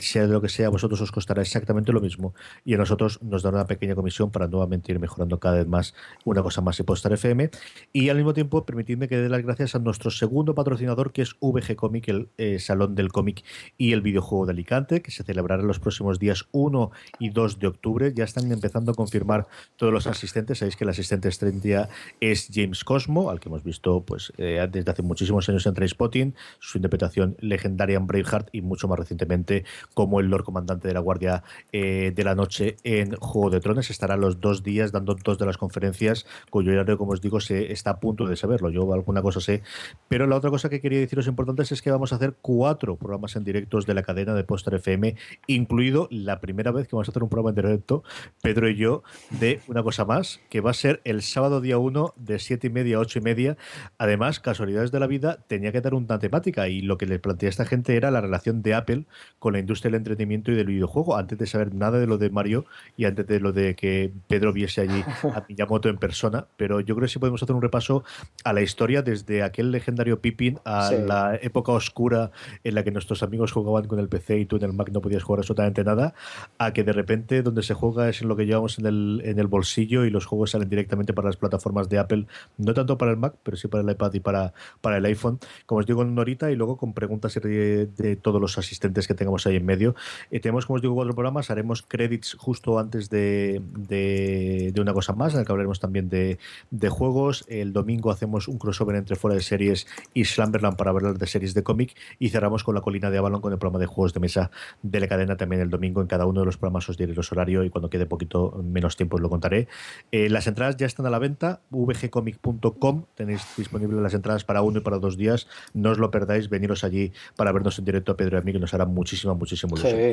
[0.00, 3.22] sea de lo que sea, a vosotros os costará exactamente lo mismo y a nosotros
[3.22, 5.94] nos dará una pequeña comisión para nuevamente ir mejorando cada vez más
[6.24, 7.50] una cosa más y Podstar FM
[7.92, 11.76] y al mismo tiempo permitidme que dé gracias a nuestro segundo patrocinador que es VG
[11.76, 13.44] Comic, el eh, Salón del Cómic
[13.76, 17.66] y el Videojuego de Alicante, que se celebrará los próximos días 1 y 2 de
[17.66, 18.12] octubre.
[18.14, 19.46] Ya están empezando a confirmar
[19.76, 20.58] todos los asistentes.
[20.58, 21.88] Sabéis que el asistente estrella
[22.20, 26.34] es James Cosmo, al que hemos visto pues eh, desde hace muchísimos años en Trainspotting,
[26.58, 31.00] su interpretación legendaria en Braveheart y mucho más recientemente como el Lord Comandante de la
[31.00, 31.42] Guardia
[31.72, 33.90] eh, de la Noche en Juego de Tronos.
[33.90, 37.72] Estará los dos días dando dos de las conferencias, cuyo horario, como os digo, se
[37.72, 38.70] está a punto de saberlo.
[38.70, 39.62] Yo alguna cosa sé
[40.08, 43.34] pero la otra cosa que quería deciros importante es que vamos a hacer cuatro programas
[43.36, 47.10] en directos de la cadena de Poster FM, incluido la primera vez que vamos a
[47.10, 48.04] hacer un programa en directo,
[48.42, 52.14] Pedro y yo, de una cosa más, que va a ser el sábado día 1
[52.16, 53.56] de 7 y media a 8 y media.
[53.98, 57.48] Además, casualidades de la vida, tenía que dar una temática y lo que le planteé
[57.48, 59.06] a esta gente era la relación de Apple
[59.38, 62.30] con la industria del entretenimiento y del videojuego, antes de saber nada de lo de
[62.30, 65.02] Mario y antes de lo de que Pedro viese allí
[65.34, 66.46] a Miyamoto en persona.
[66.56, 68.04] Pero yo creo que sí podemos hacer un repaso
[68.44, 72.32] a la historia desde aquel legendario Pippin a la época oscura
[72.64, 75.00] en la que nuestros amigos jugaban con el PC y tú en el Mac no
[75.00, 76.14] podías jugar absolutamente nada,
[76.58, 79.38] a que de repente donde se juega es en lo que llevamos en el, en
[79.38, 82.26] el bolsillo y los juegos salen directamente para las plataformas de Apple,
[82.58, 85.38] no tanto para el Mac, pero sí para el iPad y para, para el iPhone.
[85.66, 89.06] Como os digo, en una horita y luego con preguntas de, de todos los asistentes
[89.06, 89.94] que tengamos ahí en medio.
[90.30, 95.12] y tenemos, como os digo, cuatro programas, haremos credits justo antes de, de, una cosa
[95.12, 96.38] más, en el que hablaremos también de,
[96.70, 97.44] de juegos.
[97.48, 101.54] El domingo hacemos un crossover entre Fuera de Series y Slumberland para hablar de series
[101.54, 101.94] de cómic.
[102.18, 104.50] Y cerramos con La Colina de Avalon con el programa de juegos de mesa
[104.82, 106.00] de la cadena también el domingo.
[106.00, 108.96] En cada uno de los programas os diré los horarios y cuando quede poquito menos
[108.96, 109.68] tiempo os lo contaré.
[110.10, 113.04] Eh, las entradas ya están a la venta, vgcomic.com.
[113.14, 115.46] Tenéis disponibles las entradas para uno y para dos días.
[115.74, 118.52] No os lo perdáis, veniros allí para vernos en directo a Pedro y a mí,
[118.52, 120.12] que nos hará muchísima, muchísimo ilusión.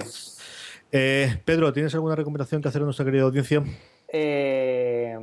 [0.92, 3.64] Eh, Pedro, ¿tienes alguna recomendación que hacer a nuestra querida audiencia?
[4.12, 5.18] Eh,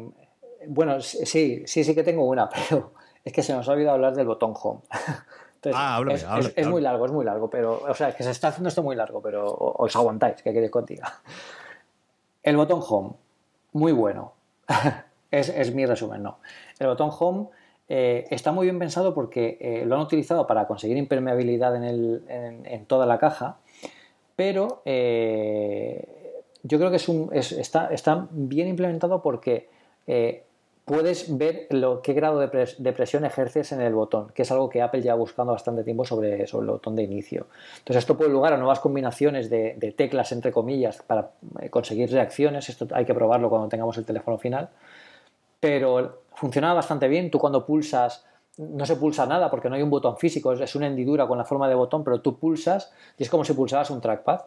[0.69, 2.95] bueno, sí, sí, sí que tengo una, pero
[3.29, 4.81] es que se nos ha olvidado hablar del botón home.
[5.73, 8.31] ah, háblame, es, es, muy largo, es muy largo, pero, o sea, es que se
[8.31, 11.03] está haciendo esto muy largo, pero os aguantáis, que queréis contigo.
[12.43, 13.11] El botón home,
[13.73, 14.33] muy bueno.
[15.31, 16.39] es, mi resumen, no.
[16.79, 17.49] El botón home
[17.89, 22.87] eh, está muy bien pensado porque lo han utilizado para conseguir impermeabilidad en, el, en
[22.87, 23.59] toda la caja
[24.39, 29.69] pero eh, yo creo que es un, está, está, bien implementado porque
[30.07, 30.45] eh,
[30.89, 34.83] puedes ver lo, qué grado de, presión ejerces en el botón, que es algo que
[34.83, 37.47] Apple ya buscando bastante tiempo sobre, el botón de inicio.
[37.79, 42.69] Entonces esto puede lugar a nuevas combinaciones de, teclas, entre comillas, para eh, conseguir reacciones.
[42.69, 44.71] Esto hay que probarlo cuando tengamos el teléfono final.
[45.61, 47.31] Pero funciona bastante bien.
[47.31, 48.25] Tú cuando pulsas
[48.57, 51.45] no se pulsa nada porque no hay un botón físico, es una hendidura con la
[51.45, 54.41] forma de botón, pero tú pulsas y es como si pulsaras un trackpad.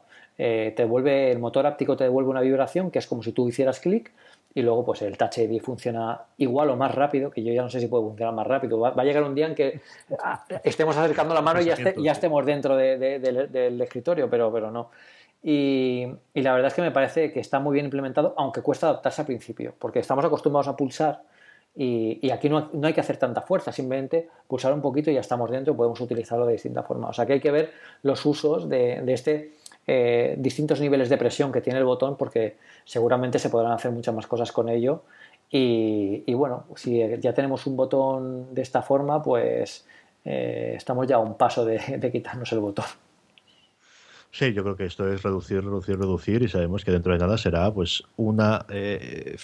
[0.43, 3.47] Eh, te devuelve, el motor áptico te devuelve una vibración que es como si tú
[3.47, 4.11] hicieras clic
[4.55, 7.69] y luego pues el Touch ID funciona igual o más rápido, que yo ya no
[7.69, 8.80] sé si puede funcionar más rápido.
[8.80, 9.81] Va, a llegar un día en que
[10.23, 14.89] ah, estemos acercando la mano y ya, estemos dentro del escritorio, pero, pero no.
[15.43, 19.22] Y, la verdad es que me parece que está muy bien implementado, aunque cuesta adaptarse
[19.22, 21.22] al principio, porque estamos acostumbrados a pulsar
[21.76, 25.51] y, aquí no, hay que hacer tanta fuerza, simplemente pulsar un poquito y ya estamos
[25.51, 27.09] dentro podemos utilizarlo de distinta forma.
[27.09, 29.61] O sea que hay que ver los usos de, este
[29.93, 32.55] eh, distintos niveles de presión que tiene el botón porque
[32.85, 35.03] seguramente se podrán hacer muchas más cosas con ello.
[35.49, 39.85] Y, bueno, si ya tenemos un botón de esta forma, pues
[40.23, 42.85] eh, estamos ya a un paso de quitarnos el botón.
[44.34, 47.38] Sí, yo creo que esto es reducir, reducir, reducir y sabemos que dentro de nada
[47.38, 49.36] será pues una, eh,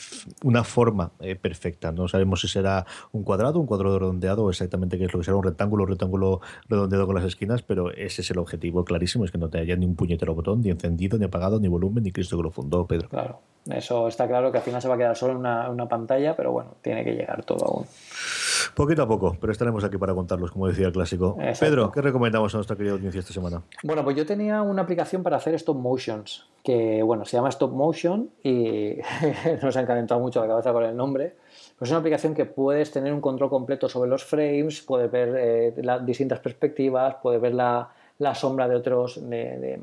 [0.43, 1.91] una forma eh, perfecta.
[1.91, 5.26] No sabemos si será un cuadrado, un cuadrado redondeado o exactamente qué es lo que
[5.26, 6.39] será un rectángulo, un rectángulo
[6.69, 9.76] redondeado con las esquinas, pero ese es el objetivo clarísimo, es que no te haya
[9.76, 12.88] ni un puñetero botón, ni encendido, ni apagado, ni volumen, ni Cristo que lo fundó,
[12.88, 13.09] Pedro.
[13.09, 13.41] Claro,
[13.72, 16.35] eso está claro que al final se va a quedar solo en una, una pantalla,
[16.35, 17.85] pero bueno, tiene que llegar todo aún.
[18.76, 21.38] Poquito a poco, pero estaremos aquí para contarlos, como decía el clásico.
[21.60, 23.61] Pedro, ¿qué recomendamos a nuestra querida audiencia esta semana?
[23.84, 27.72] Bueno, pues yo tenía una aplicación para hacer stop motions, que bueno, se llama Stop
[27.72, 28.98] Motion y
[29.61, 31.35] nos ha encantado mucho la cabeza con el nombre.
[31.77, 35.35] Pues es una aplicación que puedes tener un control completo sobre los frames, puedes ver
[35.38, 37.89] eh, las distintas perspectivas, puedes ver la,
[38.19, 39.81] la sombra de otros, de, de,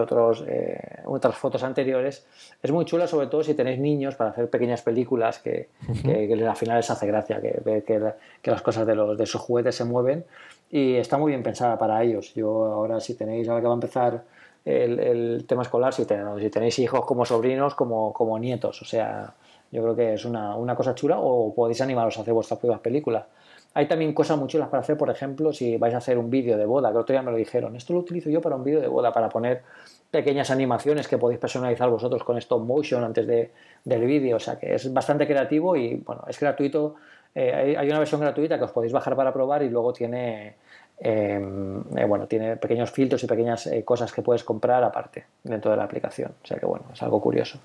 [0.00, 2.26] otros, eh, otras fotos anteriores.
[2.62, 5.68] Es muy chula, sobre todo si tenéis niños para hacer pequeñas películas que,
[6.02, 9.40] que, al final les hace gracia, que, que, que las cosas de, los, de esos
[9.40, 10.24] juguetes se mueven
[10.70, 12.34] y está muy bien pensada para ellos.
[12.34, 14.22] Yo ahora si tenéis, ahora que va a empezar
[14.64, 19.34] el, el tema escolar, si, si tenéis hijos como sobrinos, como, como nietos, o sea,
[19.70, 22.80] yo creo que es una, una cosa chula o podéis animaros a hacer vuestras propias
[22.80, 23.24] películas.
[23.74, 26.56] Hay también cosas muy chulas para hacer, por ejemplo, si vais a hacer un vídeo
[26.56, 28.80] de boda, que otro día me lo dijeron, esto lo utilizo yo para un vídeo
[28.80, 29.62] de boda, para poner
[30.10, 33.50] pequeñas animaciones que podéis personalizar vosotros con stop motion antes de,
[33.84, 36.96] del vídeo, o sea que es bastante creativo y bueno, es gratuito,
[37.34, 40.54] eh, hay, una versión gratuita que os podéis bajar para probar y luego tiene,
[40.98, 45.70] em, eh, bueno, tiene pequeños filtros y pequeñas eh, cosas que puedes comprar aparte dentro
[45.70, 47.58] de la aplicación, o sea que bueno, es algo curioso.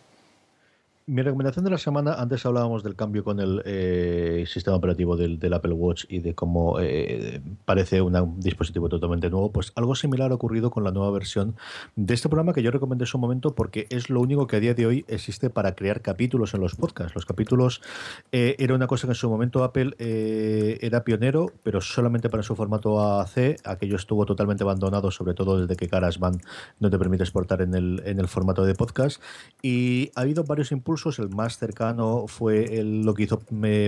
[1.05, 5.53] Mi recomendación de la semana, antes hablábamos del cambio con el eh, sistema operativo del,
[5.53, 10.35] Apple Watch y de cómo eh, parece un dispositivo totalmente nuevo, pues algo similar ha
[10.35, 11.57] ocurrido con la nueva versión
[11.97, 14.59] de este programa que yo recomendé en su momento porque es lo único que a
[14.61, 17.13] día de hoy existe para crear capítulos en los podcasts.
[17.15, 17.81] Los capítulos
[18.31, 22.55] eh, era una cosa que en su momento Apple era pionero, pero solamente para su
[22.55, 23.59] formato AAC.
[23.65, 26.41] Aquello estuvo totalmente abandonado, sobre todo desde que GarageBand
[26.79, 29.21] no te permite exportar en el, en el formato de podcast.
[29.61, 33.41] Y ha habido varios impulsos el más cercano fue el, lo que hizo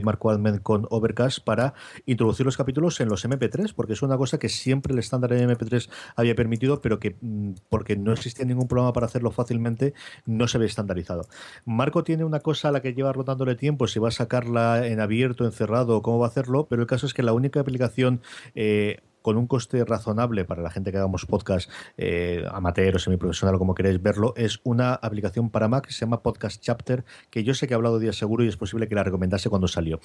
[0.03, 1.73] Marco Almen con Overcast para
[2.05, 5.47] introducir los capítulos en los MP3, porque es una cosa que siempre el estándar de
[5.47, 9.93] MP3 había permitido, pero que mm, porque no existía ningún programa para hacerlo fácilmente,
[10.25, 11.27] no se había estandarizado.
[11.65, 14.99] Marco tiene una cosa a la que lleva rotándole tiempo, si va a sacarla en
[14.99, 18.21] abierto, encerrado, cómo va a hacerlo, pero el caso es que la única aplicación
[18.55, 23.57] eh, con un coste razonable para la gente que hagamos podcast eh, amateur o semiprofesional
[23.57, 27.55] como queréis verlo, es una aplicación para Mac que se llama Podcast Chapter, que yo
[27.55, 29.99] sé que he hablado día seguro y es posible que la recomendase cuando salió.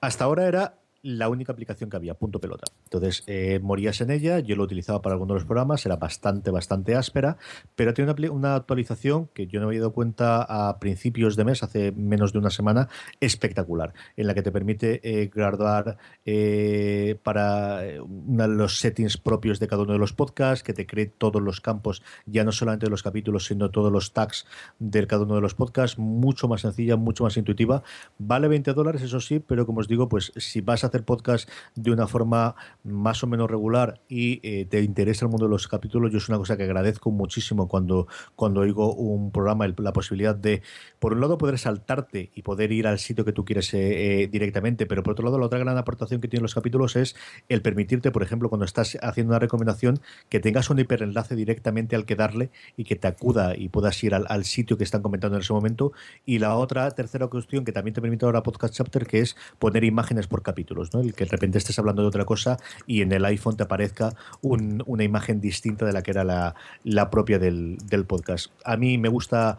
[0.00, 0.74] Hasta ahora era
[1.06, 2.64] la única aplicación que había, punto pelota.
[2.84, 6.50] Entonces, eh, morías en ella, yo lo utilizaba para algunos de los programas, era bastante,
[6.50, 7.36] bastante áspera,
[7.76, 11.92] pero tiene una, actualización que yo no había dado cuenta a principios de mes, hace
[11.92, 12.88] menos de una semana,
[13.20, 19.82] espectacular, en la que te permite eh, graduar eh, para los settings propios de cada
[19.82, 23.04] uno de los podcasts, que te cree todos los campos, ya no solamente de los
[23.04, 24.44] capítulos, sino todos los tags
[24.80, 27.84] de cada uno de los podcasts, mucho más sencilla, mucho más intuitiva.
[28.18, 31.48] Vale 20 dólares, eso sí, pero como os digo, pues si vas a hacer podcast
[31.74, 32.54] de una forma
[32.84, 36.28] más o menos regular y eh, te interesa el mundo de los capítulos, yo es
[36.28, 40.62] una cosa que agradezco muchísimo cuando, cuando oigo un programa, la posibilidad de,
[40.98, 44.28] por un lado, poder saltarte y poder ir al sitio que tú quieres eh, eh,
[44.28, 47.16] directamente, pero por otro lado, la otra gran aportación que tienen los capítulos es
[47.48, 52.04] el permitirte, por ejemplo, cuando estás haciendo una recomendación, que tengas un hiperenlace directamente al
[52.04, 55.36] que darle y que te acuda y puedas ir al, al sitio que están comentando
[55.36, 55.92] en ese momento.
[56.24, 59.84] Y la otra, tercera cuestión que también te permite ahora Podcast Chapter, que es poner
[59.84, 60.85] imágenes por capítulos.
[60.94, 64.14] El que de repente estés hablando de otra cosa y en el iPhone te aparezca
[64.42, 66.54] una imagen distinta de la que era la,
[66.84, 68.50] la propia del, del podcast.
[68.64, 69.58] A mí me gusta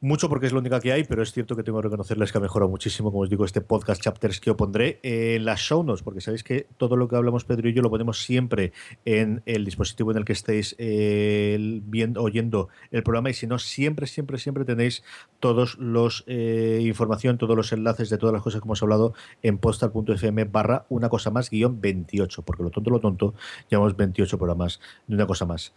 [0.00, 2.38] mucho porque es la única que hay, pero es cierto que tengo que reconocerles que
[2.38, 5.82] ha mejorado muchísimo, como os digo, este podcast chapters que os pondré en las show
[5.82, 8.72] notes, porque sabéis que todo lo que hablamos Pedro y yo lo ponemos siempre
[9.04, 13.58] en el dispositivo en el que estéis eh, viendo, oyendo el programa y si no,
[13.58, 15.02] siempre, siempre, siempre tenéis
[15.40, 19.58] todos los eh, información, todos los enlaces de todas las cosas que hemos hablado en
[19.58, 23.34] postal.fm barra una cosa más guion 28, porque lo tonto, lo tonto,
[23.68, 25.72] llevamos 28 programas de una cosa más.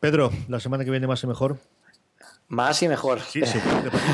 [0.00, 1.58] Pedro, la semana que viene más y mejor.
[2.52, 3.18] Más y mejor.
[3.20, 3.58] Sí, sí,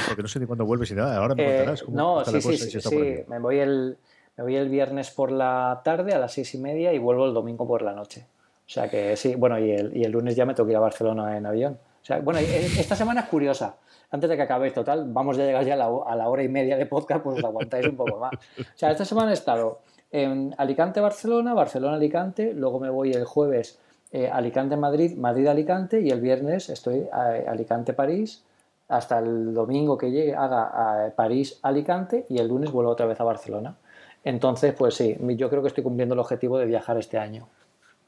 [0.07, 1.17] porque no sé ni cuándo vuelves y nada.
[1.17, 3.25] Ahora me eh, contarás cómo No, sí, sí, sí, sí.
[3.27, 3.99] Me voy, el,
[4.37, 7.35] me voy el viernes por la tarde a las seis y media y vuelvo el
[7.35, 8.27] domingo por la noche.
[8.65, 10.77] O sea que sí, bueno, y el, y el lunes ya me tengo que ir
[10.77, 11.81] a Barcelona en avión.
[12.01, 13.75] O sea, bueno, esta semana es curiosa.
[14.13, 16.49] Antes de que acabe total, vamos a llegar ya a la, a la hora y
[16.49, 18.35] media de podcast, pues os aguantáis un poco más.
[18.35, 19.81] O sea, esta semana he estado
[20.13, 23.81] en Alicante-Barcelona, Barcelona-Alicante, luego me voy el jueves
[24.13, 28.43] eh, Alicante-Madrid, Madrid-Alicante y el viernes estoy Alicante-París
[28.89, 30.63] hasta el domingo que llegue haga
[31.07, 33.77] a París-Alicante y el lunes vuelvo otra vez a Barcelona.
[34.25, 37.49] Entonces, pues sí, yo creo que estoy cumpliendo el objetivo de viajar este año.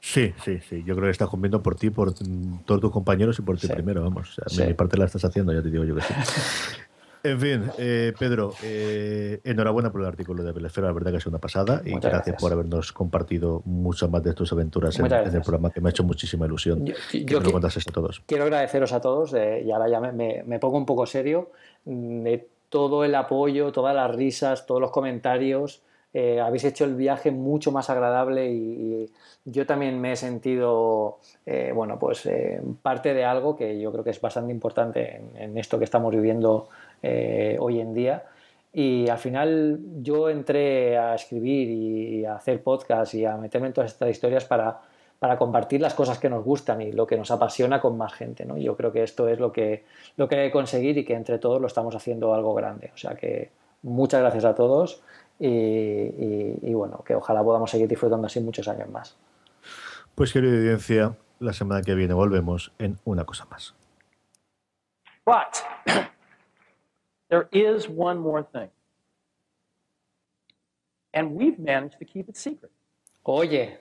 [0.00, 0.82] Sí, sí, sí.
[0.84, 2.14] Yo creo que estás cumpliendo por ti, por
[2.64, 4.40] todos tus compañeros y por ti primero, vamos.
[4.58, 6.14] Mi parte la estás haciendo, ya te digo yo que sí.
[7.22, 11.26] En fin, eh, Pedro, eh, enhorabuena por el artículo de Belesfera, la verdad que es
[11.26, 15.70] una pasada y gracias, por habernos compartido muchas más de tus aventuras en, el programa,
[15.70, 18.22] que me ha hecho muchísima ilusión que lo contases a todos.
[18.26, 21.50] Quiero agradeceros a todos, eh, y ahora ya me, pongo un poco serio,
[21.84, 25.82] mm, de todo el apoyo, todas las risas, todos los comentarios.
[26.12, 29.12] habéis hecho el viaje mucho más agradable y,
[29.46, 31.18] yo también me he sentido,
[31.74, 32.28] bueno, pues
[32.82, 36.14] parte de algo que yo creo que es bastante importante en, en esto que estamos
[36.14, 36.68] viviendo
[37.02, 38.24] eh, hoy en día.
[38.72, 43.72] Y al final yo entré a escribir y a hacer podcast y a meterme en
[43.72, 44.80] todas estas historias para,
[45.18, 48.44] para compartir las cosas que nos gustan y lo que nos apasiona con más gente.
[48.44, 48.56] ¿no?
[48.56, 49.84] Yo creo que esto es lo que,
[50.16, 52.90] lo que hay que conseguir y que entre todos lo estamos haciendo algo grande.
[52.94, 53.50] O sea que
[53.82, 55.02] muchas gracias a todos
[55.38, 59.16] y, y, bueno, que ojalá podamos seguir disfrutando así muchos años más.
[60.14, 63.74] Pues querida audiencia, la semana que viene volvemos en una cosa más.
[67.30, 68.70] There is one more thing.
[71.14, 72.70] And we've managed to keep it secret.
[73.22, 73.78] Oye,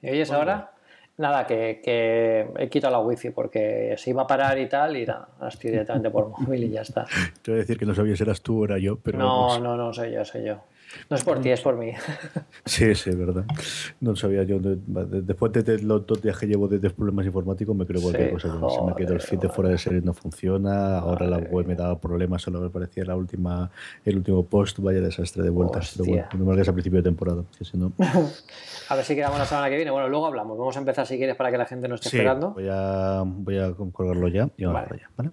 [0.00, 0.72] ¿me oyes ahora?
[1.18, 5.06] Nada, que, que, he quitado la wifi porque se iba a parar y tal, y
[5.06, 7.06] nada, estoy directamente por móvil y ya está.
[7.42, 9.18] Te voy a decir que no sabía si eras tú o era yo, pero.
[9.18, 10.62] No, no, no, soy yo, soy yo.
[11.10, 11.92] No es por ti, es por mí.
[12.64, 13.44] Sí, sí, verdad.
[14.00, 14.58] No sabía yo.
[14.60, 18.48] Después de los dos días que llevo de problemas informáticos, me creo cualquier cosa.
[18.48, 20.98] se me quedó el feed de fuera de serie, no funciona.
[20.98, 23.70] Ahora la web me daba problemas, solo me parecía la última,
[24.04, 24.78] el último post.
[24.80, 25.80] Vaya desastre de vuelta.
[25.96, 27.44] Pero bueno, no me a principio de temporada.
[27.56, 27.92] Que si no...
[28.88, 29.90] a ver si quedamos la semana que viene.
[29.90, 30.58] Bueno, luego hablamos.
[30.58, 32.50] Vamos a empezar si quieres para que la gente no esté esperando.
[32.50, 35.10] Voy a, voy a colgarlo ya y vamos para allá.
[35.16, 35.30] ¿vale?